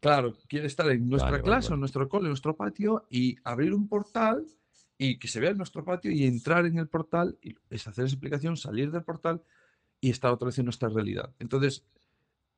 Claro, 0.00 0.34
quiere 0.48 0.66
estar 0.66 0.90
en 0.90 1.08
nuestra 1.08 1.40
clase, 1.40 1.72
en 1.72 1.80
nuestro 1.80 2.08
cole, 2.10 2.24
en 2.24 2.28
nuestro 2.28 2.54
patio 2.54 3.06
y 3.08 3.36
abrir 3.42 3.72
un 3.72 3.88
portal 3.88 4.44
y 4.98 5.18
que 5.18 5.28
se 5.28 5.40
vea 5.40 5.50
en 5.50 5.56
nuestro 5.56 5.82
patio 5.82 6.10
y 6.10 6.24
entrar 6.24 6.66
en 6.66 6.78
el 6.78 6.88
portal, 6.88 7.38
y 7.42 7.54
es 7.70 7.88
hacer 7.88 8.04
esa 8.04 8.14
explicación, 8.14 8.56
salir 8.56 8.90
del 8.90 9.02
portal 9.02 9.42
y 10.00 10.10
estar 10.10 10.30
otra 10.30 10.46
vez 10.46 10.58
en 10.58 10.66
nuestra 10.66 10.90
realidad. 10.90 11.32
Entonces, 11.38 11.84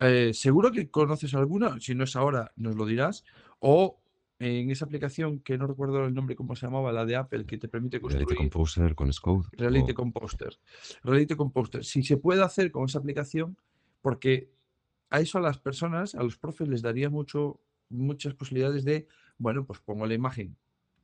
eh, 0.01 0.32
seguro 0.34 0.72
que 0.72 0.90
conoces 0.90 1.34
alguna, 1.34 1.80
si 1.80 1.94
no 1.94 2.05
es 2.05 2.16
ahora, 2.16 2.53
nos 2.57 2.76
lo 2.76 2.86
dirás, 2.86 3.24
o 3.61 4.01
en 4.38 4.70
esa 4.70 4.84
aplicación 4.84 5.40
que 5.40 5.57
no 5.57 5.66
recuerdo 5.66 6.05
el 6.05 6.14
nombre, 6.14 6.36
cómo 6.36 6.55
se 6.55 6.66
llamaba, 6.66 6.92
la 6.92 7.07
de 7.07 7.16
Apple, 7.16 7.47
que 7.47 7.57
te 7.57 7.68
permite 7.68 8.01
construir. 8.01 8.26
Reality 8.26 8.51
Composer 8.51 8.94
con 8.94 9.12
Scode. 9.12 9.49
Reality 9.53 9.94
Composer. 9.94 10.59
Reality. 11.03 11.34
Si 11.82 12.03
se 12.03 12.18
puede 12.18 12.42
hacer 12.42 12.70
con 12.70 12.84
esa 12.84 12.99
aplicación, 12.99 13.57
porque 14.03 14.51
a 15.09 15.20
eso 15.20 15.38
a 15.38 15.40
las 15.40 15.59
personas, 15.59 16.14
a 16.14 16.22
los 16.22 16.36
profes 16.36 16.68
les 16.68 16.82
daría 16.82 17.09
mucho, 17.09 17.61
muchas 17.88 18.34
posibilidades 18.34 18.84
de, 18.84 19.09
bueno, 19.38 19.64
pues 19.64 19.80
pongo 19.80 20.07
la 20.07 20.14
imagen 20.14 20.57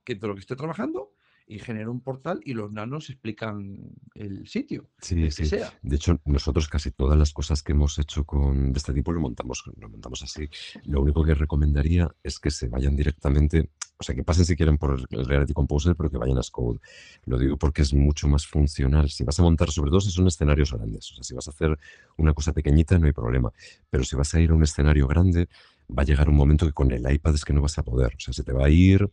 que 0.04 0.14
de 0.14 0.26
lo 0.26 0.34
que 0.34 0.40
estoy 0.40 0.56
trabajando 0.56 1.11
y 1.46 1.58
genero 1.58 1.92
un 1.92 2.00
portal 2.00 2.40
y 2.44 2.54
los 2.54 2.72
nanos 2.72 3.10
explican 3.10 3.78
el 4.14 4.46
sitio. 4.46 4.88
Sí, 4.98 5.30
sí. 5.30 5.46
Sea. 5.46 5.72
De 5.82 5.96
hecho, 5.96 6.20
nosotros 6.24 6.68
casi 6.68 6.90
todas 6.90 7.18
las 7.18 7.32
cosas 7.32 7.62
que 7.62 7.72
hemos 7.72 7.98
hecho 7.98 8.24
con 8.24 8.72
de 8.72 8.78
este 8.78 8.92
tipo 8.92 9.12
lo 9.12 9.20
montamos, 9.20 9.64
lo 9.76 9.88
montamos 9.88 10.22
así. 10.22 10.48
Lo 10.84 11.02
único 11.02 11.24
que 11.24 11.34
recomendaría 11.34 12.10
es 12.22 12.38
que 12.38 12.50
se 12.50 12.68
vayan 12.68 12.96
directamente, 12.96 13.70
o 13.98 14.02
sea, 14.02 14.14
que 14.14 14.24
pasen 14.24 14.44
si 14.44 14.56
quieren 14.56 14.78
por 14.78 15.00
el 15.10 15.26
Reality 15.26 15.52
Composer, 15.52 15.94
pero 15.96 16.10
que 16.10 16.18
vayan 16.18 16.38
a 16.38 16.42
Scode. 16.42 16.80
Lo 17.26 17.38
digo 17.38 17.56
porque 17.56 17.82
es 17.82 17.92
mucho 17.94 18.28
más 18.28 18.46
funcional. 18.46 19.10
Si 19.10 19.24
vas 19.24 19.38
a 19.38 19.42
montar, 19.42 19.70
sobre 19.70 19.90
todo 19.90 20.00
si 20.00 20.10
son 20.10 20.26
escenarios 20.26 20.72
grandes, 20.72 21.10
o 21.12 21.14
sea, 21.16 21.24
si 21.24 21.34
vas 21.34 21.48
a 21.48 21.50
hacer 21.50 21.78
una 22.16 22.32
cosa 22.34 22.52
pequeñita, 22.52 22.98
no 22.98 23.06
hay 23.06 23.12
problema. 23.12 23.52
Pero 23.90 24.04
si 24.04 24.16
vas 24.16 24.34
a 24.34 24.40
ir 24.40 24.50
a 24.50 24.54
un 24.54 24.62
escenario 24.62 25.06
grande, 25.06 25.48
va 25.96 26.02
a 26.02 26.06
llegar 26.06 26.28
un 26.28 26.36
momento 26.36 26.66
que 26.66 26.72
con 26.72 26.90
el 26.92 27.10
iPad 27.10 27.34
es 27.34 27.44
que 27.44 27.52
no 27.52 27.62
vas 27.62 27.78
a 27.78 27.82
poder. 27.82 28.14
O 28.16 28.20
sea, 28.20 28.32
se 28.32 28.42
te 28.42 28.52
va 28.52 28.66
a 28.66 28.70
ir 28.70 29.10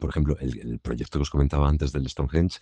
por 0.00 0.10
ejemplo, 0.10 0.36
el, 0.40 0.78
proyecto 0.78 1.18
que 1.18 1.22
os 1.22 1.30
comentaba 1.30 1.68
antes 1.68 1.92
del 1.92 2.08
Stonehenge, 2.08 2.58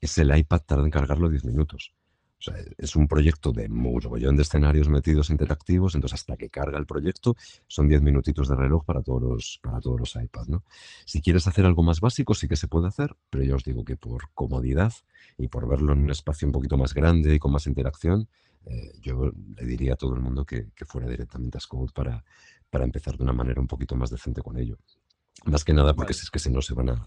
es 0.00 0.18
el 0.18 0.36
iPad 0.36 0.60
tarda 0.60 0.84
en 0.84 0.90
cargarlo 0.90 1.28
10 1.28 1.44
minutos. 1.44 1.92
O 2.38 2.42
sea, 2.42 2.54
es 2.78 2.96
un 2.96 3.06
proyecto 3.06 3.52
de 3.52 3.68
mogollón 3.68 4.34
de 4.34 4.42
escenarios 4.42 4.88
metidos 4.88 5.28
interactivos, 5.28 5.94
entonces 5.94 6.20
hasta 6.20 6.38
que 6.38 6.48
carga 6.48 6.78
el 6.78 6.86
proyecto 6.86 7.36
son 7.66 7.86
10 7.86 8.00
minutitos 8.00 8.48
de 8.48 8.56
reloj 8.56 8.82
para 8.86 9.02
todos 9.02 9.20
los, 9.20 9.60
para 9.62 9.78
todos 9.78 10.00
los 10.00 10.16
iPads. 10.16 10.48
¿no? 10.48 10.64
Si 11.04 11.20
quieres 11.20 11.46
hacer 11.46 11.66
algo 11.66 11.82
más 11.82 12.00
básico, 12.00 12.34
sí 12.34 12.48
que 12.48 12.56
se 12.56 12.66
puede 12.66 12.88
hacer, 12.88 13.14
pero 13.28 13.44
yo 13.44 13.56
os 13.56 13.64
digo 13.64 13.84
que 13.84 13.96
por 13.96 14.30
comodidad 14.32 14.94
y 15.36 15.48
por 15.48 15.68
verlo 15.68 15.92
en 15.92 15.98
un 15.98 16.10
espacio 16.10 16.48
un 16.48 16.52
poquito 16.52 16.78
más 16.78 16.94
grande 16.94 17.34
y 17.34 17.38
con 17.38 17.52
más 17.52 17.66
interacción, 17.66 18.26
eh, 18.64 18.92
yo 19.02 19.32
le 19.56 19.66
diría 19.66 19.92
a 19.92 19.96
todo 19.96 20.14
el 20.14 20.20
mundo 20.22 20.46
que, 20.46 20.70
fuera 20.86 21.08
directamente 21.08 21.58
a 21.58 21.60
Scode 21.60 21.92
para, 21.92 22.24
para 22.70 22.84
empezar 22.84 23.18
de 23.18 23.24
una 23.24 23.34
manera 23.34 23.60
un 23.60 23.66
poquito 23.66 23.96
más 23.96 24.08
decente 24.08 24.40
con 24.40 24.56
ello. 24.56 24.78
Más 25.44 25.64
que 25.64 25.72
nada 25.72 25.94
porque 25.94 26.12
es 26.12 26.30
que 26.30 26.38
si 26.38 26.50
no 26.50 26.62
se 26.62 26.74
van 26.74 26.90
a... 26.90 27.06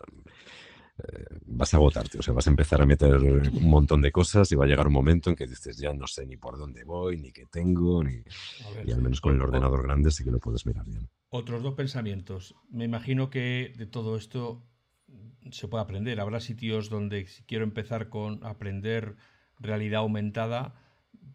Eh, 0.97 1.25
vas 1.47 1.73
a 1.73 1.77
agotarte, 1.77 2.19
o 2.19 2.21
sea, 2.21 2.35
vas 2.35 2.45
a 2.45 2.51
empezar 2.51 2.79
a 2.79 2.85
meter 2.85 3.15
un 3.15 3.69
montón 3.69 3.99
de 4.01 4.11
cosas 4.11 4.51
y 4.51 4.55
va 4.55 4.65
a 4.65 4.67
llegar 4.67 4.85
un 4.85 4.93
momento 4.93 5.31
en 5.31 5.35
que 5.35 5.47
dices, 5.47 5.77
ya 5.77 5.91
no 5.91 6.05
sé 6.05 6.25
ni 6.27 6.37
por 6.37 6.57
dónde 6.57 6.83
voy, 6.83 7.17
ni 7.17 7.31
qué 7.31 7.47
tengo, 7.47 8.03
ni... 8.03 8.23
y 8.85 8.91
al 8.91 9.01
menos 9.01 9.19
con 9.19 9.33
el 9.33 9.41
ordenador 9.41 9.81
grande 9.83 10.11
sí 10.11 10.23
que 10.23 10.29
lo 10.29 10.39
puedes 10.39 10.67
mirar 10.67 10.85
bien. 10.85 11.09
Otros 11.29 11.63
dos 11.63 11.73
pensamientos. 11.73 12.55
Me 12.69 12.85
imagino 12.85 13.31
que 13.31 13.73
de 13.75 13.87
todo 13.87 14.15
esto 14.17 14.67
se 15.51 15.67
puede 15.67 15.83
aprender. 15.83 16.19
Habrá 16.19 16.39
sitios 16.39 16.89
donde 16.89 17.25
si 17.25 17.43
quiero 17.43 17.63
empezar 17.63 18.09
con 18.09 18.45
aprender 18.45 19.15
realidad 19.59 20.01
aumentada, 20.01 20.75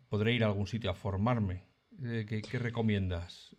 podré 0.09 0.35
ir 0.35 0.45
a 0.45 0.47
algún 0.47 0.67
sitio 0.67 0.91
a 0.91 0.95
formarme. 0.95 1.65
Eh, 2.03 2.27
¿Qué, 2.29 2.43
qué 2.43 2.59
recomiendas? 2.59 3.57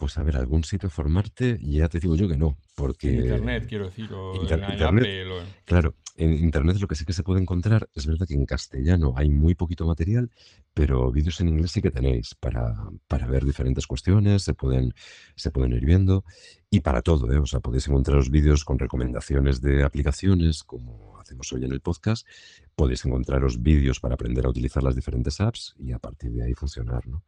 Pues 0.00 0.16
a 0.16 0.22
ver, 0.22 0.38
algún 0.38 0.64
sitio 0.64 0.88
formarte, 0.88 1.58
ya 1.60 1.86
te 1.86 2.00
digo 2.00 2.16
yo 2.16 2.26
que 2.26 2.38
no, 2.38 2.56
porque... 2.74 3.12
internet, 3.12 3.66
quiero 3.68 3.84
decir, 3.84 4.10
o 4.10 4.34
en 4.34 4.40
internet, 4.40 5.28
Claro, 5.66 5.94
en 6.16 6.32
Internet 6.32 6.78
lo 6.80 6.88
que 6.88 6.94
sí 6.94 7.04
que 7.04 7.12
se 7.12 7.22
puede 7.22 7.42
encontrar, 7.42 7.86
es 7.94 8.06
verdad 8.06 8.26
que 8.26 8.32
en 8.32 8.46
castellano 8.46 9.12
hay 9.14 9.28
muy 9.28 9.54
poquito 9.54 9.84
material, 9.84 10.30
pero 10.72 11.12
vídeos 11.12 11.38
en 11.42 11.48
inglés 11.48 11.72
sí 11.72 11.82
que 11.82 11.90
tenéis 11.90 12.34
para, 12.34 12.74
para 13.08 13.26
ver 13.26 13.44
diferentes 13.44 13.86
cuestiones, 13.86 14.42
se 14.42 14.54
pueden, 14.54 14.94
se 15.36 15.50
pueden 15.50 15.74
ir 15.74 15.84
viendo, 15.84 16.24
y 16.70 16.80
para 16.80 17.02
todo, 17.02 17.30
¿eh? 17.30 17.38
O 17.38 17.44
sea, 17.44 17.60
podéis 17.60 17.86
encontraros 17.86 18.30
vídeos 18.30 18.64
con 18.64 18.78
recomendaciones 18.78 19.60
de 19.60 19.82
aplicaciones, 19.82 20.64
como 20.64 21.18
hacemos 21.20 21.52
hoy 21.52 21.66
en 21.66 21.72
el 21.72 21.82
podcast, 21.82 22.26
podéis 22.74 23.04
encontraros 23.04 23.60
vídeos 23.62 24.00
para 24.00 24.14
aprender 24.14 24.46
a 24.46 24.48
utilizar 24.48 24.82
las 24.82 24.96
diferentes 24.96 25.42
apps 25.42 25.74
y 25.78 25.92
a 25.92 25.98
partir 25.98 26.30
de 26.32 26.44
ahí 26.44 26.54
funcionar, 26.54 27.06
¿no? 27.06 27.22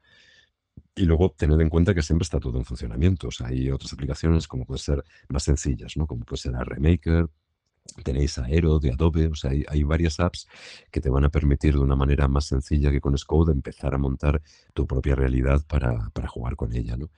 Y 0.94 1.04
luego 1.04 1.30
tened 1.30 1.60
en 1.60 1.70
cuenta 1.70 1.94
que 1.94 2.02
siempre 2.02 2.24
está 2.24 2.38
todo 2.38 2.58
en 2.58 2.64
funcionamiento. 2.64 3.28
O 3.28 3.30
sea, 3.30 3.46
hay 3.48 3.70
otras 3.70 3.92
aplicaciones 3.94 4.46
como 4.46 4.66
pueden 4.66 4.78
ser 4.82 5.04
más 5.28 5.42
sencillas, 5.44 5.96
¿no? 5.96 6.06
Como 6.06 6.24
puede 6.24 6.40
ser 6.42 6.52
Remaker, 6.52 7.28
tenéis 8.04 8.38
Aero 8.38 8.78
de 8.78 8.92
Adobe, 8.92 9.26
o 9.26 9.34
sea, 9.34 9.50
hay, 9.50 9.82
varias 9.82 10.20
apps 10.20 10.46
que 10.90 11.00
te 11.00 11.10
van 11.10 11.24
a 11.24 11.30
permitir 11.30 11.74
de 11.74 11.80
una 11.80 11.96
manera 11.96 12.28
más 12.28 12.46
sencilla 12.46 12.90
que 12.90 13.00
con 13.00 13.16
Scode 13.16 13.52
empezar 13.52 13.94
a 13.94 13.98
montar 13.98 14.42
tu 14.72 14.86
propia 14.86 15.14
realidad 15.14 15.64
para, 15.66 16.10
para 16.10 16.28
jugar 16.28 16.56
con 16.56 16.74
ella, 16.74 16.96
¿no? 16.96 17.10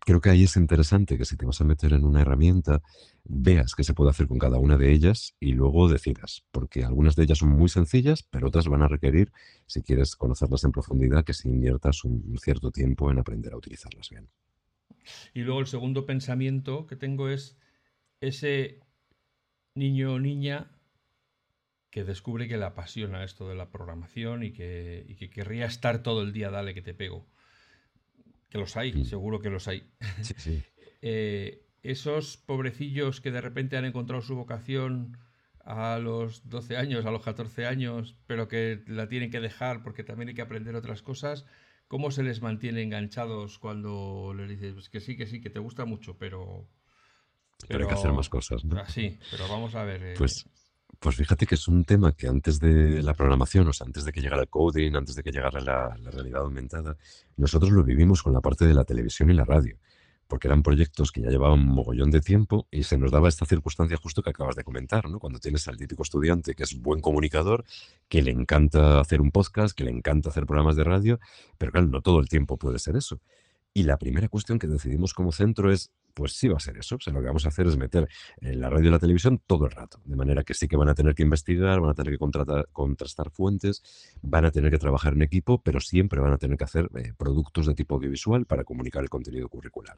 Creo 0.00 0.20
que 0.20 0.30
ahí 0.30 0.44
es 0.44 0.56
interesante 0.56 1.16
que 1.16 1.24
si 1.24 1.36
te 1.36 1.46
vas 1.46 1.60
a 1.60 1.64
meter 1.64 1.92
en 1.92 2.04
una 2.04 2.22
herramienta, 2.22 2.82
veas 3.24 3.74
qué 3.74 3.84
se 3.84 3.94
puede 3.94 4.10
hacer 4.10 4.26
con 4.26 4.38
cada 4.38 4.58
una 4.58 4.76
de 4.76 4.90
ellas 4.90 5.34
y 5.38 5.52
luego 5.52 5.88
decidas, 5.88 6.42
porque 6.50 6.84
algunas 6.84 7.14
de 7.14 7.24
ellas 7.24 7.38
son 7.38 7.50
muy 7.50 7.68
sencillas, 7.68 8.24
pero 8.24 8.48
otras 8.48 8.66
van 8.66 8.82
a 8.82 8.88
requerir, 8.88 9.30
si 9.66 9.82
quieres 9.82 10.16
conocerlas 10.16 10.64
en 10.64 10.72
profundidad, 10.72 11.24
que 11.24 11.34
si 11.34 11.48
inviertas 11.48 12.04
un 12.04 12.36
cierto 12.42 12.72
tiempo 12.72 13.10
en 13.10 13.18
aprender 13.18 13.52
a 13.52 13.56
utilizarlas 13.56 14.10
bien. 14.10 14.28
Y 15.34 15.40
luego 15.40 15.60
el 15.60 15.66
segundo 15.66 16.06
pensamiento 16.06 16.86
que 16.86 16.96
tengo 16.96 17.28
es 17.28 17.56
ese 18.20 18.80
niño 19.74 20.14
o 20.14 20.18
niña 20.18 20.70
que 21.90 22.04
descubre 22.04 22.48
que 22.48 22.56
le 22.56 22.64
apasiona 22.64 23.22
esto 23.22 23.46
de 23.46 23.54
la 23.54 23.70
programación 23.70 24.42
y 24.42 24.52
que, 24.52 25.30
querría 25.32 25.66
estar 25.66 26.02
todo 26.02 26.22
el 26.22 26.32
día, 26.32 26.50
dale 26.50 26.72
que 26.72 26.80
te 26.80 26.94
pego. 26.94 27.26
Que 28.48 28.56
los 28.58 28.76
hay, 28.78 28.92
mm. 28.94 29.04
seguro 29.04 29.40
que 29.40 29.50
los 29.50 29.68
hay. 29.68 29.88
Eh, 31.04 31.66
esos 31.82 32.36
pobrecillos 32.36 33.20
que 33.20 33.32
de 33.32 33.40
repente 33.40 33.76
han 33.76 33.84
encontrado 33.84 34.22
su 34.22 34.36
vocación 34.36 35.18
a 35.64 35.98
los 35.98 36.48
12 36.48 36.76
años, 36.76 37.04
a 37.06 37.10
los 37.10 37.24
14 37.24 37.66
años, 37.66 38.16
pero 38.28 38.46
que 38.46 38.84
la 38.86 39.08
tienen 39.08 39.32
que 39.32 39.40
dejar 39.40 39.82
porque 39.82 40.04
también 40.04 40.28
hay 40.28 40.36
que 40.36 40.42
aprender 40.42 40.76
otras 40.76 41.02
cosas, 41.02 41.44
¿cómo 41.88 42.12
se 42.12 42.22
les 42.22 42.40
mantiene 42.40 42.82
enganchados 42.82 43.58
cuando 43.58 44.32
les 44.32 44.48
dices 44.48 44.74
pues 44.74 44.88
que 44.90 45.00
sí, 45.00 45.16
que 45.16 45.26
sí, 45.26 45.40
que 45.40 45.50
te 45.50 45.58
gusta 45.58 45.84
mucho, 45.84 46.16
pero 46.18 46.68
pero, 47.66 47.84
hay 47.84 47.88
que 47.88 47.94
hacer 47.94 48.12
más 48.12 48.28
cosas. 48.28 48.62
Ah, 48.76 48.84
sí, 48.88 49.18
pero 49.30 49.48
vamos 49.48 49.74
a 49.74 49.84
ver. 49.84 50.02
Eh, 50.02 50.14
pues, 50.16 50.46
pues 50.98 51.16
fíjate 51.16 51.46
que 51.46 51.56
es 51.56 51.68
un 51.68 51.84
tema 51.84 52.12
que 52.12 52.28
antes 52.28 52.60
de 52.60 53.02
la 53.02 53.14
programación, 53.14 53.66
o 53.68 53.72
sea, 53.72 53.86
antes 53.86 54.04
de 54.04 54.12
que 54.12 54.20
llegara 54.20 54.42
el 54.42 54.48
coding, 54.48 54.94
antes 54.94 55.16
de 55.16 55.22
que 55.22 55.32
llegara 55.32 55.60
la, 55.60 55.96
realidad 56.10 56.42
aumentada, 56.42 56.96
nosotros 57.36 57.72
lo 57.72 57.82
vivimos 57.82 58.22
con 58.22 58.32
la 58.32 58.40
parte 58.40 58.66
de 58.66 58.74
la 58.74 58.84
televisión 58.84 59.30
y 59.30 59.34
la 59.34 59.44
radio 59.44 59.76
porque 60.32 60.48
eran 60.48 60.62
proyectos 60.62 61.12
que 61.12 61.20
ya 61.20 61.28
llevaban 61.28 61.60
un 61.60 61.74
mogollón 61.74 62.10
de 62.10 62.22
tiempo 62.22 62.66
y 62.70 62.84
se 62.84 62.96
nos 62.96 63.10
daba 63.10 63.28
esta 63.28 63.44
circunstancia 63.44 63.98
justo 63.98 64.22
que 64.22 64.30
acabas 64.30 64.56
de 64.56 64.64
comentar, 64.64 65.10
¿no? 65.10 65.18
Cuando 65.18 65.38
tienes 65.38 65.68
al 65.68 65.76
típico 65.76 66.04
estudiante 66.04 66.54
que 66.54 66.62
es 66.62 66.80
buen 66.80 67.02
comunicador, 67.02 67.66
que 68.08 68.22
le 68.22 68.30
encanta 68.30 68.98
hacer 68.98 69.20
un 69.20 69.30
podcast, 69.30 69.76
que 69.76 69.84
le 69.84 69.90
encanta 69.90 70.30
hacer 70.30 70.46
programas 70.46 70.76
de 70.76 70.84
radio, 70.84 71.20
pero 71.58 71.70
claro, 71.70 71.88
no 71.88 72.00
todo 72.00 72.18
el 72.18 72.30
tiempo 72.30 72.56
puede 72.56 72.78
ser 72.78 72.96
eso. 72.96 73.20
Y 73.74 73.84
la 73.84 73.96
primera 73.96 74.28
cuestión 74.28 74.58
que 74.58 74.66
decidimos 74.66 75.14
como 75.14 75.32
centro 75.32 75.72
es, 75.72 75.92
pues 76.12 76.32
sí 76.34 76.48
va 76.48 76.56
a 76.56 76.60
ser 76.60 76.76
eso. 76.76 76.96
O 76.96 77.00
sea, 77.00 77.12
lo 77.12 77.20
que 77.20 77.26
vamos 77.26 77.46
a 77.46 77.48
hacer 77.48 77.66
es 77.66 77.78
meter 77.78 78.06
en 78.40 78.60
la 78.60 78.68
radio 78.68 78.88
y 78.88 78.90
la 78.90 78.98
televisión 78.98 79.40
todo 79.46 79.64
el 79.64 79.70
rato. 79.70 79.98
De 80.04 80.14
manera 80.14 80.44
que 80.44 80.52
sí 80.52 80.68
que 80.68 80.76
van 80.76 80.90
a 80.90 80.94
tener 80.94 81.14
que 81.14 81.22
investigar, 81.22 81.80
van 81.80 81.90
a 81.90 81.94
tener 81.94 82.12
que 82.12 82.18
contrastar 82.18 83.30
fuentes, 83.30 83.82
van 84.20 84.44
a 84.44 84.50
tener 84.50 84.70
que 84.70 84.78
trabajar 84.78 85.14
en 85.14 85.22
equipo, 85.22 85.62
pero 85.62 85.80
siempre 85.80 86.20
van 86.20 86.34
a 86.34 86.38
tener 86.38 86.58
que 86.58 86.64
hacer 86.64 86.90
eh, 86.96 87.14
productos 87.16 87.66
de 87.66 87.74
tipo 87.74 87.94
audiovisual 87.94 88.44
para 88.44 88.64
comunicar 88.64 89.02
el 89.02 89.08
contenido 89.08 89.48
curricular. 89.48 89.96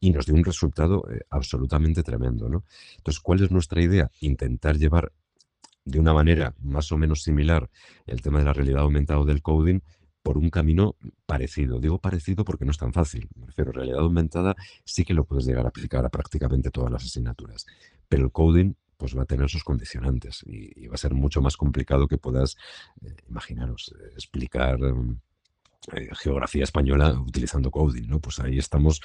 Y 0.00 0.10
nos 0.10 0.26
dio 0.26 0.34
un 0.34 0.44
resultado 0.44 1.08
eh, 1.10 1.20
absolutamente 1.30 2.02
tremendo. 2.02 2.50
¿no? 2.50 2.64
Entonces, 2.98 3.20
¿cuál 3.22 3.42
es 3.42 3.50
nuestra 3.50 3.80
idea? 3.80 4.10
Intentar 4.20 4.76
llevar 4.76 5.12
de 5.86 5.98
una 5.98 6.12
manera 6.12 6.54
más 6.62 6.92
o 6.92 6.98
menos 6.98 7.22
similar 7.22 7.70
el 8.06 8.22
tema 8.22 8.38
de 8.38 8.44
la 8.44 8.52
realidad 8.52 8.82
aumentada 8.82 9.20
o 9.20 9.24
del 9.24 9.42
coding 9.42 9.80
por 10.24 10.38
un 10.38 10.48
camino 10.48 10.96
parecido. 11.26 11.78
Digo 11.78 11.98
parecido 11.98 12.44
porque 12.46 12.64
no 12.64 12.70
es 12.70 12.78
tan 12.78 12.94
fácil. 12.94 13.28
Me 13.36 13.46
refiero, 13.46 13.72
realidad 13.72 14.00
aumentada 14.00 14.56
sí 14.82 15.04
que 15.04 15.12
lo 15.12 15.24
puedes 15.24 15.44
llegar 15.44 15.66
a 15.66 15.68
aplicar 15.68 16.04
a 16.06 16.08
prácticamente 16.08 16.70
todas 16.70 16.90
las 16.90 17.04
asignaturas, 17.04 17.66
pero 18.08 18.24
el 18.24 18.32
coding 18.32 18.72
pues 18.96 19.16
va 19.16 19.24
a 19.24 19.26
tener 19.26 19.50
sus 19.50 19.62
condicionantes 19.62 20.42
y, 20.46 20.86
va 20.86 20.94
a 20.94 20.96
ser 20.96 21.12
mucho 21.12 21.42
más 21.42 21.58
complicado 21.58 22.08
que 22.08 22.16
puedas, 22.16 22.56
eh, 23.02 23.14
imaginaros, 23.28 23.94
eh, 23.94 24.12
explicar... 24.14 24.78
Eh, 25.92 26.08
geografía 26.14 26.64
española 26.64 27.12
utilizando 27.20 27.70
coding, 27.70 28.08
¿no? 28.08 28.18
Pues 28.18 28.38
ahí 28.40 28.56
estamos. 28.56 29.02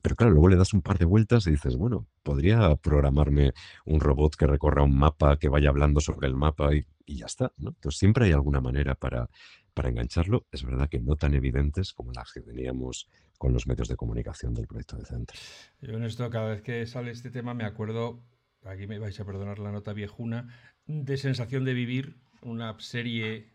Pero 0.00 0.14
claro, 0.14 0.30
luego 0.30 0.50
le 0.50 0.54
das 0.54 0.72
un 0.72 0.80
par 0.80 0.96
de 0.96 1.04
vueltas 1.04 1.48
y 1.48 1.50
dices, 1.50 1.74
bueno, 1.74 2.06
podría 2.22 2.76
programarme 2.76 3.54
un 3.86 3.98
robot 3.98 4.36
que 4.36 4.46
recorra 4.46 4.84
un 4.84 4.96
mapa, 4.96 5.36
que 5.36 5.48
vaya 5.48 5.70
hablando 5.70 6.00
sobre 6.00 6.28
el 6.28 6.36
mapa 6.36 6.76
y, 6.76 6.86
y 7.06 7.16
ya 7.16 7.26
está, 7.26 7.52
¿no? 7.56 7.70
Entonces 7.70 7.98
siempre 7.98 8.26
hay 8.26 8.30
alguna 8.30 8.60
manera 8.60 8.94
para, 8.94 9.28
para 9.74 9.88
engancharlo, 9.88 10.46
es 10.50 10.64
verdad 10.64 10.88
que 10.88 11.00
no 11.00 11.16
tan 11.16 11.34
evidentes 11.34 11.92
como 11.92 12.12
las 12.12 12.32
que 12.32 12.40
teníamos 12.40 13.08
con 13.38 13.52
los 13.52 13.66
medios 13.66 13.88
de 13.88 13.96
comunicación 13.96 14.54
del 14.54 14.66
proyecto 14.66 14.96
de 14.96 15.04
centro. 15.04 15.38
Yo 15.80 15.94
en 15.94 16.04
esto, 16.04 16.28
cada 16.30 16.50
vez 16.50 16.62
que 16.62 16.86
sale 16.86 17.10
este 17.10 17.30
tema, 17.30 17.54
me 17.54 17.64
acuerdo, 17.64 18.22
aquí 18.64 18.86
me 18.86 18.98
vais 18.98 19.18
a 19.18 19.24
perdonar 19.24 19.58
la 19.58 19.72
nota 19.72 19.92
viejuna, 19.92 20.48
de 20.86 21.16
Sensación 21.16 21.64
de 21.64 21.74
Vivir, 21.74 22.16
una 22.42 22.78
serie 22.78 23.52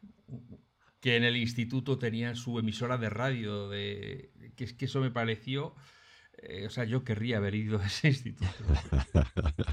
que 0.99 1.15
en 1.15 1.23
el 1.23 1.37
instituto 1.37 1.97
tenía 1.97 2.35
su 2.35 2.57
emisora 2.59 2.97
de 2.97 3.09
radio, 3.09 3.69
de, 3.69 4.31
que 4.55 4.63
es 4.63 4.73
que 4.73 4.85
eso 4.85 5.01
me 5.01 5.11
pareció... 5.11 5.75
Eh, 6.39 6.67
o 6.67 6.69
sea, 6.69 6.83
yo 6.83 7.03
querría 7.03 7.37
haber 7.37 7.55
ido 7.55 7.79
a 7.79 7.87
ese 7.87 8.09
instituto. 8.09 8.45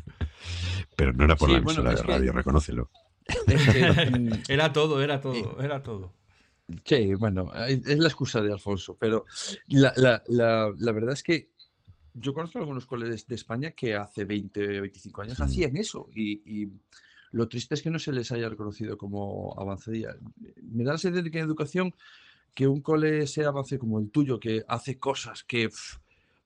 Pero 0.96 1.12
no 1.12 1.24
era 1.24 1.36
por 1.36 1.50
la 1.50 1.58
emisora 1.58 1.94
de 1.94 2.02
radio, 2.02 2.32
reconócelo. 2.32 2.90
era 4.48 4.72
todo, 4.72 5.02
era 5.02 5.20
todo, 5.20 5.62
era 5.62 5.82
todo. 5.82 6.14
Sí, 6.84 7.14
bueno, 7.14 7.52
es 7.54 7.98
la 7.98 8.08
excusa 8.08 8.40
de 8.40 8.52
Alfonso, 8.52 8.96
pero 8.98 9.26
la, 9.68 10.22
verdad 10.92 11.12
es 11.12 11.22
que 11.22 11.50
yo 12.14 12.32
conozco 12.32 12.58
algunos 12.58 12.86
colegas 12.86 13.26
de 13.26 13.34
España 13.34 13.72
que 13.72 13.94
hace 13.94 14.24
20, 14.24 14.80
25 14.80 15.22
años 15.22 15.40
hacían 15.40 15.76
eso 15.76 16.08
y, 16.14 16.68
lo 17.32 17.48
triste 17.48 17.74
es 17.74 17.82
que 17.82 17.90
no 17.90 17.98
se 17.98 18.12
les 18.12 18.30
haya 18.30 18.48
reconocido 18.48 18.96
como 18.96 19.56
avanzadilla. 19.58 20.14
Me 20.62 20.84
da 20.84 20.92
la 20.92 20.98
sensación 20.98 21.24
de 21.24 21.32
que 21.32 21.40
en 21.40 21.46
educación 21.46 21.92
que 22.54 22.68
un 22.68 22.80
cole 22.80 23.26
sea 23.26 23.48
avance 23.48 23.76
como 23.76 23.98
el 23.98 24.12
tuyo, 24.12 24.38
que 24.38 24.64
hace 24.68 25.00
cosas 25.00 25.42
que 25.42 25.68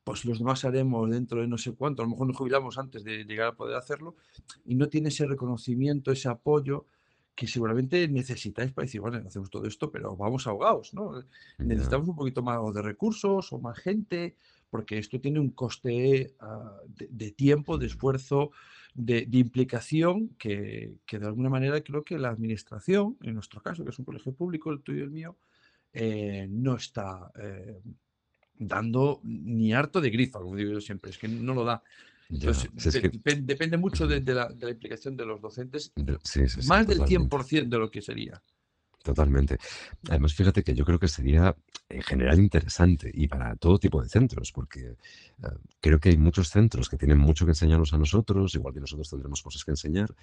pues 0.02 0.24
los 0.24 0.38
demás 0.38 0.64
haremos 0.64 1.10
dentro 1.10 1.42
de 1.42 1.46
no 1.46 1.58
sé 1.58 1.72
cuánto, 1.72 2.00
a 2.00 2.06
lo 2.06 2.12
mejor 2.12 2.28
nos 2.28 2.36
jubilamos 2.38 2.78
antes 2.78 3.04
de 3.04 3.24
llegar 3.24 3.48
a 3.48 3.52
poder 3.52 3.76
hacerlo 3.76 4.16
y 4.64 4.76
no 4.76 4.88
tiene 4.88 5.10
ese 5.10 5.26
reconocimiento, 5.26 6.10
ese 6.10 6.30
apoyo 6.30 6.86
que 7.38 7.46
seguramente 7.46 8.08
necesitáis 8.08 8.72
para 8.72 8.86
decir, 8.86 9.00
bueno, 9.00 9.22
hacemos 9.24 9.48
todo 9.48 9.64
esto, 9.64 9.92
pero 9.92 10.16
vamos 10.16 10.48
ahogados, 10.48 10.92
¿no? 10.92 11.22
Necesitamos 11.58 12.08
un 12.08 12.16
poquito 12.16 12.42
más 12.42 12.58
de 12.74 12.82
recursos 12.82 13.52
o 13.52 13.60
más 13.60 13.78
gente, 13.78 14.34
porque 14.70 14.98
esto 14.98 15.20
tiene 15.20 15.38
un 15.38 15.50
coste 15.50 16.34
ah, 16.40 16.80
de, 16.88 17.30
tiempo, 17.30 17.78
de 17.78 17.86
esfuerzo, 17.86 18.50
de, 18.92 19.28
implicación, 19.30 20.30
que, 20.30 20.96
de 21.08 21.26
alguna 21.26 21.48
manera 21.48 21.80
creo 21.80 22.02
que 22.02 22.18
la 22.18 22.30
administración, 22.30 23.16
en 23.22 23.34
nuestro 23.34 23.62
caso, 23.62 23.84
que 23.84 23.90
es 23.90 23.98
un 24.00 24.04
colegio 24.04 24.32
público, 24.32 24.72
el 24.72 24.80
tuyo 24.80 24.98
y 24.98 25.04
el 25.04 25.12
mío, 25.12 25.36
eh, 25.92 26.48
no 26.50 26.74
está 26.74 27.30
eh, 27.40 27.80
dando 28.58 29.20
ni 29.22 29.72
harto 29.72 30.00
de 30.00 30.10
grifa, 30.10 30.40
como 30.40 30.56
digo 30.56 30.72
yo 30.72 30.80
siempre, 30.80 31.12
es 31.12 31.18
que 31.18 31.28
no 31.28 31.54
lo 31.54 31.62
da. 31.62 31.84
Entonces, 32.30 32.70
depende 33.42 33.78
mucho 33.78 34.06
de, 34.06 34.20
la, 34.34 34.54
implicación 34.68 35.16
de 35.16 35.24
los 35.24 35.40
docentes, 35.40 35.92
más 36.66 36.86
del 36.86 37.00
100% 37.00 37.68
de 37.68 37.78
lo 37.78 37.90
que 37.90 38.02
sería. 38.02 38.42
Totalmente. 39.02 39.58
Además, 40.10 40.34
fíjate 40.34 40.62
que 40.62 40.74
yo 40.74 40.84
creo 40.84 40.98
que 40.98 41.08
sería 41.08 41.56
en 41.88 42.02
general 42.02 42.38
interesante 42.38 43.10
y 43.14 43.28
para 43.28 43.56
todo 43.56 43.78
tipo 43.78 44.02
de 44.02 44.08
centros, 44.08 44.52
porque 44.52 44.80
eh, 44.80 45.48
creo 45.80 45.98
que 45.98 46.10
hay 46.10 46.18
muchos 46.18 46.50
centros 46.50 46.90
que 46.90 46.98
tienen 46.98 47.16
mucho 47.16 47.46
que 47.46 47.52
enseñarnos 47.52 47.94
a 47.94 47.98
nosotros, 47.98 48.54
igual 48.54 48.74
que 48.74 48.80
nosotros 48.80 49.08
tendremos 49.08 49.40
cosas 49.40 49.64
que 49.64 49.70
enseñar, 49.70 50.14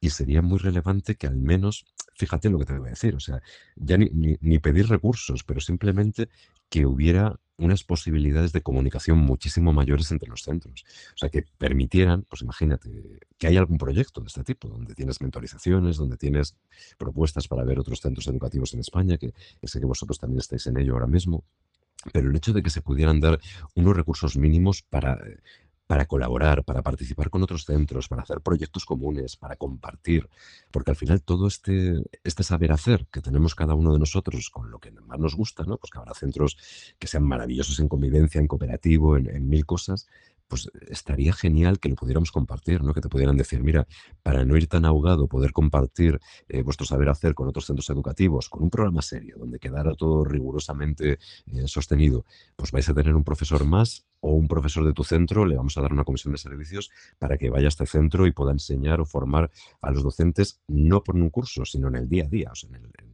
y 0.00 0.10
sería 0.10 0.42
muy 0.42 0.58
relevante 0.58 1.14
que 1.14 1.26
al 1.26 1.36
menos, 1.36 1.86
fíjate 2.16 2.50
lo 2.50 2.58
que 2.58 2.66
te 2.66 2.76
voy 2.76 2.88
a 2.88 2.90
decir, 2.90 3.14
o 3.14 3.20
sea, 3.20 3.40
ya 3.76 3.96
ni, 3.96 4.10
ni 4.12 4.58
pedir 4.58 4.88
recursos, 4.88 5.44
pero 5.44 5.60
simplemente 5.60 6.28
que 6.68 6.84
hubiera 6.84 7.38
unas 7.56 7.84
posibilidades 7.84 8.52
de 8.52 8.62
comunicación 8.62 9.18
muchísimo 9.18 9.72
mayores 9.72 10.10
entre 10.10 10.28
los 10.28 10.42
centros. 10.42 10.84
O 11.14 11.18
sea, 11.18 11.28
que 11.28 11.44
permitieran, 11.58 12.24
pues 12.28 12.42
imagínate, 12.42 13.20
que 13.38 13.46
hay 13.46 13.56
algún 13.56 13.78
proyecto 13.78 14.20
de 14.20 14.26
este 14.26 14.42
tipo, 14.42 14.68
donde 14.68 14.94
tienes 14.94 15.20
mentorizaciones, 15.20 15.96
donde 15.96 16.16
tienes 16.16 16.56
propuestas 16.98 17.46
para 17.48 17.64
ver 17.64 17.78
otros 17.78 18.00
centros 18.00 18.26
educativos 18.26 18.74
en 18.74 18.80
España, 18.80 19.16
que, 19.16 19.32
sé 19.62 19.80
que 19.80 19.86
vosotros 19.86 20.18
también 20.18 20.40
estáis 20.40 20.66
en 20.66 20.78
ello 20.78 20.94
ahora 20.94 21.06
mismo. 21.06 21.44
Pero 22.12 22.28
el 22.28 22.36
hecho 22.36 22.52
de 22.52 22.62
que 22.62 22.70
se 22.70 22.82
pudieran 22.82 23.20
dar 23.20 23.38
unos 23.74 23.96
recursos 23.96 24.36
mínimos 24.36 24.82
para 24.82 25.18
para 25.86 26.06
colaborar, 26.06 26.64
para 26.64 26.82
participar 26.82 27.30
con 27.30 27.42
otros 27.42 27.64
centros, 27.64 28.08
para 28.08 28.22
hacer 28.22 28.40
proyectos 28.40 28.86
comunes, 28.86 29.36
para 29.36 29.56
compartir, 29.56 30.28
porque 30.70 30.90
al 30.90 30.96
final 30.96 31.22
todo 31.22 31.46
este, 31.46 32.02
este 32.22 32.42
saber 32.42 32.72
hacer 32.72 33.06
que 33.10 33.20
tenemos 33.20 33.54
cada 33.54 33.74
uno 33.74 33.92
de 33.92 33.98
nosotros 33.98 34.48
con 34.50 34.70
lo 34.70 34.78
que 34.78 34.90
más 34.90 35.18
nos 35.18 35.34
gusta, 35.34 35.64
¿no? 35.64 35.76
pues 35.76 35.90
que 35.90 35.98
habrá 35.98 36.14
centros 36.14 36.56
que 36.98 37.06
sean 37.06 37.24
maravillosos 37.24 37.80
en 37.80 37.88
convivencia, 37.88 38.40
en 38.40 38.46
cooperativo, 38.46 39.16
en, 39.16 39.48
mil 39.48 39.66
cosas, 39.66 40.06
pues 40.48 40.70
estaría 40.88 41.32
genial 41.32 41.78
que 41.78 41.88
lo 41.88 41.96
pudiéramos 41.96 42.30
compartir, 42.30 42.82
¿no? 42.82 42.92
Que 42.94 43.00
te 43.00 43.08
pudieran 43.08 43.36
decir, 43.36 43.62
mira, 43.62 43.86
para 44.22 44.44
no 44.44 44.56
ir 44.56 44.66
tan 44.68 44.84
ahogado, 44.84 45.28
poder 45.28 45.52
compartir 45.52 46.20
eh, 46.48 46.62
vuestro 46.62 46.86
saber 46.86 47.08
hacer 47.08 47.34
con 47.34 47.48
otros 47.48 47.66
centros 47.66 47.88
educativos, 47.90 48.48
con 48.48 48.62
un 48.62 48.70
programa 48.70 49.02
serio, 49.02 49.36
donde 49.38 49.58
quedara 49.58 49.94
todo 49.94 50.24
rigurosamente 50.24 51.18
eh, 51.46 51.66
sostenido, 51.66 52.24
pues 52.56 52.72
vais 52.72 52.88
a 52.88 52.94
tener 52.94 53.14
un 53.14 53.24
profesor 53.24 53.64
más 53.64 54.06
o 54.20 54.32
un 54.32 54.48
profesor 54.48 54.84
de 54.86 54.92
tu 54.92 55.04
centro, 55.04 55.44
le 55.44 55.56
vamos 55.56 55.76
a 55.76 55.82
dar 55.82 55.92
una 55.92 56.04
comisión 56.04 56.32
de 56.32 56.38
servicios 56.38 56.90
para 57.18 57.36
que 57.36 57.50
vaya 57.50 57.66
a 57.66 57.68
este 57.68 57.86
centro 57.86 58.26
y 58.26 58.32
pueda 58.32 58.52
enseñar 58.52 59.00
o 59.00 59.06
formar 59.06 59.50
a 59.82 59.90
los 59.90 60.02
docentes, 60.02 60.60
no 60.66 61.02
por 61.02 61.16
un 61.16 61.30
curso, 61.30 61.64
sino 61.64 61.88
en 61.88 61.96
el 61.96 62.08
día 62.08 62.24
a 62.24 62.28
día, 62.28 62.50
o 62.50 62.54
sea, 62.54 62.70
en 62.70 62.76
el, 62.76 63.13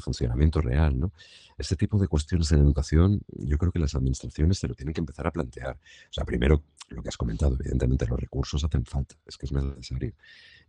funcionamiento 0.00 0.60
real. 0.60 0.98
¿no? 0.98 1.12
Ese 1.56 1.76
tipo 1.76 1.98
de 1.98 2.08
cuestiones 2.08 2.50
en 2.52 2.60
educación, 2.60 3.20
yo 3.28 3.58
creo 3.58 3.72
que 3.72 3.78
las 3.78 3.94
administraciones 3.94 4.58
se 4.58 4.68
lo 4.68 4.74
tienen 4.74 4.94
que 4.94 5.00
empezar 5.00 5.26
a 5.26 5.30
plantear. 5.30 5.76
O 5.76 6.12
sea, 6.12 6.24
primero, 6.24 6.62
lo 6.88 7.02
que 7.02 7.08
has 7.08 7.16
comentado, 7.16 7.56
evidentemente 7.58 8.06
los 8.06 8.18
recursos 8.18 8.64
hacen 8.64 8.84
falta, 8.84 9.14
es 9.26 9.36
que 9.36 9.46
es 9.46 9.52
necesario. 9.52 10.12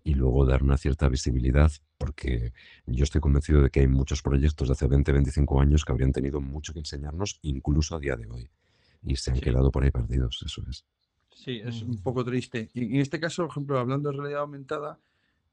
Y 0.03 0.15
luego 0.15 0.45
dar 0.45 0.63
una 0.63 0.77
cierta 0.77 1.07
visibilidad, 1.09 1.71
porque 1.97 2.53
yo 2.87 3.03
estoy 3.03 3.21
convencido 3.21 3.61
de 3.61 3.69
que 3.69 3.81
hay 3.81 3.87
muchos 3.87 4.21
proyectos 4.21 4.67
de 4.67 4.73
hace 4.73 4.87
20, 4.87 5.11
25 5.11 5.61
años 5.61 5.85
que 5.85 5.91
habrían 5.91 6.11
tenido 6.11 6.41
mucho 6.41 6.73
que 6.73 6.79
enseñarnos, 6.79 7.39
incluso 7.43 7.95
a 7.95 7.99
día 7.99 8.15
de 8.15 8.27
hoy 8.27 8.49
y 9.03 9.15
se 9.15 9.31
han 9.31 9.39
quedado 9.39 9.71
por 9.71 9.83
ahí 9.83 9.91
perdidos, 9.91 10.41
eso 10.45 10.63
es. 10.69 10.85
Sí, 11.33 11.61
es 11.63 11.81
un 11.81 12.01
poco 12.03 12.23
triste. 12.23 12.69
Y 12.73 12.95
en 12.95 13.01
este 13.01 13.19
caso, 13.19 13.43
por 13.43 13.51
ejemplo, 13.51 13.79
hablando 13.79 14.11
de 14.11 14.17
realidad 14.17 14.41
aumentada, 14.41 14.99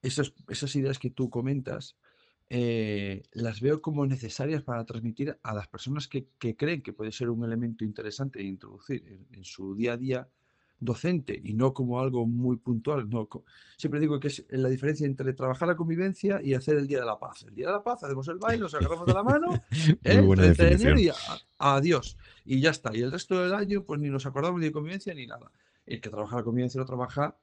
esas, 0.03 0.33
esas 0.49 0.75
ideas 0.77 0.99
que 0.99 1.11
tú 1.11 1.31
comentas, 1.31 1.97
eh, 2.51 3.25
las 3.33 3.61
veo 3.61 3.83
como 3.83 4.07
necesarias 4.07 4.63
para 4.63 4.87
transmitir 4.87 5.39
a 5.43 5.53
las 5.53 5.69
personas 5.69 6.09
que, 6.09 6.29
que, 6.39 6.57
creen 6.57 6.81
que 6.81 6.95
puede 6.95 7.13
ser 7.13 7.29
un 7.29 7.45
elemento 7.45 7.85
interesante 7.85 8.39
de 8.39 8.47
introducir 8.47 9.27
en, 9.31 9.45
su 9.45 9.75
día 9.75 9.93
a 9.93 9.97
día 9.99 10.29
docente 10.81 11.39
y 11.45 11.53
no 11.53 11.75
como 11.75 12.01
algo 12.01 12.27
muy 12.27 12.57
puntual. 12.57 13.11
No, 13.11 13.29
siempre 13.77 14.01
digo 14.01 14.19
que 14.19 14.29
es 14.29 14.47
la 14.49 14.71
diferencia 14.71 15.07
entre 15.07 15.35
trabajar 15.35 15.69
la 15.69 15.77
convivencia 15.77 16.41
y 16.43 16.55
hacer 16.55 16.79
el 16.79 16.87
Día 16.87 17.01
de 17.01 17.07
la 17.07 17.19
Paz. 17.19 17.43
El 17.43 17.55
Día 17.55 17.67
de 17.67 17.73
la 17.73 17.83
Paz 17.83 18.03
hacemos 18.05 18.27
el 18.29 18.39
baile, 18.39 18.63
nos 18.63 18.75
agarramos 18.75 19.07
de 19.07 19.13
la 19.13 19.23
mano, 19.23 19.63
¿eh? 20.05 21.01
y 21.01 21.11
adiós. 21.59 22.17
Y 22.47 22.61
ya 22.61 22.71
está. 22.71 22.97
Y 22.97 23.03
el 23.03 23.13
resto 23.13 23.43
del 23.43 23.53
año 23.53 23.85
pues 23.85 24.01
ni 24.01 24.09
nos 24.09 24.25
acordamos 24.25 24.59
ni 24.59 24.67
de 24.67 24.73
convivencia 24.73 25.13
ni 25.13 25.27
nada. 25.27 25.51
El 25.85 26.01
que 26.01 26.09
trabaja 26.09 26.37
la 26.37 26.45
convivencia 26.45 26.81
lo 26.81 26.87
trabaja 26.87 27.37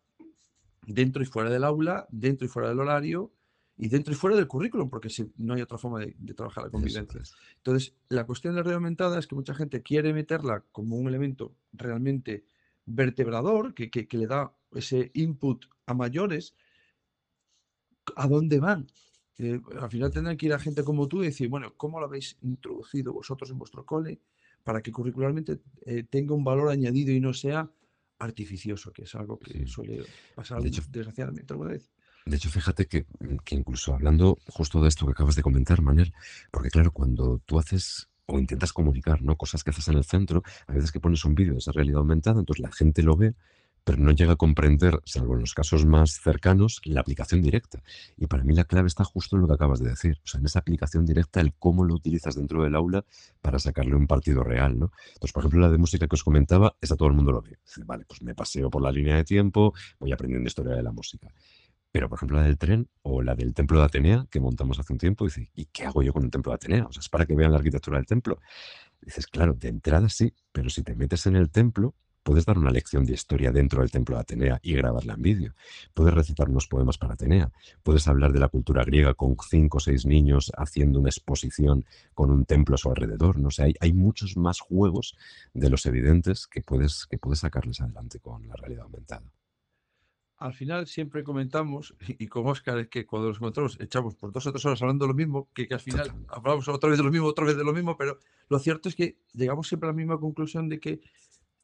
dentro 0.88 1.22
y 1.22 1.26
fuera 1.28 1.52
del 1.52 1.64
aula, 1.64 2.08
dentro 2.10 2.46
y 2.46 2.50
fuera 2.50 2.70
del 2.70 2.80
horario 2.80 3.35
y 3.78 3.90
dentro 3.90 4.14
y 4.14 4.16
fuera 4.16 4.36
del 4.36 4.48
currículum, 4.48 4.90
porque 4.90 5.10
si, 5.10 5.32
no 5.38 5.54
hay 5.54 5.62
otra 5.62 5.78
forma 5.78 6.00
de, 6.00 6.16
trabajar 6.34 6.64
la 6.64 6.70
convivencia. 6.70 7.22
Entonces, 7.58 7.94
la 8.10 8.26
cuestión 8.26 8.54
de 8.54 8.62
la 8.62 8.64
red 8.64 8.76
aumentada 8.76 9.20
es 9.20 9.28
que 9.28 9.36
mucha 9.36 9.54
gente 9.54 9.82
quiere 9.82 10.14
meterla 10.14 10.64
como 10.72 10.96
un 10.96 11.08
elemento 11.08 11.54
realmente 11.74 12.46
vertebrador 12.86 13.74
que, 13.74 14.08
le 14.10 14.28
da 14.28 14.54
ese 14.74 15.12
input 15.14 15.66
a 15.86 15.94
mayores, 15.94 16.56
¿a 18.16 18.28
dónde 18.28 18.60
van? 18.60 18.88
al 19.38 19.90
final 19.90 20.12
tendrán 20.12 20.38
que 20.38 20.46
ir 20.46 20.54
a 20.54 20.60
gente 20.60 20.86
como 20.86 21.10
tú 21.10 21.22
y 21.22 21.26
decir, 21.26 21.50
bueno, 21.50 21.74
¿cómo 21.76 22.00
lo 22.00 22.06
habéis 22.06 22.38
introducido 22.42 23.12
vosotros 23.12 23.50
en 23.50 23.58
vuestro 23.58 23.86
cole 23.86 24.22
para 24.64 24.82
que 24.82 24.94
curricularmente 24.94 25.60
eh, 25.86 26.04
tenga 26.04 26.34
un 26.34 26.46
valor 26.46 26.70
añadido 26.70 27.12
y 27.12 27.20
no 27.20 27.34
sea 27.34 27.70
artificioso, 28.20 28.94
que 28.94 29.04
es 29.04 29.14
algo 29.14 29.38
que 29.38 29.68
suele 29.68 30.06
pasar 30.36 30.62
desgraciadamente 30.62 31.52
alguna 31.52 31.72
vez. 31.72 31.92
De 32.26 32.38
hecho, 32.38 32.50
fíjate 32.50 32.88
que, 32.88 33.06
incluso 33.52 33.94
hablando 33.94 34.40
justo 34.48 34.82
de 34.82 34.88
esto 34.88 35.06
que 35.06 35.12
acabas 35.12 35.36
de 35.36 35.44
comentar, 35.44 35.84
Manuel, 35.84 36.12
porque 36.50 36.72
claro, 36.72 36.92
cuando 36.92 37.40
tú 37.46 37.60
haces 37.60 38.10
o 38.26 38.40
intentas 38.40 38.74
comunicar, 38.74 39.22
¿no? 39.22 39.36
Cosas 39.36 39.64
que 39.64 39.70
haces 39.70 39.88
en 39.90 39.98
el 39.98 40.06
centro, 40.06 40.42
a 40.66 40.74
veces 40.74 40.92
que 40.92 41.00
pones 41.00 41.24
un 41.24 41.36
vídeo 41.36 41.54
de 41.54 41.60
esa 41.60 41.72
realidad 41.72 42.00
aumentada, 42.00 42.40
entonces 42.40 42.64
la 42.64 42.72
gente 42.72 43.04
lo 43.04 43.16
ve, 43.16 43.36
pero 43.84 44.00
no 44.00 44.12
llega 44.12 44.34
a 44.34 44.36
comprender, 44.36 45.00
salvo 45.06 45.36
en 45.36 45.42
los 45.42 45.54
casos 45.54 45.86
más 45.86 46.20
cercanos, 46.20 46.82
la 46.86 47.02
aplicación 47.02 47.44
directa. 47.44 47.84
Y 48.18 48.26
para 48.26 48.44
mí 48.44 48.56
la 48.56 48.64
clave 48.64 48.88
está 48.88 49.04
justo 49.04 49.36
en 49.36 49.44
lo 49.44 49.48
que 49.48 49.54
acabas 49.54 49.80
de 49.80 49.92
decir, 49.92 50.18
o 50.24 50.28
sea, 50.28 50.40
en 50.40 50.48
esa 50.48 50.58
aplicación 50.58 51.06
directa, 51.06 51.40
el 51.40 51.54
cómo 51.54 51.84
lo 51.84 51.94
utilizas 51.94 52.34
dentro 52.34 52.64
del 52.64 52.76
aula 52.76 53.06
para 53.44 53.60
sacarle 53.60 53.96
un 53.96 54.08
partido 54.08 54.44
real, 54.44 54.80
¿no? 54.80 54.92
Entonces, 55.10 55.32
por 55.32 55.44
ejemplo, 55.44 55.60
la 55.60 55.70
de 55.70 55.78
música 55.78 56.08
que 56.08 56.16
os 56.16 56.24
comentaba, 56.24 56.76
esa 56.82 56.96
todo 56.96 57.10
el 57.10 57.14
mundo 57.14 57.32
lo 57.32 57.44
ve. 57.44 57.60
Dice, 57.64 57.84
vale, 57.86 58.06
pues 58.06 58.24
me 58.24 58.34
paseo 58.34 58.72
por 58.72 58.82
la 58.82 58.92
línea 58.92 59.18
de 59.18 59.24
tiempo, 59.24 59.76
voy 60.00 60.12
aprendiendo 60.12 60.48
historia 60.48 60.74
de 60.74 60.82
la 60.82 60.92
música. 60.92 61.28
Pero, 61.96 62.10
por 62.10 62.18
ejemplo, 62.18 62.36
la 62.36 62.44
del 62.44 62.58
tren 62.58 62.90
o 63.04 63.22
la 63.22 63.36
del 63.36 63.54
templo 63.54 63.80
de 63.80 63.86
Atenea, 63.86 64.28
que 64.30 64.42
montamos 64.42 64.78
hace 64.78 64.92
un 64.92 65.00
tiempo, 65.00 65.24
dice, 65.24 65.50
¿y 65.56 65.68
qué 65.68 65.86
hago 65.86 66.04
yo 66.04 66.12
con 66.12 66.26
el 66.26 66.30
templo 66.30 66.52
de 66.52 66.56
Atenea? 66.56 66.88
O 66.88 66.92
sea, 66.92 67.00
es 67.00 67.08
para 67.08 67.26
que 67.26 67.38
vean 67.38 67.54
la 67.54 67.58
arquitectura 67.58 67.96
del 67.96 68.06
templo. 68.06 68.42
Dices, 69.02 69.28
claro, 69.28 69.54
de 69.54 69.70
entrada 69.70 70.10
sí, 70.10 70.34
pero 70.52 70.70
si 70.70 70.84
te 70.84 70.94
metes 70.94 71.26
en 71.26 71.38
el 71.38 71.50
templo, 71.50 71.96
puedes 72.22 72.46
dar 72.46 72.58
una 72.58 72.70
lección 72.70 73.06
de 73.06 73.14
historia 73.14 73.54
dentro 73.54 73.80
del 73.80 73.92
templo 73.92 74.18
de 74.18 74.24
Atenea 74.24 74.60
y 74.62 74.74
grabarla 74.74 75.14
en 75.14 75.22
vídeo. 75.22 75.54
Puedes 75.94 76.14
recitar 76.14 76.50
unos 76.50 76.68
poemas 76.68 76.98
para 76.98 77.14
Atenea. 77.14 77.50
Puedes 77.82 78.06
hablar 78.10 78.34
de 78.34 78.40
la 78.40 78.50
cultura 78.50 78.84
griega 78.84 79.14
con 79.14 79.38
cinco 79.50 79.78
o 79.78 79.80
seis 79.80 80.06
niños 80.06 80.52
haciendo 80.58 81.00
una 81.00 81.08
exposición 81.08 81.86
con 82.14 82.30
un 82.30 82.44
templo 82.44 82.76
a 82.76 82.78
su 82.78 82.90
alrededor. 82.90 83.40
¿no? 83.40 83.48
hay, 83.60 83.74
hay, 83.80 83.94
muchos 83.94 84.36
más 84.36 84.60
juegos 84.60 85.16
de 85.54 85.70
los 85.70 85.86
evidentes 85.86 86.46
que 86.46 86.62
puedes, 86.62 87.06
que 87.10 87.18
puedes 87.18 87.40
sacarles 87.40 87.80
adelante 87.80 88.20
con 88.20 88.46
la 88.50 88.56
realidad 88.58 88.84
aumentada 88.84 89.32
al 90.38 90.54
final 90.54 90.88
siempre 90.88 91.24
comentamos, 91.24 91.96
y 92.08 92.28
con 92.28 92.48
Oscar 92.48 92.80
es 92.80 92.88
que 92.90 93.06
cuando 93.06 93.30
nos 93.30 93.38
encontramos 93.38 93.78
echamos 93.80 94.16
por 94.16 94.32
dos 94.32 94.46
o 94.48 94.52
tres 94.52 94.66
horas 94.66 94.82
hablando 94.82 95.06
de 95.06 95.10
lo 95.10 95.16
mismo, 95.16 95.50
que, 95.54 95.68
al 95.72 95.80
final 95.80 96.12
hablamos 96.28 96.68
otra 96.68 96.90
vez 96.90 96.98
de 96.98 97.04
lo 97.04 97.12
mismo, 97.12 97.28
otra 97.28 97.46
vez 97.46 97.58
de 97.58 97.64
lo 97.64 97.74
mismo, 97.74 97.98
pero 97.98 98.20
lo 98.50 98.60
cierto 98.60 98.90
es 98.90 98.96
que 98.96 99.18
llegamos 99.34 99.68
siempre 99.68 99.88
a 99.88 99.92
la 99.92 99.96
misma 99.96 100.20
conclusión 100.20 100.68
de 100.68 100.80
que 100.80 101.02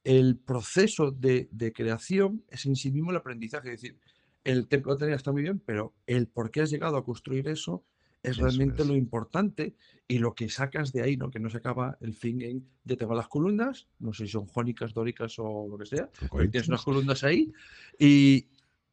el 0.04 0.38
proceso 0.38 1.12
de, 1.12 1.50
creación 1.76 2.44
es 2.48 2.66
en 2.66 2.76
sí 2.76 2.92
mismo 2.92 3.12
el 3.12 3.18
aprendizaje. 3.18 3.74
Es 3.74 3.82
decir, 3.82 4.00
el 4.44 4.68
templo 4.68 4.96
de 4.96 5.14
está 5.14 5.32
muy 5.32 5.44
bien, 5.44 5.62
pero 5.64 5.94
el 6.08 6.28
por 6.28 6.50
qué 6.50 6.62
has 6.62 6.72
llegado 6.72 6.98
a 6.98 7.06
construir 7.06 7.48
eso 7.48 7.84
es 8.24 8.38
realmente 8.38 8.86
lo 8.86 8.96
importante 8.96 9.76
y 10.08 10.20
lo 10.20 10.36
que 10.36 10.48
sacas 10.48 10.92
de 10.92 11.02
ahí, 11.02 11.18
¿no? 11.18 11.32
Que 11.32 11.40
no 11.40 11.50
se 11.50 11.58
acaba 11.58 11.98
el 12.02 12.14
fin 12.14 12.42
en 12.42 12.68
de 12.84 12.96
tengo 12.96 13.16
las 13.16 13.28
columnas, 13.28 13.88
no 14.00 14.14
sé 14.14 14.26
si 14.26 14.32
son 14.32 14.46
jónicas, 14.46 14.94
dóricas 14.94 15.36
o 15.40 15.68
lo 15.68 15.78
que 15.78 15.88
sea, 15.88 16.10
tienes 16.52 16.68
unas 16.68 16.84
columnas 16.84 17.24
ahí 17.24 17.52
y, 17.98 18.48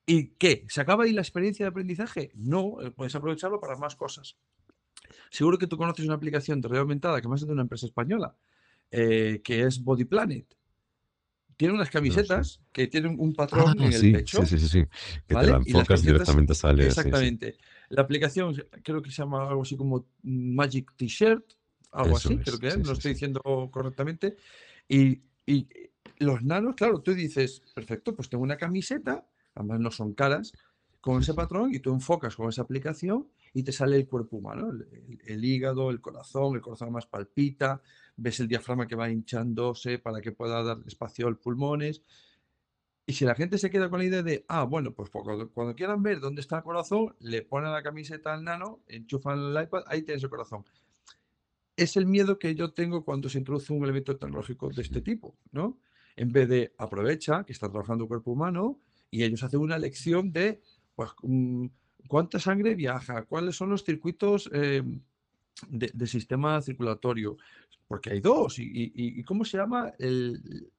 ¿Y 0.09 0.28
qué? 0.38 0.64
¿Se 0.70 0.80
acaba 0.80 1.04
ahí 1.04 1.12
la 1.12 1.20
experiencia 1.20 1.66
de 1.66 1.68
aprendizaje? 1.68 2.32
No, 2.34 2.80
eh, 2.80 2.90
puedes 2.90 3.14
aprovecharlo 3.14 3.61
para 3.61 3.76
más 3.76 3.94
cosas. 3.94 4.38
Seguro 5.30 5.59
que 5.59 5.66
tú 5.66 5.76
conoces 5.76 6.06
una 6.06 6.14
aplicación 6.14 6.62
de 6.62 6.68
realidad 6.68 6.84
aumentada 6.84 7.20
que 7.20 7.28
más 7.28 7.42
es 7.42 7.46
de 7.46 7.52
una 7.52 7.61
empresa 7.61 7.84
española, 7.84 8.34
eh, 8.90 9.42
que 9.44 9.64
es 9.64 9.84
Body 9.84 10.06
Planet. 10.06 10.46
Tiene 11.59 11.74
unas 11.74 11.90
camisetas 11.90 12.62
que 12.72 12.86
tienen 12.86 13.16
un 13.18 13.34
patrón 13.34 13.76
ah, 13.78 13.84
en 13.84 13.92
el 13.92 14.12
pecho. 14.12 14.46
Sí, 14.46 14.59
sí, 14.59 14.68
sí, 14.68 14.84
Que 15.26 15.34
te 15.34 15.46
la 15.46 15.56
enfocas 15.56 16.02
directamente 16.02 16.54
sale. 16.54 16.86
Exactamente. 16.86 17.59
La 17.90 18.00
aplicación 18.00 18.54
creo 18.82 19.02
que 19.02 19.11
se 19.11 19.16
llama 19.16 19.46
algo 19.46 19.61
así 19.61 19.76
como 19.76 20.06
Magic 20.22 20.90
T-shirt, 20.96 21.44
algo 21.90 22.16
así, 22.16 22.38
creo 22.38 22.59
que 22.59 22.68
es, 22.68 22.78
no 22.78 22.84
lo 22.84 22.92
estoy 22.94 23.12
diciendo 23.12 23.42
correctamente. 23.70 24.36
Y, 24.88 25.20
y 25.44 25.68
los 26.18 26.42
nanos, 26.42 26.76
claro, 26.76 27.02
tú 27.02 27.12
dices, 27.12 27.61
perfecto, 27.74 28.14
pues 28.14 28.30
tengo 28.30 28.42
una 28.42 28.56
camiseta 28.56 29.26
además 29.59 29.80
no 29.80 29.90
son 29.90 30.14
caras, 30.14 30.52
con 31.00 31.20
ese 31.20 31.34
patrón 31.34 31.74
y 31.74 31.78
tú 31.78 31.92
enfocas 31.92 32.36
con 32.36 32.48
esa 32.48 32.62
aplicación 32.62 33.28
y 33.54 33.62
te 33.62 33.72
sale 33.72 33.96
el 33.96 34.09
cuerpo 34.09 34.36
humano, 34.36 34.70
el, 35.26 35.44
hígado, 35.44 35.90
el 35.90 36.00
corazón, 36.00 36.56
el 36.56 36.61
corazón 36.61 36.92
más 36.92 37.06
palpita, 37.06 37.80
ves 38.16 38.40
el 38.40 38.48
diafragma 38.48 38.86
que 38.86 38.96
va 38.96 39.11
hinchándose 39.11 39.98
para 39.98 40.20
que 40.20 40.32
pueda 40.32 40.62
dar 40.62 40.78
espacio 40.86 41.28
al 41.28 41.36
pulmones. 41.36 42.02
Y 43.06 43.14
si 43.14 43.24
la 43.24 43.34
gente 43.34 43.56
se 43.56 43.70
queda 43.70 43.88
con 43.88 44.00
la 44.00 44.04
idea 44.04 44.22
de, 44.22 44.44
ah, 44.48 44.64
bueno, 44.64 44.92
pues 44.92 45.09
cuando, 45.09 45.50
cuando 45.50 45.74
quieran 45.74 46.02
ver 46.02 46.20
dónde 46.20 46.42
está 46.42 46.59
el 46.59 46.62
corazón, 46.62 47.14
le 47.20 47.40
ponen 47.42 47.72
la 47.72 47.82
camiseta 47.82 48.34
al 48.34 48.44
nano, 48.44 48.80
enchufan 48.86 49.38
el 49.38 49.62
iPad, 49.62 49.84
ahí 49.86 50.02
tienes 50.02 50.22
el 50.22 50.30
corazón. 50.30 50.64
Es 51.74 51.96
el 51.96 52.06
miedo 52.06 52.38
que 52.38 52.54
yo 52.54 52.74
tengo 52.74 53.04
cuando 53.04 53.28
se 53.30 53.38
introduce 53.38 53.72
un 53.72 53.82
elemento 53.82 54.18
tecnológico 54.18 54.68
de 54.68 54.82
este 54.82 55.00
tipo, 55.00 55.38
¿no? 55.52 55.78
En 56.16 56.32
vez 56.32 56.48
de 56.48 56.74
aprovecha 56.76 57.44
que 57.44 57.52
está 57.52 57.70
trabajando 57.70 58.04
el 58.04 58.09
cuerpo 58.09 58.32
humano, 58.32 58.78
y 59.11 59.22
ellos 59.22 59.42
hacen 59.42 59.61
una 59.61 59.78
lección 59.78 60.32
de 60.32 60.61
pues, 60.94 61.11
mm, 61.22 61.66
cuánta 62.09 62.38
sangre 62.38 62.74
viaja, 62.74 63.24
cuáles 63.24 63.56
son 63.56 63.70
los 63.70 63.84
circuitos 63.84 64.50
eh, 64.52 64.82
de, 65.68 66.06
sistema 66.06 66.61
circulatorio, 66.62 67.36
porque 67.86 68.11
hay 68.11 68.20
dos, 68.20 68.56
y, 68.59 69.22
cómo 69.24 69.44
se 69.44 69.56
llama, 69.56 69.92
el, 69.98 70.70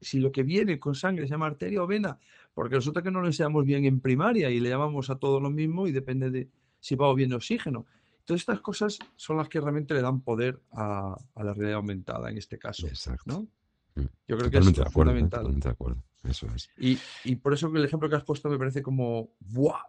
si 0.00 0.18
lo 0.18 0.32
que 0.32 0.42
viene 0.42 0.78
con 0.78 0.94
sangre 0.94 1.26
se 1.26 1.30
llama 1.30 1.46
arteria 1.46 1.82
o 1.82 1.86
vena, 1.86 2.18
porque 2.54 2.76
resulta 2.76 3.02
que 3.02 3.10
no 3.10 3.20
lo 3.20 3.26
enseñamos 3.26 3.64
bien 3.64 3.84
en 3.84 4.00
primaria 4.00 4.50
y 4.50 4.60
le 4.60 4.68
llamamos 4.68 5.10
a 5.10 5.16
todo 5.16 5.40
lo 5.40 5.50
mismo 5.50 5.86
y 5.86 5.92
depende 5.92 6.30
de 6.30 6.48
si 6.80 6.96
va 6.96 7.08
o 7.08 7.14
viene 7.14 7.34
oxígeno. 7.34 7.86
Todas 8.24 8.40
estas 8.40 8.60
cosas 8.60 8.98
son 9.14 9.36
las 9.36 9.48
que 9.48 9.60
realmente 9.60 9.94
le 9.94 10.02
dan 10.02 10.20
poder 10.20 10.60
a, 10.72 11.16
la 11.36 11.54
realidad 11.54 11.74
aumentada 11.74 12.30
en 12.30 12.38
este 12.38 12.58
caso. 12.58 12.86
Exacto. 12.88 13.46
Mm, 13.94 14.00
Yo 14.26 14.36
creo 14.36 14.50
que 14.50 14.58
es 14.58 14.92
fundamental. 14.92 15.42
Totalmente 15.42 15.68
de 15.68 15.72
acuerdo. 15.72 16.02
Eso 16.28 16.48
es. 16.54 16.68
Y, 16.78 16.98
y, 17.24 17.36
por 17.36 17.54
eso 17.54 17.70
que 17.70 17.78
el 17.78 17.84
ejemplo 17.84 18.08
que 18.08 18.16
has 18.16 18.24
puesto 18.24 18.48
me 18.48 18.58
parece 18.58 18.82
como 18.82 19.30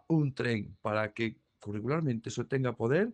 un 0.08 0.34
tren 0.34 0.76
para 0.82 1.12
que 1.12 1.38
curricularmente 1.60 2.28
eso 2.28 2.46
tenga 2.46 2.76
poder. 2.76 3.12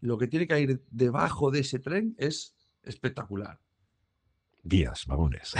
Lo 0.00 0.18
que 0.18 0.26
tiene 0.26 0.46
que 0.46 0.60
ir 0.60 0.82
debajo 0.90 1.50
de 1.50 1.60
ese 1.60 1.78
tren 1.78 2.14
es 2.18 2.54
espectacular. 2.82 3.58
Días, 4.62 5.06
vagones. 5.06 5.54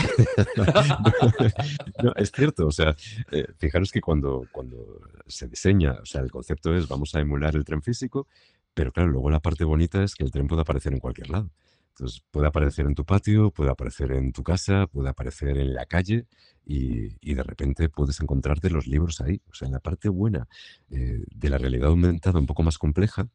no, 2.02 2.12
es 2.16 2.32
cierto, 2.32 2.66
o 2.66 2.72
sea, 2.72 2.96
eh, 3.30 3.46
fijaros 3.56 3.92
que 3.92 4.00
cuando, 4.00 4.48
cuando 4.50 5.00
se 5.28 5.46
diseña, 5.46 5.92
o 5.92 6.04
sea, 6.04 6.22
el 6.22 6.30
concepto 6.32 6.74
es 6.74 6.88
vamos 6.88 7.14
a 7.14 7.20
emular 7.20 7.54
el 7.54 7.64
tren 7.64 7.82
físico, 7.82 8.26
pero 8.74 8.92
claro, 8.92 9.10
luego 9.10 9.30
la 9.30 9.38
parte 9.38 9.62
bonita 9.62 10.02
es 10.02 10.16
que 10.16 10.24
el 10.24 10.32
tren 10.32 10.48
puede 10.48 10.62
aparecer 10.62 10.92
en 10.92 10.98
cualquier 10.98 11.30
lado. 11.30 11.50
Entonces, 11.98 12.22
puede 12.30 12.46
aparecer 12.46 12.84
en 12.84 12.94
tu 12.94 13.06
patio, 13.06 13.50
puede 13.50 13.70
aparecer 13.70 14.12
en 14.12 14.30
tu 14.30 14.42
casa, 14.42 14.86
puede 14.86 15.08
aparecer 15.08 15.56
en 15.56 15.72
la 15.72 15.86
calle 15.86 16.26
y, 16.66 17.16
y 17.22 17.34
de 17.34 17.42
repente 17.42 17.88
puedes 17.88 18.20
encontrarte 18.20 18.68
los 18.68 18.86
libros 18.86 19.22
ahí. 19.22 19.40
O 19.50 19.54
sea, 19.54 19.64
en 19.64 19.72
la 19.72 19.80
parte 19.80 20.10
buena 20.10 20.46
eh, 20.90 21.24
de 21.34 21.48
la 21.48 21.56
realidad 21.56 21.88
aumentada 21.88 22.38
un 22.38 22.44
poco 22.44 22.62
más 22.62 22.76
compleja, 22.76 23.28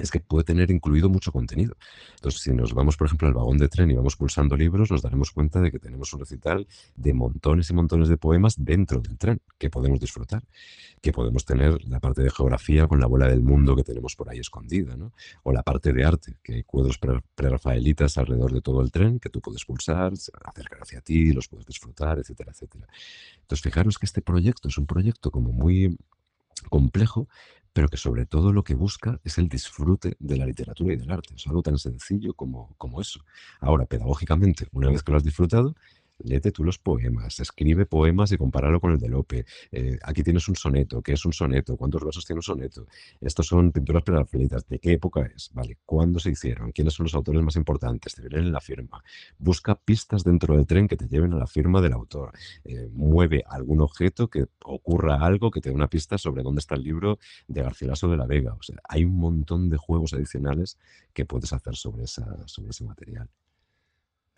es 0.00 0.10
que 0.10 0.20
puede 0.20 0.44
tener 0.44 0.70
incluido 0.70 1.08
mucho 1.08 1.32
contenido. 1.32 1.76
Entonces, 2.14 2.40
si 2.40 2.52
nos 2.52 2.72
vamos, 2.72 2.96
por 2.96 3.06
ejemplo, 3.06 3.28
al 3.28 3.34
vagón 3.34 3.58
de 3.58 3.68
tren 3.68 3.90
y 3.90 3.94
vamos 3.94 4.16
pulsando 4.16 4.56
libros, 4.56 4.90
nos 4.90 5.02
daremos 5.02 5.30
cuenta 5.32 5.60
de 5.60 5.70
que 5.70 5.78
tenemos 5.78 6.12
un 6.12 6.20
recital 6.20 6.66
de 6.96 7.12
montones 7.12 7.68
y 7.70 7.74
montones 7.74 8.08
de 8.08 8.16
poemas 8.16 8.54
dentro 8.56 9.00
del 9.00 9.18
tren 9.18 9.40
que 9.58 9.70
podemos 9.70 10.00
disfrutar, 10.00 10.42
que 11.00 11.12
podemos 11.12 11.44
tener 11.44 11.84
la 11.88 12.00
parte 12.00 12.22
de 12.22 12.30
geografía 12.30 12.86
con 12.86 13.00
la 13.00 13.06
bola 13.06 13.28
del 13.28 13.42
mundo 13.42 13.76
que 13.76 13.84
tenemos 13.84 14.16
por 14.16 14.30
ahí 14.30 14.38
escondida, 14.38 14.96
¿no? 14.96 15.12
o 15.42 15.52
la 15.52 15.62
parte 15.62 15.92
de 15.92 16.04
arte, 16.04 16.36
que 16.42 16.54
hay 16.54 16.62
cuadros 16.62 16.98
prerrafaelitas 17.34 18.16
alrededor 18.16 18.52
de 18.52 18.60
todo 18.62 18.80
el 18.80 18.90
tren 18.90 19.18
que 19.18 19.28
tú 19.28 19.40
puedes 19.40 19.64
pulsar, 19.64 20.12
acercar 20.44 20.82
hacia 20.82 21.00
ti, 21.00 21.32
los 21.32 21.48
puedes 21.48 21.66
disfrutar, 21.66 22.18
etcétera, 22.18 22.52
etcétera. 22.52 22.86
Entonces, 23.40 23.62
fijaros 23.62 23.98
que 23.98 24.06
este 24.06 24.22
proyecto 24.22 24.68
es 24.68 24.78
un 24.78 24.86
proyecto 24.86 25.30
como 25.30 25.52
muy 25.52 25.98
complejo, 26.70 27.28
pero 27.72 27.88
que 27.88 27.96
sobre 27.96 28.26
todo 28.26 28.52
lo 28.52 28.64
que 28.64 28.74
busca 28.74 29.18
es 29.24 29.38
el 29.38 29.48
disfrute 29.48 30.16
de 30.18 30.36
la 30.36 30.46
literatura 30.46 30.92
y 30.92 30.96
del 30.96 31.10
arte. 31.10 31.34
Es 31.34 31.46
algo 31.46 31.62
tan 31.62 31.78
sencillo 31.78 32.34
como, 32.34 32.74
como 32.76 33.00
eso. 33.00 33.24
Ahora, 33.60 33.86
pedagógicamente, 33.86 34.66
una 34.72 34.90
vez 34.90 35.02
que 35.02 35.12
lo 35.12 35.18
has 35.18 35.24
disfrutado, 35.24 35.74
léete 36.18 36.52
tú 36.52 36.64
los 36.64 36.78
poemas, 36.78 37.40
escribe 37.40 37.86
poemas 37.86 38.32
y 38.32 38.36
compáralo 38.36 38.80
con 38.80 38.92
el 38.92 38.98
de 38.98 39.08
Lope. 39.08 39.44
Eh, 39.70 39.98
aquí 40.02 40.22
tienes 40.22 40.48
un 40.48 40.56
soneto, 40.56 41.02
¿qué 41.02 41.12
es 41.12 41.24
un 41.24 41.32
soneto? 41.32 41.76
¿Cuántos 41.76 42.04
versos 42.04 42.24
tiene 42.24 42.38
un 42.38 42.42
soneto? 42.42 42.86
Estos 43.20 43.46
son 43.46 43.72
pinturas 43.72 44.02
prerrafaelitas, 44.02 44.66
¿de 44.68 44.78
qué 44.78 44.92
época 44.92 45.22
es? 45.34 45.50
¿Vale? 45.52 45.78
¿Cuándo 45.84 46.18
se 46.18 46.30
hicieron? 46.30 46.72
¿Quiénes 46.72 46.94
son 46.94 47.04
los 47.04 47.14
autores 47.14 47.42
más 47.42 47.56
importantes? 47.56 48.14
Te 48.14 48.22
vienen 48.22 48.46
en 48.46 48.52
la 48.52 48.60
firma. 48.60 49.02
Busca 49.38 49.74
pistas 49.74 50.24
dentro 50.24 50.56
del 50.56 50.66
tren 50.66 50.88
que 50.88 50.96
te 50.96 51.08
lleven 51.08 51.32
a 51.32 51.36
la 51.36 51.46
firma 51.46 51.80
del 51.80 51.92
autor. 51.92 52.32
Eh, 52.64 52.88
mueve 52.92 53.44
algún 53.48 53.80
objeto 53.80 54.28
que 54.28 54.46
ocurra 54.64 55.16
algo 55.16 55.50
que 55.50 55.60
te 55.60 55.70
dé 55.70 55.74
una 55.74 55.88
pista 55.88 56.18
sobre 56.18 56.42
dónde 56.42 56.60
está 56.60 56.74
el 56.74 56.82
libro 56.82 57.18
de 57.48 57.62
Garcilaso 57.62 58.08
de 58.08 58.16
la 58.16 58.26
Vega. 58.26 58.54
O 58.54 58.62
sea, 58.62 58.76
hay 58.88 59.04
un 59.04 59.18
montón 59.18 59.68
de 59.68 59.76
juegos 59.76 60.12
adicionales 60.12 60.78
que 61.12 61.24
puedes 61.24 61.52
hacer 61.52 61.76
sobre, 61.76 62.04
esa, 62.04 62.46
sobre 62.46 62.70
ese 62.70 62.84
material. 62.84 63.28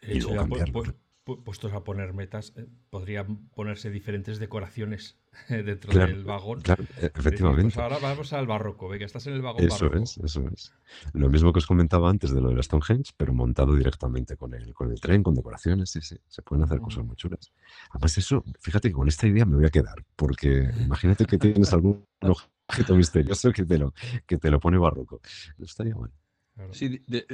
y 0.02 0.20
luego 0.20 0.36
cambiarlo 0.36 1.03
puestos 1.24 1.72
a 1.72 1.84
poner 1.84 2.12
metas, 2.12 2.52
eh, 2.56 2.66
podrían 2.90 3.48
ponerse 3.54 3.90
diferentes 3.90 4.38
decoraciones 4.38 5.18
dentro 5.48 5.92
del 5.92 6.24
vagón. 6.24 6.60
Claro, 6.60 6.84
e, 6.84 7.08
pues 7.10 7.26
efectivamente. 7.26 7.80
ahora 7.80 7.98
vamos 7.98 8.32
al 8.32 8.46
barroco, 8.46 8.88
ve 8.88 8.98
que 8.98 9.04
estás 9.04 9.26
en 9.26 9.34
el 9.34 9.42
vagón 9.42 9.64
eso 9.64 9.92
es, 9.94 10.18
eso 10.18 10.46
es. 10.52 10.72
Lo 11.14 11.28
mismo 11.30 11.52
que 11.52 11.58
os 11.58 11.66
comentaba 11.66 12.10
antes 12.10 12.32
de 12.32 12.40
lo 12.40 12.50
de 12.50 12.62
Stonehenge, 12.62 13.12
pero 13.16 13.32
montado 13.32 13.74
directamente 13.74 14.36
con 14.36 14.54
el, 14.54 14.74
con 14.74 14.90
el 14.90 15.00
tren, 15.00 15.22
con 15.22 15.34
decoraciones, 15.34 15.90
sí, 15.90 16.00
sí. 16.02 16.16
Se 16.28 16.42
pueden 16.42 16.64
hacer 16.64 16.80
cosas 16.80 17.04
muy 17.04 17.16
chulas. 17.16 17.52
Además, 17.90 18.18
eso, 18.18 18.44
fíjate 18.60 18.88
que 18.88 18.94
con 18.94 19.08
esta 19.08 19.26
idea 19.26 19.46
me 19.46 19.56
voy 19.56 19.66
a 19.66 19.70
quedar, 19.70 20.04
porque 20.16 20.70
imagínate 20.78 21.24
que 21.24 21.38
tienes 21.38 21.72
algún 21.72 22.04
objeto 22.68 22.94
misterioso 22.94 23.52
que 23.52 23.64
te 23.64 23.78
lo, 23.78 23.94
que 24.26 24.36
te 24.36 24.50
lo 24.50 24.60
pone 24.60 24.78
barroco. 24.78 25.20
Estaría 25.58 25.94
bueno. 25.94 26.12
Sí, 26.70 27.00
eh, 27.10 27.26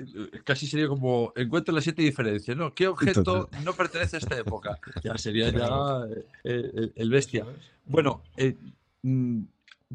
casi 0.44 0.66
sería 0.66 0.88
como 0.88 1.32
encuentro 1.36 1.74
las 1.74 1.84
siete 1.84 2.00
diferencias, 2.00 2.56
¿no? 2.56 2.74
¿Qué 2.74 2.88
objeto 2.88 3.50
no 3.64 3.74
pertenece 3.74 4.16
a 4.16 4.18
esta 4.18 4.38
época? 4.38 4.78
Ya 5.04 5.18
sería 5.18 5.50
ya 5.50 6.06
eh, 6.44 6.92
el, 6.94 7.10
bestia. 7.10 7.46
Bueno, 7.84 8.22
eh, 8.38 8.56
mm, 9.02 9.42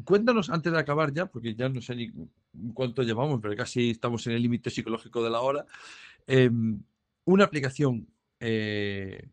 cuéntanos 0.04 0.48
antes 0.48 0.72
de 0.72 0.78
acabar 0.78 1.12
ya, 1.12 1.26
porque 1.26 1.56
ya 1.56 1.68
no 1.68 1.80
sé 1.80 1.96
ni 1.96 2.12
cuánto 2.72 3.02
llevamos, 3.02 3.40
pero 3.42 3.56
casi 3.56 3.90
estamos 3.90 4.24
en 4.28 4.34
el 4.34 4.42
límite 4.42 4.70
psicológico 4.70 5.24
de 5.24 5.30
la 5.30 5.40
hora. 5.40 5.66
Em, 6.28 6.80
una 7.24 7.44
aplicación 7.44 8.06
que 8.38 9.32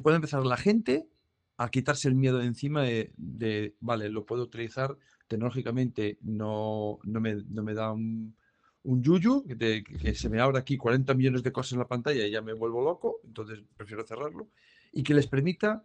pueda 0.00 0.16
empezar 0.16 0.44
la 0.44 0.56
gente 0.56 1.08
a 1.56 1.68
quitarse 1.70 2.06
el 2.06 2.14
miedo 2.14 2.38
de 2.38 2.46
encima 2.46 2.82
de, 2.82 3.74
vale, 3.80 4.08
lo 4.08 4.24
puedo 4.24 4.44
utilizar 4.44 4.96
tecnológicamente, 5.26 6.18
no, 6.20 7.00
no, 7.02 7.20
me, 7.20 7.42
no 7.48 7.62
me 7.62 7.74
da 7.74 7.90
un 7.92 8.36
un 8.84 9.02
yuyu, 9.02 9.44
que, 9.46 10.14
se 10.14 10.28
me 10.28 10.40
abra 10.40 10.60
aquí 10.60 10.76
40 10.76 11.14
millones 11.14 11.42
de 11.42 11.52
cosas 11.52 11.72
en 11.72 11.78
la 11.78 11.88
pantalla 11.88 12.26
y 12.26 12.30
ya 12.30 12.42
me 12.42 12.52
vuelvo 12.52 12.82
loco, 12.82 13.20
entonces 13.24 13.60
prefiero 13.76 14.04
cerrarlo, 14.04 14.48
y 14.92 15.02
que 15.02 15.14
les 15.14 15.26
permita 15.26 15.84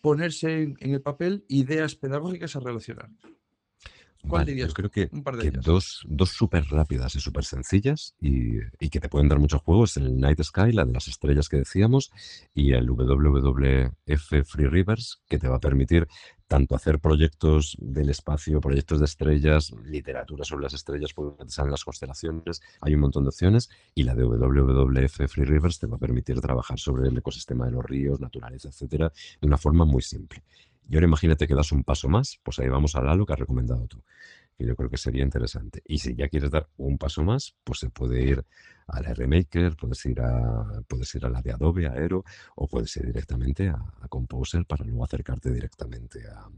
ponerse 0.00 0.62
en, 0.62 0.76
el 0.80 1.00
papel 1.00 1.44
ideas 1.48 1.94
pedagógicas 1.94 2.54
a 2.56 2.60
relacionar. 2.60 3.10
¿Cuál 4.28 4.46
dirías? 4.46 4.68
Yo 4.68 4.74
creo 4.74 4.90
que, 4.90 5.10
dos, 5.62 6.02
dos 6.08 6.30
súper 6.30 6.64
rápidas 6.64 7.14
y 7.14 7.20
súper 7.20 7.44
sencillas 7.44 8.14
y, 8.20 8.60
que 8.88 9.00
te 9.00 9.08
pueden 9.10 9.28
dar 9.28 9.38
muchos 9.38 9.60
juegos, 9.60 9.98
el 9.98 10.18
Night 10.18 10.42
Sky, 10.42 10.72
la 10.72 10.86
de 10.86 10.92
las 10.92 11.08
estrellas 11.08 11.48
que 11.48 11.58
decíamos, 11.58 12.10
y 12.54 12.72
el 12.72 12.88
WWF 12.88 14.46
Free 14.46 14.66
Rivers, 14.66 15.20
que 15.28 15.38
te 15.38 15.48
va 15.48 15.56
a 15.56 15.60
permitir 15.60 16.08
tanto 16.54 16.76
hacer 16.76 17.00
proyectos 17.00 17.76
del 17.80 18.10
espacio, 18.10 18.60
proyectos 18.60 19.00
de 19.00 19.06
estrellas, 19.06 19.72
literatura 19.86 20.44
sobre 20.44 20.62
las 20.62 20.74
estrellas, 20.74 21.12
porque 21.12 21.42
salen 21.48 21.72
las 21.72 21.82
constelaciones, 21.82 22.62
hay 22.80 22.94
un 22.94 23.00
montón 23.00 23.24
de 23.24 23.30
opciones, 23.30 23.70
y 23.92 24.04
la 24.04 24.14
de 24.14 24.22
WWF 24.22 25.26
Free 25.26 25.44
Rivers 25.44 25.80
te 25.80 25.88
va 25.88 25.96
a 25.96 25.98
permitir 25.98 26.40
trabajar 26.40 26.78
sobre 26.78 27.08
el 27.08 27.18
ecosistema 27.18 27.66
de 27.66 27.72
los 27.72 27.84
ríos, 27.84 28.20
naturaleza, 28.20 28.68
etcétera, 28.68 29.12
de 29.40 29.48
una 29.48 29.58
forma 29.58 29.84
muy 29.84 30.02
simple. 30.02 30.44
Y 30.88 30.94
ahora 30.94 31.08
imagínate 31.08 31.48
que 31.48 31.56
das 31.56 31.72
un 31.72 31.82
paso 31.82 32.08
más, 32.08 32.38
pues 32.44 32.60
ahí 32.60 32.68
vamos 32.68 32.94
a 32.94 33.00
lo 33.16 33.26
que 33.26 33.32
has 33.32 33.38
recomendado 33.40 33.88
tú, 33.88 34.04
que 34.56 34.66
yo 34.66 34.76
creo 34.76 34.90
que 34.90 34.96
sería 34.96 35.22
interesante. 35.22 35.82
Y 35.86 35.98
si 35.98 36.14
ya 36.14 36.28
quieres 36.28 36.50
dar 36.50 36.68
un 36.76 36.98
paso 36.98 37.22
más, 37.22 37.54
pues 37.64 37.80
se 37.80 37.90
puede 37.90 38.22
ir 38.22 38.44
a 38.86 39.00
la 39.00 39.14
RMaker, 39.14 39.76
puedes 39.76 40.04
ir 40.06 40.20
a, 40.20 40.82
puedes 40.88 41.14
ir 41.14 41.24
a 41.24 41.30
la 41.30 41.42
de 41.42 41.52
Adobe, 41.52 41.88
Aero, 41.88 42.24
o 42.56 42.68
puedes 42.68 42.96
ir 42.96 43.06
directamente 43.06 43.68
a, 43.68 43.76
a 44.00 44.08
Composer 44.08 44.66
para 44.66 44.84
luego 44.84 45.04
acercarte 45.04 45.50
directamente 45.50 46.26
a, 46.28 46.48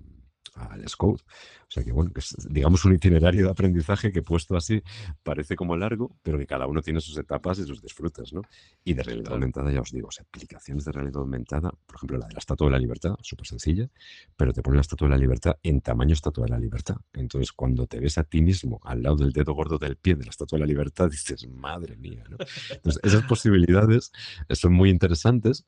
al 0.57 0.89
Scout. 0.89 1.21
O 1.21 1.71
sea 1.71 1.83
que, 1.83 1.93
bueno, 1.93 2.11
es, 2.15 2.35
digamos 2.49 2.85
un 2.85 2.95
itinerario 2.95 3.45
de 3.45 3.51
aprendizaje 3.51 4.13
que 4.13 4.23
puesto 4.23 4.57
así 4.57 4.83
parece 5.23 5.57
como 5.57 5.77
largo, 5.77 6.17
pero 6.23 6.39
que 6.39 6.47
cada 6.47 6.67
uno 6.67 6.81
tiene 6.83 7.01
sus 7.01 7.17
etapas 7.19 7.59
y 7.59 7.65
sus 7.65 7.83
disfrutas, 7.83 8.33
¿no? 8.33 8.43
Y 8.85 8.95
de 8.95 9.03
realidad 9.03 9.33
aumentada, 9.33 9.73
ya 9.73 9.81
os 9.81 9.91
digo, 9.91 10.09
aplicaciones 10.21 10.85
de 10.85 10.93
realidad 10.93 11.19
aumentada, 11.19 11.71
por 11.87 11.97
ejemplo, 11.97 12.19
la 12.19 12.27
de 12.27 12.35
la 12.35 12.39
Estatua 12.39 12.69
de 12.69 12.73
la 12.73 12.79
Libertad, 12.79 13.15
súper 13.23 13.47
sencilla, 13.47 13.89
pero 14.37 14.53
te 14.53 14.63
pone 14.63 14.77
la 14.77 14.83
Estatua 14.83 15.09
de 15.09 15.15
la 15.15 15.19
Libertad 15.19 15.57
en 15.63 15.81
tamaño 15.81 16.13
Estatua 16.13 16.45
de 16.45 16.51
la 16.51 16.59
Libertad. 16.59 16.97
Entonces, 17.13 17.53
cuando 17.53 17.87
te 17.87 18.01
ves 18.01 18.19
a 18.19 18.25
ti 18.25 18.43
mismo 18.43 18.81
al 18.85 19.03
lado 19.03 19.17
del 19.17 19.33
dedo 19.33 19.55
gordo 19.55 19.79
del 19.79 19.97
pie 19.97 20.15
de 20.15 20.25
la 20.25 20.31
Estatua 20.31 20.57
de 20.57 20.61
la 20.61 20.67
Libertad, 20.67 21.11
dices, 21.11 21.49
madre 21.49 21.97
mía, 21.97 22.25
¿no? 22.29 22.37
Entonces, 22.71 23.01
esas 23.03 23.25
posibilidades 23.25 24.13
son 24.51 24.73
muy 24.73 24.91
interesantes 24.91 25.67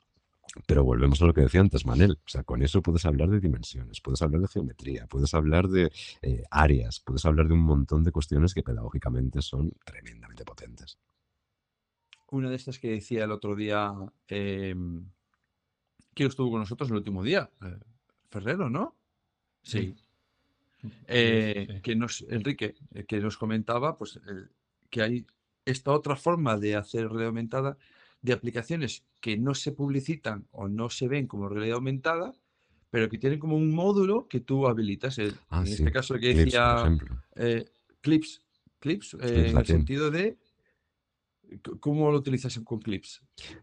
pero 0.65 0.83
volvemos 0.83 1.21
a 1.21 1.25
lo 1.25 1.33
que 1.33 1.41
decía 1.41 1.61
antes, 1.61 1.85
Manel. 1.85 2.19
O 2.25 2.29
sea, 2.29 2.43
con 2.43 2.61
eso 2.61 2.81
puedes 2.81 3.05
hablar 3.05 3.29
de 3.29 3.39
dimensiones, 3.39 4.01
puedes 4.01 4.21
hablar 4.21 4.41
de 4.41 4.47
geometría, 4.47 5.07
puedes 5.07 5.33
hablar 5.33 5.67
de 5.67 5.91
eh, 6.21 6.43
áreas, 6.49 6.99
puedes 6.99 7.25
hablar 7.25 7.47
de 7.47 7.53
un 7.53 7.61
montón 7.61 8.03
de 8.03 8.11
cuestiones 8.11 8.53
que 8.53 8.63
pedagógicamente 8.63 9.41
son 9.41 9.71
tremendamente 9.83 10.43
potentes. 10.43 10.97
Una 12.31 12.49
de 12.49 12.55
estas 12.55 12.79
que 12.79 12.91
decía 12.91 13.23
el 13.23 13.31
otro 13.31 13.55
día, 13.55 13.91
eh, 14.27 14.75
¿quién 16.13 16.29
estuvo 16.29 16.51
con 16.51 16.59
nosotros 16.59 16.89
el 16.89 16.97
último 16.97 17.23
día? 17.23 17.49
Eh, 17.61 17.79
Ferrero, 18.29 18.69
¿no? 18.69 18.95
Sí. 19.63 19.95
Eh, 21.07 21.81
que 21.83 21.93
nos, 21.93 22.25
Enrique, 22.29 22.73
que 23.05 23.19
nos 23.19 23.37
comentaba 23.37 23.97
pues, 23.97 24.17
que 24.89 25.01
hay 25.01 25.27
esta 25.65 25.91
otra 25.91 26.15
forma 26.15 26.55
de 26.57 26.77
hacer 26.77 27.09
realidad 27.09 27.27
aumentada 27.27 27.77
de 28.21 28.33
aplicaciones 28.33 29.03
que 29.21 29.37
no 29.37 29.53
se 29.53 29.71
publicitan 29.71 30.47
o 30.51 30.67
no 30.67 30.89
se 30.89 31.07
ven 31.07 31.27
como 31.27 31.49
realidad 31.49 31.75
aumentada, 31.75 32.33
pero 32.89 33.09
que 33.09 33.17
tienen 33.17 33.39
como 33.39 33.55
un 33.55 33.73
módulo 33.73 34.27
que 34.27 34.39
tú 34.39 34.67
habilitas. 34.67 35.17
Ah, 35.49 35.63
en 35.65 35.71
este 35.71 35.91
caso 35.91 36.15
que 36.15 36.33
decía 36.33 36.97
eh, 37.35 37.65
Clips, 38.01 38.41
Clips, 38.79 39.13
eh, 39.15 39.49
en 39.49 39.57
el 39.57 39.65
sentido 39.65 40.11
de 40.11 40.37
¿Cómo 41.79 42.11
lo 42.11 42.17
utilizas 42.17 42.59
con 42.63 42.79
Clips? 42.79 43.21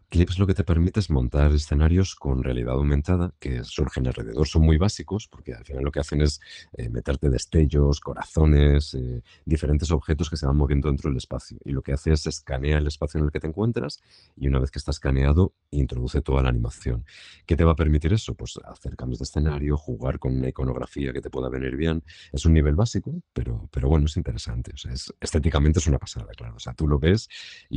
Clips 0.09 0.39
lo 0.39 0.47
que 0.47 0.53
te 0.53 0.63
permite 0.63 0.99
es 0.99 1.09
montar 1.09 1.51
escenarios 1.51 2.15
con 2.15 2.43
realidad 2.43 2.75
aumentada 2.75 3.33
que 3.39 3.63
surgen 3.63 4.07
alrededor. 4.07 4.47
Son 4.47 4.63
muy 4.63 4.77
básicos 4.77 5.27
porque 5.27 5.53
al 5.53 5.63
final 5.65 5.83
lo 5.83 5.91
que 5.91 5.99
hacen 5.99 6.21
es 6.21 6.39
eh, 6.73 6.89
meterte 6.89 7.29
destellos, 7.29 7.99
corazones, 7.99 8.93
eh, 8.93 9.21
diferentes 9.45 9.91
objetos 9.91 10.29
que 10.29 10.37
se 10.37 10.45
van 10.45 10.57
moviendo 10.57 10.89
dentro 10.89 11.09
del 11.09 11.17
espacio. 11.17 11.57
Y 11.63 11.71
lo 11.71 11.81
que 11.81 11.93
hace 11.93 12.11
es 12.11 12.25
escanear 12.27 12.79
el 12.79 12.87
espacio 12.87 13.19
en 13.19 13.25
el 13.25 13.31
que 13.31 13.39
te 13.39 13.47
encuentras 13.47 14.01
y 14.35 14.47
una 14.47 14.59
vez 14.59 14.71
que 14.71 14.79
está 14.79 14.91
escaneado, 14.91 15.53
introduce 15.71 16.21
toda 16.21 16.43
la 16.43 16.49
animación. 16.49 17.05
¿Qué 17.45 17.55
te 17.55 17.63
va 17.63 17.71
a 17.71 17.75
permitir 17.75 18.13
eso? 18.13 18.35
Pues 18.35 18.59
hacer 18.65 18.95
cambios 18.95 19.19
de 19.19 19.23
escenario, 19.23 19.77
jugar 19.77 20.19
con 20.19 20.37
una 20.37 20.49
iconografía 20.49 21.13
que 21.13 21.21
te 21.21 21.29
pueda 21.29 21.49
venir 21.49 21.75
bien. 21.75 22.03
Es 22.31 22.45
un 22.45 22.53
nivel 22.53 22.75
básico, 22.75 23.21
pero, 23.33 23.69
pero 23.71 23.87
bueno, 23.87 24.07
es 24.07 24.17
interesante. 24.17 24.71
O 24.73 24.77
sea, 24.77 24.91
es, 24.91 25.13
estéticamente 25.21 25.79
es 25.79 25.87
una 25.87 25.99
pasada, 25.99 26.27
claro. 26.35 26.55
O 26.55 26.59
sea, 26.59 26.73
tú 26.73 26.87
lo 26.87 26.99
ves 26.99 27.29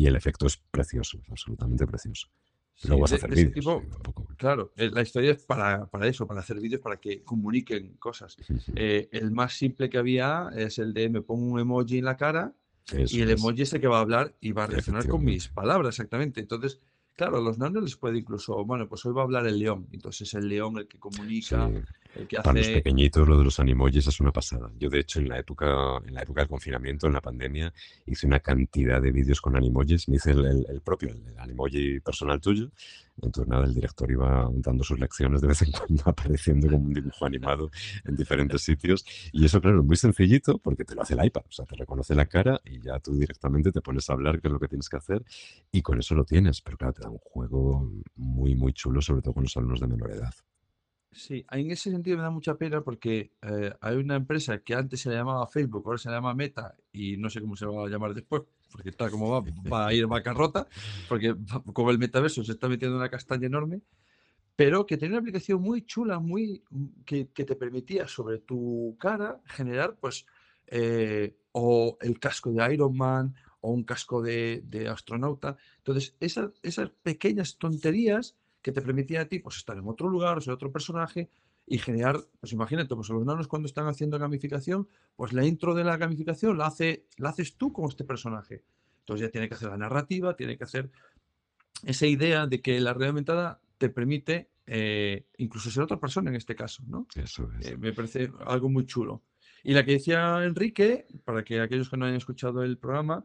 el 0.07 0.17
efecto 0.17 0.47
es 0.47 0.57
precioso, 0.57 1.21
absolutamente 1.31 1.87
precioso. 1.87 2.29
Luego 2.85 3.03
vas 3.03 3.13
a 3.13 3.17
hacer 3.17 3.31
vídeos. 3.31 3.83
claro, 4.37 4.73
eh, 4.77 4.91
la 4.91 5.03
historia 5.03 5.33
es 5.33 5.45
para, 5.45 5.89
eso, 6.05 6.27
para 6.27 6.41
hacer 6.41 6.59
vídeos, 6.61 6.81
para 6.81 6.97
que 6.97 7.23
comuniquen 7.23 7.97
cosas. 7.99 8.37
Eh, 8.75 9.09
el 9.13 9.31
más 9.33 9.53
simple 9.53 9.91
que 9.91 9.99
había 9.99 10.49
es 10.57 10.79
el 10.79 10.95
de 10.95 11.11
me 11.11 11.21
pongo 11.21 11.53
un 11.53 11.61
emoji 11.61 11.99
en 11.99 12.07
la 12.07 12.17
cara 12.17 12.55
y 12.91 13.21
el 13.21 13.31
emoji 13.31 13.63
es 13.63 13.73
el 13.75 13.81
que 13.83 13.87
va 13.87 13.99
a 13.99 14.01
hablar 14.01 14.35
y 14.41 14.53
va 14.53 14.65
a 14.65 14.67
reaccionar 14.69 15.07
con 15.07 15.23
mis 15.23 15.49
palabras, 15.49 15.95
exactamente. 15.95 16.41
Entonces, 16.41 16.81
Claro, 17.21 17.37
a 17.37 17.43
los 17.43 17.59
nanos 17.59 17.83
les 17.83 17.97
puede 17.97 18.17
incluso, 18.17 18.65
bueno, 18.65 18.89
pues 18.89 19.05
hoy 19.05 19.13
va 19.13 19.21
a 19.21 19.25
hablar 19.25 19.47
el 19.47 19.59
león, 19.59 19.87
entonces 19.93 20.27
es 20.29 20.33
el 20.33 20.49
león 20.49 20.79
el 20.79 20.89
que 20.89 20.99
comunica, 20.99 21.71
el 22.17 22.27
que 22.27 22.37
hace... 22.37 22.45
Para 22.45 22.59
los 22.59 22.69
pequeñitos 22.69 23.29
lo 23.29 23.39
de 23.39 23.45
los 23.45 23.61
animojis 23.61 24.07
es 24.07 24.21
una 24.21 24.33
pasada. 24.33 24.71
Yo 24.79 24.89
de 24.89 25.01
hecho 25.01 25.21
en 25.21 25.29
la 25.29 25.39
época, 25.39 25.67
en 26.07 26.15
la 26.15 26.23
época 26.23 26.43
del 26.43 26.49
confinamiento, 26.49 27.07
en 27.07 27.13
la 27.13 27.21
pandemia, 27.21 27.73
hice 28.07 28.27
una 28.27 28.41
cantidad 28.41 29.01
de 29.01 29.13
vídeos 29.13 29.41
con 29.41 29.57
animojis, 29.57 30.09
me 30.09 30.17
hice 30.17 30.33
el, 30.33 30.81
propio, 30.85 31.11
el 31.11 31.39
animoji 31.39 32.01
personal 32.01 32.41
tuyo, 32.41 32.71
entonces, 33.23 33.49
nada, 33.49 33.65
el 33.65 33.75
director 33.75 34.11
iba 34.11 34.51
dando 34.55 34.85
sus 34.85 34.99
lecciones 34.99 35.41
de 35.41 35.49
vez 35.49 35.63
en 35.63 35.73
cuando, 35.73 36.03
apareciendo 36.07 36.69
como 36.69 36.85
un 36.85 36.95
dibujo 36.95 37.27
animado 37.27 37.71
en 38.05 38.17
diferentes 38.17 38.63
sitios. 38.63 39.05
Y 39.33 39.45
eso, 39.45 39.61
claro, 39.61 39.81
es 39.81 39.87
muy 39.87 39.97
sencillito 39.97 40.59
porque 40.59 40.85
te 40.85 40.95
lo 40.95 41.03
hace 41.03 41.15
el 41.15 41.25
iPad. 41.25 41.43
O 41.49 41.53
sea, 41.53 41.65
te 41.65 41.77
reconoce 41.77 42.15
la 42.15 42.27
cara 42.27 42.61
y 42.65 42.81
ya 42.81 42.99
tú 43.01 43.17
directamente 43.17 43.73
te 43.73 43.81
pones 43.81 44.09
a 44.11 44.15
hablar 44.15 44.41
qué 44.41 44.49
es 44.49 44.53
lo 44.53 44.61
que 44.61 44.69
tienes 44.69 44.89
que 44.89 44.97
hacer 44.97 45.25
y 45.73 45.83
con 45.83 45.99
eso 45.99 46.15
lo 46.15 46.25
tienes. 46.25 46.61
Pero 46.61 46.77
claro, 46.77 46.93
te 46.95 47.03
da 47.03 47.11
un 47.11 47.19
juego 47.19 47.91
muy, 48.17 48.55
muy 48.55 48.73
chulo, 48.73 49.01
sobre 49.01 49.23
todo 49.23 49.35
con 49.35 49.45
los 49.45 49.57
alumnos 49.57 49.81
de 49.81 49.87
menor 49.87 50.11
edad. 50.13 50.35
Sí, 51.13 51.45
en 51.51 51.71
ese 51.73 51.91
sentido 51.91 52.17
me 52.17 52.23
da 52.23 52.31
mucha 52.31 52.55
pena 52.55 52.83
porque 52.83 53.33
eh, 53.43 53.73
hay 53.81 53.97
una 53.97 54.15
empresa 54.15 54.59
que 54.59 54.75
antes 54.75 55.01
se 55.01 55.11
le 55.11 55.17
llamaba 55.17 55.47
Facebook, 55.49 55.83
ahora 55.85 55.99
se 55.99 56.09
llama 56.09 56.35
Meta 56.35 56.77
y 56.93 57.17
no 57.17 57.29
sé 57.29 57.41
cómo 57.41 57.57
se 57.57 57.67
va 57.67 57.85
a 57.85 57.89
llamar 57.89 58.15
después, 58.15 58.43
porque 58.71 58.91
está 58.91 59.11
como 59.11 59.29
va, 59.29 59.45
va 59.71 59.89
a 59.89 59.93
ir 59.93 60.07
bancarrota, 60.07 60.69
porque 61.09 61.35
como 61.73 61.91
el 61.91 61.99
metaverso 61.99 62.45
se 62.45 62.53
está 62.53 62.69
metiendo 62.69 62.97
una 62.97 63.09
castaña 63.09 63.47
enorme, 63.47 63.81
pero 64.61 64.85
que 64.87 64.99
tenía 64.99 65.15
una 65.15 65.21
aplicación 65.21 65.63
muy 65.63 65.87
chula, 65.87 66.21
muy 66.21 66.63
que, 67.07 67.25
te 67.25 67.57
permitía 67.57 68.07
sobre 68.07 68.39
tu 68.39 68.95
cara 69.01 69.41
generar 69.47 69.97
pues 69.99 70.27
eh, 70.67 71.35
o 71.53 71.97
el 72.03 72.21
casco 72.21 72.53
de 72.53 72.75
Iron 72.75 72.97
Man 72.97 73.35
o 73.63 73.73
un 73.73 73.85
casco 73.85 74.23
de, 74.23 74.87
astronauta. 74.91 75.57
Entonces, 75.79 76.15
esas, 76.21 76.51
esas 76.63 76.91
pequeñas 77.03 77.57
tonterías 77.57 78.37
que 78.63 78.73
te 78.73 78.83
permitía 78.83 79.23
a 79.23 79.25
ti 79.27 79.39
pues, 79.39 79.57
estar 79.57 79.77
en 79.77 79.87
otro 79.89 80.09
lugar, 80.09 80.39
o 80.39 80.41
ser 80.41 80.55
otro 80.55 80.71
personaje 80.71 81.29
y 81.67 81.79
generar, 81.79 82.19
pues 82.41 82.53
imagínate, 82.53 82.95
pues 82.95 83.09
los 83.11 83.25
nanos 83.25 83.47
cuando 83.47 83.67
están 83.67 83.87
haciendo 83.87 84.19
gamificación, 84.19 84.89
pues 85.17 85.33
la 85.33 85.47
intro 85.47 85.75
de 85.75 85.85
la 85.85 85.97
gamificación 85.97 86.59
la, 86.59 86.67
hace, 86.67 87.07
la 87.17 87.31
haces 87.31 87.57
tú 87.57 87.73
con 87.73 87.89
este 87.89 88.05
personaje. 88.05 88.65
Entonces 89.01 89.27
ya 89.27 89.31
tiene 89.31 89.49
que 89.49 89.55
hacer 89.55 89.69
la 89.69 89.77
narrativa, 89.77 90.37
tiene 90.37 90.57
que 90.59 90.65
hacer 90.65 90.91
esa 91.85 92.07
idea 92.07 92.47
de 92.47 92.61
que 92.61 92.81
la 92.81 92.93
realidad 92.93 93.11
aumentada 93.11 93.61
te 93.79 93.89
permite 93.89 94.51
eh, 94.67 95.27
incluso 95.39 95.71
ser 95.71 95.83
otra 95.83 95.99
persona 95.99 96.31
en 96.31 96.37
este 96.37 96.55
caso, 96.55 96.83
¿no? 96.87 97.07
Eso 97.15 97.51
es. 97.59 97.69
Eh, 97.69 97.77
me 97.77 97.93
parece 97.93 98.31
algo 98.47 98.69
muy 98.69 98.85
chulo. 98.87 99.23
Y 99.63 99.75
la 99.75 99.85
que 99.85 99.93
decía 99.93 100.45
Enrique, 100.45 101.07
para 101.25 101.45
que 101.45 101.61
aquellos 101.61 101.91
que 101.91 101.97
no 101.97 102.05
hayan 102.05 102.17
escuchado 102.17 102.63
el 102.63 102.79
programa, 102.79 103.25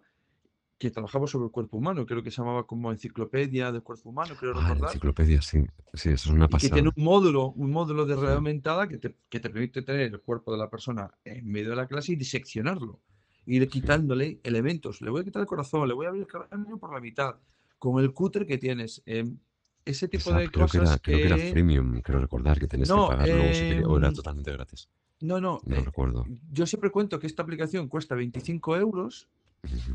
que 0.77 0.91
trabajaba 0.91 1.25
sobre 1.27 1.45
el 1.45 1.51
cuerpo 1.51 1.77
humano, 1.77 2.05
creo 2.05 2.21
que 2.21 2.31
se 2.31 2.37
llamaba 2.41 2.65
como 2.67 2.91
enciclopedia 2.91 3.71
del 3.71 3.81
cuerpo 3.81 4.09
humano, 4.09 4.35
creo 4.37 4.51
Ah, 4.55 4.61
recordar. 4.61 4.89
enciclopedia, 4.89 5.41
sí. 5.41 5.59
Sí, 5.93 6.09
eso 6.09 6.29
es 6.29 6.35
una 6.35 6.45
Y 6.45 6.47
que 6.47 6.51
pasada. 6.51 6.73
tiene 6.73 6.89
un 6.93 7.03
módulo, 7.03 7.51
un 7.51 7.71
módulo 7.71 8.05
de 8.05 8.13
Sí. 8.13 8.19
realidad 8.19 8.35
aumentada 8.37 8.87
que 8.89 8.97
te, 8.97 9.15
que 9.29 9.39
te 9.39 9.49
permite 9.49 9.81
tener 9.83 10.01
el 10.13 10.19
cuerpo 10.21 10.51
de 10.51 10.57
la 10.57 10.69
persona 10.69 11.09
en 11.23 11.47
medio 11.49 11.69
de 11.69 11.75
la 11.77 11.87
clase 11.87 12.11
y 12.11 12.15
diseccionarlo. 12.17 12.99
Ir 13.45 13.67
quitándole 13.69 14.39
elementos. 14.43 15.01
Le 15.01 15.09
voy 15.11 15.21
a 15.21 15.23
quitar 15.23 15.41
el 15.41 15.47
corazón, 15.47 15.87
le 15.87 15.93
voy 15.93 16.07
a 16.07 16.09
abrir 16.09 16.23
el 16.23 16.27
cráneo 16.27 16.77
por 16.77 16.93
la 16.93 16.99
mitad. 16.99 17.35
Con 17.79 18.03
el 18.03 18.11
cúter 18.13 18.45
que 18.45 18.57
tienes. 18.57 19.01
em, 19.05 19.37
ese 19.85 20.07
tipo 20.07 20.29
Esa- 20.31 20.39
de 20.39 20.49
creo, 20.49 20.67
que 20.67 20.77
era, 20.77 20.83
cosas 20.85 21.01
creo 21.01 21.17
que 21.19 21.25
era 21.27 21.35
que- 21.35 21.51
freemium, 21.51 22.01
creo 22.01 22.19
recordar 22.19 22.59
que 22.59 22.67
tenías 22.67 22.89
No, 22.89 23.07
que 23.07 23.15
pagar 23.15 23.29
luego 23.29 23.53
si 23.53 23.59
querías, 23.67 23.85
o 23.85 23.97
era 23.99 24.07
em, 24.07 24.13
totalmente 24.15 24.51
gratis. 24.51 24.89
No, 25.21 25.39
no. 25.39 25.61
No 25.63 25.75
eh, 25.75 25.81
recuerdo. 25.85 26.25
yo 26.51 26.65
siempre 26.65 26.89
cuento 26.89 27.19
que 27.19 27.27
esta 27.27 27.43
aplicación 27.43 27.87
cuesta 27.87 28.15
25 28.15 28.75
euros, 28.77 29.29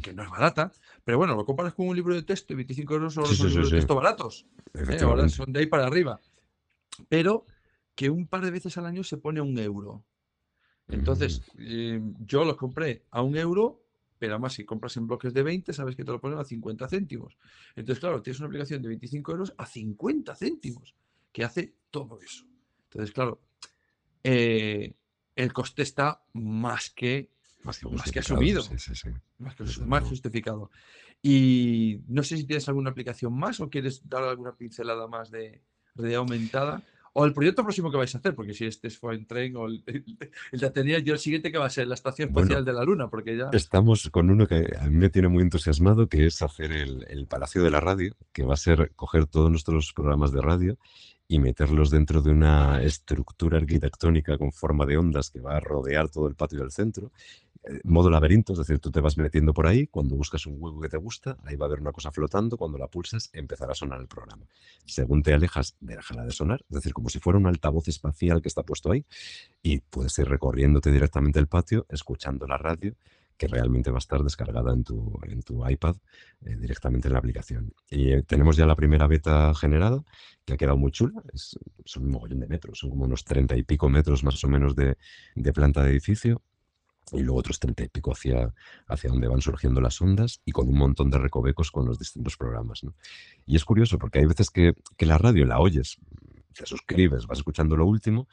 que 0.02 0.12
no 0.12 0.22
es 0.22 0.30
barata, 0.30 0.72
pero 1.04 1.18
bueno, 1.18 1.34
lo 1.34 1.44
comparas 1.44 1.74
con 1.74 1.88
un 1.88 1.96
libro 1.96 2.14
de 2.14 2.22
texto 2.22 2.52
y 2.52 2.56
25 2.56 2.94
euros 2.94 3.14
son 3.14 3.26
sí, 3.26 3.36
sí, 3.36 3.48
libros 3.48 3.70
de 3.70 3.78
texto 3.78 3.94
baratos. 3.94 4.46
¿eh? 4.74 4.98
Ahora 5.02 5.28
son 5.28 5.52
de 5.52 5.60
ahí 5.60 5.66
para 5.66 5.86
arriba. 5.86 6.20
Pero 7.08 7.46
que 7.94 8.10
un 8.10 8.26
par 8.26 8.44
de 8.44 8.50
veces 8.50 8.76
al 8.78 8.86
año 8.86 9.04
se 9.04 9.16
pone 9.16 9.40
a 9.40 9.42
un 9.42 9.58
euro. 9.58 10.04
Entonces, 10.88 11.42
eh, 11.58 12.00
yo 12.26 12.44
los 12.44 12.56
compré 12.56 13.04
a 13.10 13.22
un 13.22 13.36
euro, 13.36 13.84
pero 14.18 14.34
además 14.34 14.54
si 14.54 14.64
compras 14.64 14.96
en 14.96 15.06
bloques 15.06 15.32
de 15.32 15.42
20, 15.42 15.72
sabes 15.72 15.96
que 15.96 16.04
te 16.04 16.10
lo 16.10 16.20
ponen 16.20 16.38
a 16.38 16.44
50 16.44 16.88
céntimos. 16.88 17.36
Entonces, 17.76 18.00
claro, 18.00 18.22
tienes 18.22 18.40
una 18.40 18.48
aplicación 18.48 18.82
de 18.82 18.88
25 18.88 19.32
euros 19.32 19.54
a 19.56 19.66
50 19.66 20.34
céntimos, 20.34 20.94
que 21.32 21.44
hace 21.44 21.74
todo 21.90 22.20
eso. 22.20 22.44
Entonces, 22.84 23.14
claro, 23.14 23.40
eh, 24.24 24.94
el 25.36 25.52
coste 25.52 25.82
está 25.82 26.22
más 26.32 26.90
que, 26.90 27.30
Más 27.62 27.78
que, 27.78 27.88
más 27.88 28.10
que 28.10 28.20
asumido. 28.20 28.62
Sí, 28.62 28.78
sí, 28.78 28.94
sí. 28.94 29.10
más, 29.38 29.54
que 29.54 29.64
más 29.84 30.04
justificado. 30.04 30.70
Y 31.22 32.00
no 32.08 32.22
sé 32.22 32.36
si 32.36 32.44
tienes 32.44 32.68
alguna 32.68 32.90
aplicación 32.90 33.38
más 33.38 33.60
o 33.60 33.68
quieres 33.68 34.08
dar 34.08 34.24
alguna 34.24 34.56
pincelada 34.56 35.06
más 35.06 35.30
de 35.30 35.62
realidad 35.94 36.20
aumentada. 36.20 36.82
O 37.12 37.24
el 37.24 37.32
proyecto 37.32 37.64
próximo 37.64 37.90
que 37.90 37.96
vais 37.96 38.14
a 38.14 38.18
hacer, 38.18 38.36
porque 38.36 38.54
si 38.54 38.66
este 38.66 38.88
fue 38.88 39.16
en 39.16 39.26
tren 39.26 39.56
o 39.56 39.66
el, 39.66 39.82
el 40.52 40.60
de 40.60 40.66
Atenea, 40.66 41.00
yo 41.00 41.12
el 41.12 41.18
siguiente 41.18 41.50
que 41.50 41.58
va 41.58 41.66
a 41.66 41.70
ser 41.70 41.88
la 41.88 41.94
Estación 41.94 42.32
Bueno, 42.32 42.46
Espacial 42.46 42.64
de 42.64 42.72
la 42.72 42.84
Luna, 42.84 43.10
porque 43.10 43.36
ya... 43.36 43.50
Estamos 43.52 44.08
con 44.10 44.30
uno 44.30 44.46
que 44.46 44.72
a 44.78 44.84
mí 44.84 44.96
me 44.96 45.10
tiene 45.10 45.28
muy 45.28 45.42
entusiasmado, 45.42 46.08
que 46.08 46.26
es 46.26 46.40
hacer 46.40 46.70
el, 46.70 47.04
el 47.08 47.26
Palacio 47.26 47.64
de 47.64 47.70
la 47.70 47.80
Radio, 47.80 48.14
que 48.32 48.44
va 48.44 48.54
a 48.54 48.56
ser 48.56 48.92
coger 48.94 49.26
todos 49.26 49.50
nuestros 49.50 49.92
programas 49.92 50.30
de 50.30 50.40
radio 50.40 50.78
y 51.30 51.38
meterlos 51.38 51.90
dentro 51.90 52.22
de 52.22 52.32
una 52.32 52.82
estructura 52.82 53.58
arquitectónica 53.58 54.36
con 54.36 54.50
forma 54.50 54.84
de 54.84 54.96
ondas 54.96 55.30
que 55.30 55.40
va 55.40 55.56
a 55.56 55.60
rodear 55.60 56.08
todo 56.08 56.26
el 56.26 56.34
patio 56.34 56.58
del 56.58 56.72
centro. 56.72 57.12
Modo 57.84 58.08
laberinto, 58.08 58.54
es 58.54 58.58
decir, 58.58 58.78
tú 58.78 58.90
te 58.90 59.00
vas 59.00 59.18
metiendo 59.18 59.52
por 59.52 59.66
ahí, 59.66 59.86
cuando 59.86 60.16
buscas 60.16 60.46
un 60.46 60.56
hueco 60.58 60.80
que 60.80 60.88
te 60.88 60.96
gusta, 60.96 61.36
ahí 61.44 61.56
va 61.56 61.66
a 61.66 61.68
haber 61.68 61.80
una 61.80 61.92
cosa 61.92 62.10
flotando, 62.10 62.56
cuando 62.56 62.78
la 62.78 62.86
pulsas 62.86 63.28
empezará 63.34 63.72
a 63.72 63.74
sonar 63.74 64.00
el 64.00 64.08
programa. 64.08 64.46
Según 64.86 65.22
te 65.22 65.34
alejas, 65.34 65.76
dejará 65.80 66.24
de 66.24 66.32
sonar, 66.32 66.64
es 66.70 66.76
decir, 66.76 66.94
como 66.94 67.10
si 67.10 67.18
fuera 67.18 67.38
un 67.38 67.46
altavoz 67.46 67.86
espacial 67.88 68.40
que 68.40 68.48
está 68.48 68.62
puesto 68.62 68.90
ahí, 68.90 69.04
y 69.62 69.80
puedes 69.80 70.18
ir 70.18 70.26
recorriéndote 70.26 70.90
directamente 70.90 71.38
el 71.38 71.48
patio, 71.48 71.84
escuchando 71.90 72.46
la 72.46 72.56
radio 72.56 72.94
que 73.36 73.46
realmente 73.48 73.90
va 73.90 73.96
a 73.96 74.00
estar 74.00 74.22
descargada 74.22 74.72
en 74.72 74.84
tu, 74.84 75.18
en 75.22 75.42
tu 75.42 75.66
iPad 75.66 75.96
eh, 76.44 76.56
directamente 76.56 77.08
en 77.08 77.14
la 77.14 77.20
aplicación. 77.20 77.72
Y 77.88 78.12
eh, 78.12 78.22
tenemos 78.22 78.54
ya 78.56 78.66
la 78.66 78.76
primera 78.76 79.06
beta 79.06 79.54
generada, 79.54 80.02
que 80.44 80.54
ha 80.54 80.56
quedado 80.58 80.76
muy 80.76 80.92
chula. 80.92 81.22
Son 81.34 82.04
un 82.04 82.10
mogollón 82.10 82.40
de 82.40 82.46
metros, 82.48 82.78
son 82.78 82.90
como 82.90 83.04
unos 83.04 83.24
treinta 83.24 83.56
y 83.56 83.62
pico 83.62 83.88
metros 83.88 84.24
más 84.24 84.44
o 84.44 84.48
menos 84.48 84.76
de, 84.76 84.98
de 85.34 85.52
planta 85.54 85.82
de 85.82 85.90
edificio. 85.90 86.42
Y 87.12 87.22
luego 87.22 87.40
otros 87.40 87.58
treinta 87.58 87.82
y 87.82 87.88
pico 87.88 88.12
hacia, 88.12 88.54
hacia 88.86 89.10
donde 89.10 89.26
van 89.26 89.40
surgiendo 89.40 89.80
las 89.80 90.00
ondas 90.00 90.40
y 90.44 90.52
con 90.52 90.68
un 90.68 90.78
montón 90.78 91.10
de 91.10 91.18
recovecos 91.18 91.70
con 91.70 91.86
los 91.86 91.98
distintos 91.98 92.36
programas. 92.36 92.84
¿no? 92.84 92.94
Y 93.46 93.56
es 93.56 93.64
curioso 93.64 93.98
porque 93.98 94.20
hay 94.20 94.26
veces 94.26 94.50
que, 94.50 94.74
que 94.96 95.06
la 95.06 95.18
radio 95.18 95.44
la 95.44 95.58
oyes, 95.58 95.98
te 96.54 96.66
suscribes, 96.66 97.26
vas 97.26 97.38
escuchando 97.38 97.76
lo 97.76 97.86
último, 97.86 98.28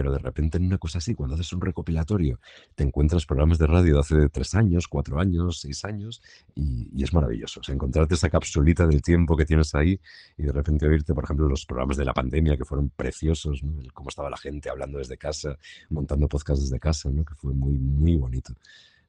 pero 0.00 0.12
de 0.12 0.18
repente 0.18 0.56
en 0.56 0.64
una 0.64 0.78
cosa 0.78 0.96
así, 0.96 1.14
cuando 1.14 1.34
haces 1.34 1.52
un 1.52 1.60
recopilatorio, 1.60 2.40
te 2.74 2.84
encuentras 2.84 3.26
programas 3.26 3.58
de 3.58 3.66
radio 3.66 3.92
de 3.92 4.00
hace 4.00 4.28
tres 4.30 4.54
años, 4.54 4.88
cuatro 4.88 5.20
años, 5.20 5.60
seis 5.60 5.84
años, 5.84 6.22
y, 6.54 7.02
es 7.02 7.12
maravilloso. 7.12 7.60
O 7.60 7.62
sea, 7.62 7.74
encontrarte 7.74 8.14
esa 8.14 8.30
capsulita 8.30 8.86
del 8.86 9.02
tiempo 9.02 9.36
que 9.36 9.44
tienes 9.44 9.74
ahí 9.74 10.00
y 10.38 10.44
de 10.44 10.52
repente 10.52 10.88
oírte, 10.88 11.12
por 11.12 11.24
ejemplo, 11.24 11.46
los 11.50 11.66
programas 11.66 11.98
de 11.98 12.06
la 12.06 12.14
pandemia 12.14 12.56
que 12.56 12.64
fueron 12.64 12.88
preciosos, 12.88 13.62
¿no? 13.62 13.74
Cómo 13.92 14.08
estaba 14.08 14.30
la 14.30 14.38
gente 14.38 14.70
hablando 14.70 14.96
desde 14.96 15.18
casa, 15.18 15.58
montando 15.90 16.28
podcasts 16.28 16.62
desde 16.64 16.80
casa, 16.80 17.10
¿no? 17.10 17.22
que 17.22 17.34
fue 17.34 17.52
muy, 17.52 17.78
muy 17.78 18.16
bonito. 18.16 18.54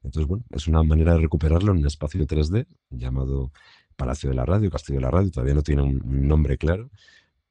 Entonces, 0.04 0.28
bueno, 0.28 0.44
es 0.50 0.68
una 0.68 0.82
manera 0.82 1.14
de 1.14 1.20
recuperarlo 1.20 1.72
en 1.72 1.78
un 1.78 1.86
espacio 1.86 2.26
3D 2.26 2.66
llamado 2.90 3.50
Palacio 3.96 4.28
de 4.28 4.36
la 4.36 4.44
Radio, 4.44 4.70
Castillo 4.70 4.98
de 4.98 5.04
la 5.04 5.10
Radio, 5.10 5.30
todavía 5.30 5.54
no 5.54 5.62
tiene 5.62 5.84
un 5.84 6.28
nombre 6.28 6.58
claro, 6.58 6.90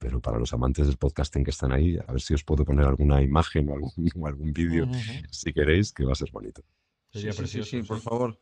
pero 0.02 0.20
para 0.20 0.40
los 0.40 0.52
amantes 0.52 0.88
del 0.88 0.98
podcasting 0.98 1.44
que 1.44 1.52
están 1.52 1.72
ahí, 1.72 1.96
a 2.08 2.12
ver 2.12 2.22
si 2.22 2.34
os 2.34 2.44
puedo 2.44 2.66
poner 2.66 2.86
alguna 2.88 3.22
imagen 3.22 3.70
o 3.70 3.74
algún, 3.76 3.92
o 4.20 4.28
algún 4.28 4.52
vídeo, 4.52 4.90
si 5.30 5.54
queréis, 5.54 5.94
que 5.94 6.04
va 6.04 6.14
a 6.14 6.16
ser 6.16 6.32
bonito. 6.32 6.64
Sería 7.12 7.32
sí, 7.34 7.38
sí, 7.38 7.48
sí, 7.48 7.58
precioso. 7.60 7.70
sí, 7.70 7.88
por 7.88 8.00
favor. 8.02 8.40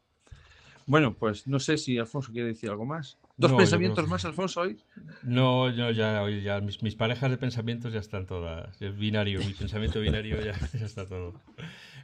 Bueno, 0.86 1.14
pues 1.16 1.45
no 1.47 1.60
sé 1.60 1.78
si 1.78 1.97
Alfonso 1.97 2.32
quiere 2.32 2.47
decir 2.47 2.70
algo 2.70 2.86
más. 2.86 3.20
¿Dos 3.38 3.51
No, 3.51 3.57
yo 3.57 3.57
pensamientos 3.57 4.05
que- 4.05 4.10
más, 4.10 4.24
Alfonso, 4.26 4.62
hoy? 4.62 4.78
No, 5.22 5.70
no, 5.72 5.91
ya, 5.91 6.28
ya 6.30 6.62
mis, 6.62 6.82
mis 6.82 6.95
parejas 6.95 7.30
de 7.30 7.38
pensamientos 7.38 7.91
ya 7.93 7.99
están 7.99 8.26
todas. 8.26 8.82
Es 8.82 8.97
binario, 8.97 9.39
mi 9.45 9.53
pensamiento 9.53 9.99
binario 9.99 10.41
ya, 10.41 10.53
ya 10.80 10.86
está 10.86 11.05
todo. 11.05 11.34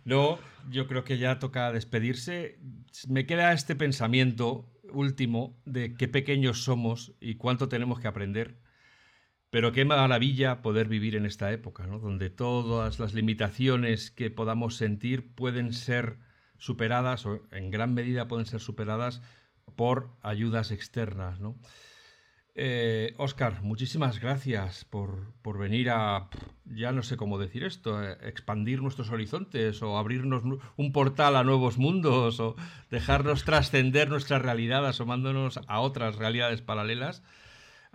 No, 0.04 0.38
yo 0.70 0.86
creo 0.88 1.04
que 1.06 1.18
ya 1.18 1.40
toca 1.40 1.72
despedirse. 1.72 2.60
Me 3.08 3.26
queda 3.26 3.54
este 3.54 3.76
pensamiento 3.76 4.70
último 4.92 5.58
de 5.66 5.96
qué 5.96 6.08
pequeños 6.08 6.64
somos 6.64 7.14
y 7.22 7.36
cuánto 7.36 7.70
tenemos 7.70 8.00
que 8.00 8.08
aprender. 8.08 8.60
Pero 9.56 9.72
qué 9.72 9.86
maravilla 9.86 10.62
poder 10.62 10.90
vivir 10.90 11.16
en 11.16 11.26
esta 11.26 11.50
época, 11.54 11.88
¿no? 11.88 11.98
Donde 12.00 12.30
todas 12.30 13.00
las 13.00 13.14
limitaciones 13.14 14.12
que 14.12 14.30
podamos 14.30 14.76
sentir 14.76 15.34
pueden 15.34 15.72
ser 15.72 16.18
superadas, 16.58 17.26
o 17.26 17.40
en 17.54 17.72
gran 17.72 17.94
medida 17.94 18.28
pueden 18.28 18.46
ser 18.46 18.60
superadas 18.60 19.22
por 19.78 20.10
ayudas 20.22 20.72
externas, 20.72 21.40
¿no? 21.40 21.56
Eh, 22.54 23.14
Oscar, 23.16 23.62
muchísimas 23.62 24.20
gracias 24.20 24.84
por, 24.84 25.32
por 25.42 25.58
venir 25.58 25.90
a, 25.90 26.28
ya 26.66 26.92
no 26.92 27.02
sé 27.02 27.16
cómo 27.16 27.38
decir 27.38 27.64
esto, 27.64 28.04
eh, 28.04 28.18
expandir 28.24 28.82
nuestros 28.82 29.10
horizontes 29.10 29.82
o 29.82 29.98
abrirnos 29.98 30.44
un 30.76 30.92
portal 30.92 31.38
a 31.38 31.46
nuevos 31.46 31.78
mundos 31.78 32.42
o 32.42 32.58
dejarnos 32.92 33.46
trascender 33.46 34.10
nuestra 34.10 34.38
realidad 34.38 34.86
asomándonos 34.86 35.62
a 35.66 35.80
otras 35.80 36.18
realidades 36.18 36.62
paralelas. 36.62 37.24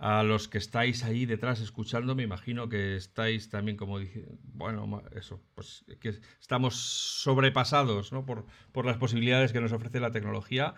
A 0.03 0.23
los 0.23 0.47
que 0.47 0.57
estáis 0.57 1.03
ahí 1.03 1.27
detrás 1.27 1.61
escuchando, 1.61 2.15
me 2.15 2.23
imagino 2.23 2.69
que 2.69 2.95
estáis 2.95 3.51
también, 3.51 3.77
como 3.77 3.99
dije, 3.99 4.25
bueno, 4.41 5.03
eso, 5.15 5.39
pues 5.53 5.85
que 5.99 6.19
estamos 6.39 6.75
sobrepasados 6.75 8.11
¿no? 8.11 8.25
por, 8.25 8.47
por 8.71 8.87
las 8.87 8.97
posibilidades 8.97 9.53
que 9.53 9.61
nos 9.61 9.73
ofrece 9.73 9.99
la 9.99 10.09
tecnología. 10.09 10.73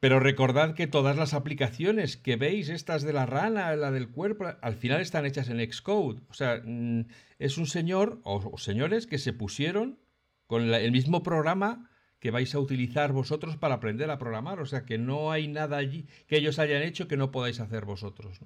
Pero 0.00 0.20
recordad 0.20 0.74
que 0.74 0.86
todas 0.86 1.16
las 1.16 1.32
aplicaciones 1.32 2.18
que 2.18 2.36
veis, 2.36 2.68
estas 2.68 3.04
de 3.04 3.14
la 3.14 3.24
rana, 3.24 3.74
la 3.76 3.90
del 3.90 4.10
cuerpo, 4.10 4.48
al 4.60 4.74
final 4.74 5.00
están 5.00 5.24
hechas 5.24 5.48
en 5.48 5.72
Xcode. 5.72 6.20
O 6.28 6.34
sea, 6.34 6.60
mm, 6.62 7.06
es 7.38 7.56
un 7.56 7.66
señor 7.66 8.20
o, 8.24 8.58
señores 8.58 9.06
que 9.06 9.16
se 9.16 9.32
pusieron 9.32 9.98
con 10.46 10.74
el 10.74 10.92
mismo 10.92 11.22
programa 11.22 11.89
que 12.20 12.30
vais 12.30 12.54
a 12.54 12.60
utilizar 12.60 13.12
vosotros 13.12 13.56
para 13.56 13.76
aprender 13.76 14.10
a 14.10 14.18
programar. 14.18 14.60
O 14.60 14.66
sea, 14.66 14.84
que 14.84 14.98
no 14.98 15.32
hay 15.32 15.48
nada 15.48 15.78
allí 15.78 16.06
que 16.28 16.36
ellos 16.36 16.58
hayan 16.58 16.82
hecho 16.82 17.08
que 17.08 17.16
no 17.16 17.30
podáis 17.30 17.60
hacer 17.60 17.84
vosotros. 17.84 18.40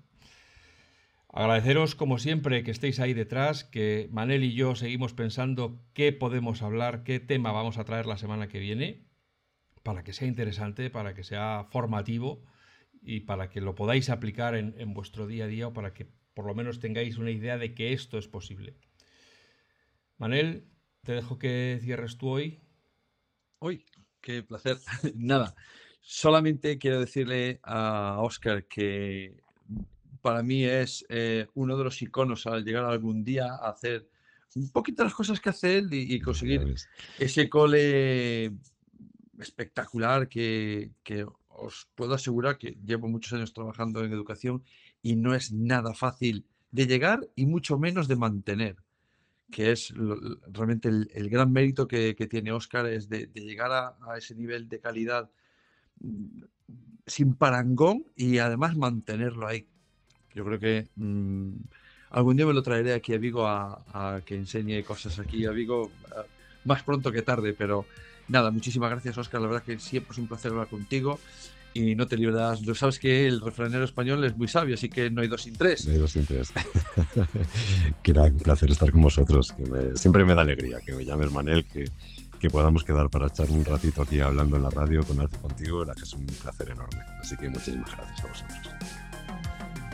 Agradeceros, 1.29 1.97
como 1.97 2.19
siempre, 2.19 2.63
que 2.63 2.71
estéis 2.71 3.01
ahí 3.01 3.13
detrás, 3.13 3.65
que 3.65 4.09
Manel 4.13 4.45
y 4.45 4.55
yo 4.55 4.77
seguimos 4.77 5.13
pensando 5.13 5.83
qué 5.93 6.13
podemos 6.13 6.63
hablar, 6.63 7.03
qué 7.03 7.19
tema 7.19 7.51
vamos 7.51 7.77
a 7.77 7.85
traer 7.85 8.07
la 8.07 8.17
semana 8.17 8.49
que 8.49 8.61
viene 8.61 9.03
para 9.83 10.05
que 10.05 10.13
sea 10.13 10.29
interesante, 10.29 10.89
para 10.91 11.15
que 11.15 11.25
sea 11.25 11.67
formativo 11.71 12.45
y 13.03 13.21
para 13.21 13.51
que 13.51 13.61
lo 13.61 13.75
podáis 13.75 14.09
aplicar 14.09 14.55
en, 14.55 14.75
en 14.79 14.95
vuestro 14.95 15.27
día 15.27 15.45
a 15.45 15.49
día 15.49 15.69
o 15.69 15.73
para 15.73 15.93
que 15.93 16.07
por 16.35 16.47
lo 16.47 16.55
menos 16.55 16.79
tengáis 16.79 17.19
una 17.19 17.33
idea 17.33 17.59
de 17.59 17.75
que 17.75 17.93
esto 17.93 18.17
es 18.17 18.29
posible. 18.29 18.77
Manel, 20.17 20.69
te 21.03 21.13
dejo 21.13 21.39
que 21.39 21.79
cierres 21.83 22.17
tú 22.17 22.29
hoy. 22.29 22.64
Uy, 23.65 23.83
qué 24.21 24.43
placer. 24.43 24.77
Nada, 25.15 25.55
solamente 26.03 26.77
quiero 26.77 27.01
decirle 27.01 27.61
a 27.63 28.19
Oscar 28.21 28.67
que 28.67 29.41
para 30.21 30.43
mí 30.43 30.65
es 30.65 31.07
eh, 31.09 31.47
uno 31.55 31.79
de 31.79 31.85
los 31.85 32.03
iconos 32.03 32.47
al 32.47 32.63
llegar 32.63 32.85
algún 32.85 33.25
día 33.25 33.55
a 33.55 33.71
hacer 33.71 34.07
un 34.55 34.69
poquito 34.71 35.03
las 35.03 35.15
cosas 35.15 35.41
que 35.41 35.49
hace 35.49 35.79
él 35.79 35.89
y, 35.95 36.15
y 36.15 36.21
conseguir 36.21 36.75
ese 37.19 37.49
cole 37.49 38.53
espectacular 39.39 40.29
que, 40.29 40.91
que 41.03 41.25
os 41.49 41.89
puedo 41.95 42.13
asegurar 42.13 42.59
que 42.59 42.77
llevo 42.85 43.09
muchos 43.09 43.33
años 43.33 43.55
trabajando 43.55 44.05
en 44.05 44.13
educación 44.13 44.63
y 45.01 45.17
no 45.17 45.35
es 45.35 45.53
nada 45.53 45.95
fácil 45.95 46.45
de 46.71 46.87
llegar 46.87 47.31
y 47.35 47.47
mucho 47.47 47.79
menos 47.79 48.09
de 48.09 48.17
mantener, 48.17 48.77
que 49.55 49.71
es 49.71 49.95
realmente 50.53 50.89
el, 50.89 51.31
gran 51.31 51.53
mérito 51.53 51.87
que, 51.87 52.15
tiene 52.29 52.51
Oscar, 52.51 52.87
es 52.87 53.09
de, 53.09 53.31
llegar 53.35 53.71
a, 53.71 54.19
ese 54.19 54.35
nivel 54.35 54.69
de 54.69 54.81
calidad 54.81 55.31
mm, 56.01 56.43
sin 57.07 57.35
parangón 57.37 58.05
y 58.17 58.39
además 58.39 58.77
mantenerlo 58.77 59.47
ahí. 59.47 59.69
Yo 60.35 60.45
creo 60.45 60.59
que 60.59 60.89
mm, 60.97 61.53
algún 62.11 62.37
día 62.37 62.47
me 62.47 62.53
lo 62.53 62.65
traeré 62.65 62.95
aquí 62.95 63.15
a 63.15 63.19
Vigo 63.19 63.47
a, 63.47 64.21
que 64.27 64.35
enseñe 64.35 64.83
cosas 64.83 65.21
aquí 65.21 65.47
a 65.47 65.53
Vigo 65.53 65.93
eh, 66.07 66.27
más 66.65 66.83
pronto 66.83 67.13
que 67.13 67.23
tarde, 67.23 67.55
pero 67.57 67.87
nada, 68.27 68.51
muchísimas 68.51 68.91
gracias 68.91 69.17
Oscar, 69.19 69.41
la 69.41 69.47
verdad 69.47 69.63
que 69.63 69.79
siempre 69.79 70.11
es 70.11 70.19
un 70.19 70.27
placer 70.27 70.51
hablar 70.51 70.67
contigo 70.67 71.21
y 71.75 71.95
no 71.97 72.07
te 72.07 72.17
libras. 72.17 72.63
Tú 72.63 72.75
sabes 72.75 72.99
que 72.99 73.27
el 73.27 73.41
refranero 73.41 73.85
español 73.85 74.25
es 74.25 74.37
muy 74.37 74.49
sabio, 74.49 74.77
así 74.77 74.89
que 74.89 75.11
no 75.11 75.21
hay 75.21 75.29
dos 75.29 75.43
sin 75.43 75.55
tres. 75.55 75.87
No 75.87 75.93
hay 75.93 75.99
dos 75.99 76.13
sin 76.13 76.25
tres. 76.25 76.53
que 78.03 78.11
era 78.13 78.23
un 78.23 78.39
placer 78.39 78.71
estar 78.71 78.91
con 78.91 79.03
vosotros. 79.03 79.53
Que 79.53 79.97
siempre 79.97 80.25
me 80.25 80.35
da 80.35 80.43
alegría 80.43 80.81
que 80.81 80.93
me 80.93 81.05
llames 81.05 81.33
Manel, 81.33 81.65
que, 81.67 81.91
que 82.39 82.49
podamos 82.49 82.85
quedar 82.85 83.11
para 83.11 83.27
echar 83.27 83.51
un 83.51 83.65
ratito 83.65 84.03
aquí 84.03 84.21
hablando 84.21 84.57
en 84.57 84.63
la 84.63 84.71
radio 84.71 85.05
con 85.05 85.21
Alce 85.21 85.37
contigo. 85.39 85.85
La 85.85 85.95
que 85.95 86.03
es 86.03 86.13
un 86.15 86.25
placer 86.27 86.71
enorme. 86.71 87.01
Así 87.21 87.37
que 87.37 87.49
muchísimas 87.49 87.91
gracias 87.95 88.25
a 88.25 88.29
vosotros. 88.29 88.59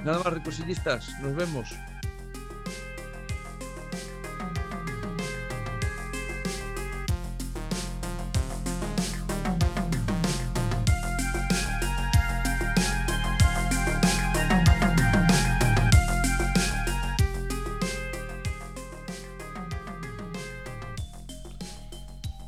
Nada 0.04 0.18
más, 0.22 0.32
recosillistas. 0.32 1.08
Nos 1.20 1.34
vemos. 1.34 1.68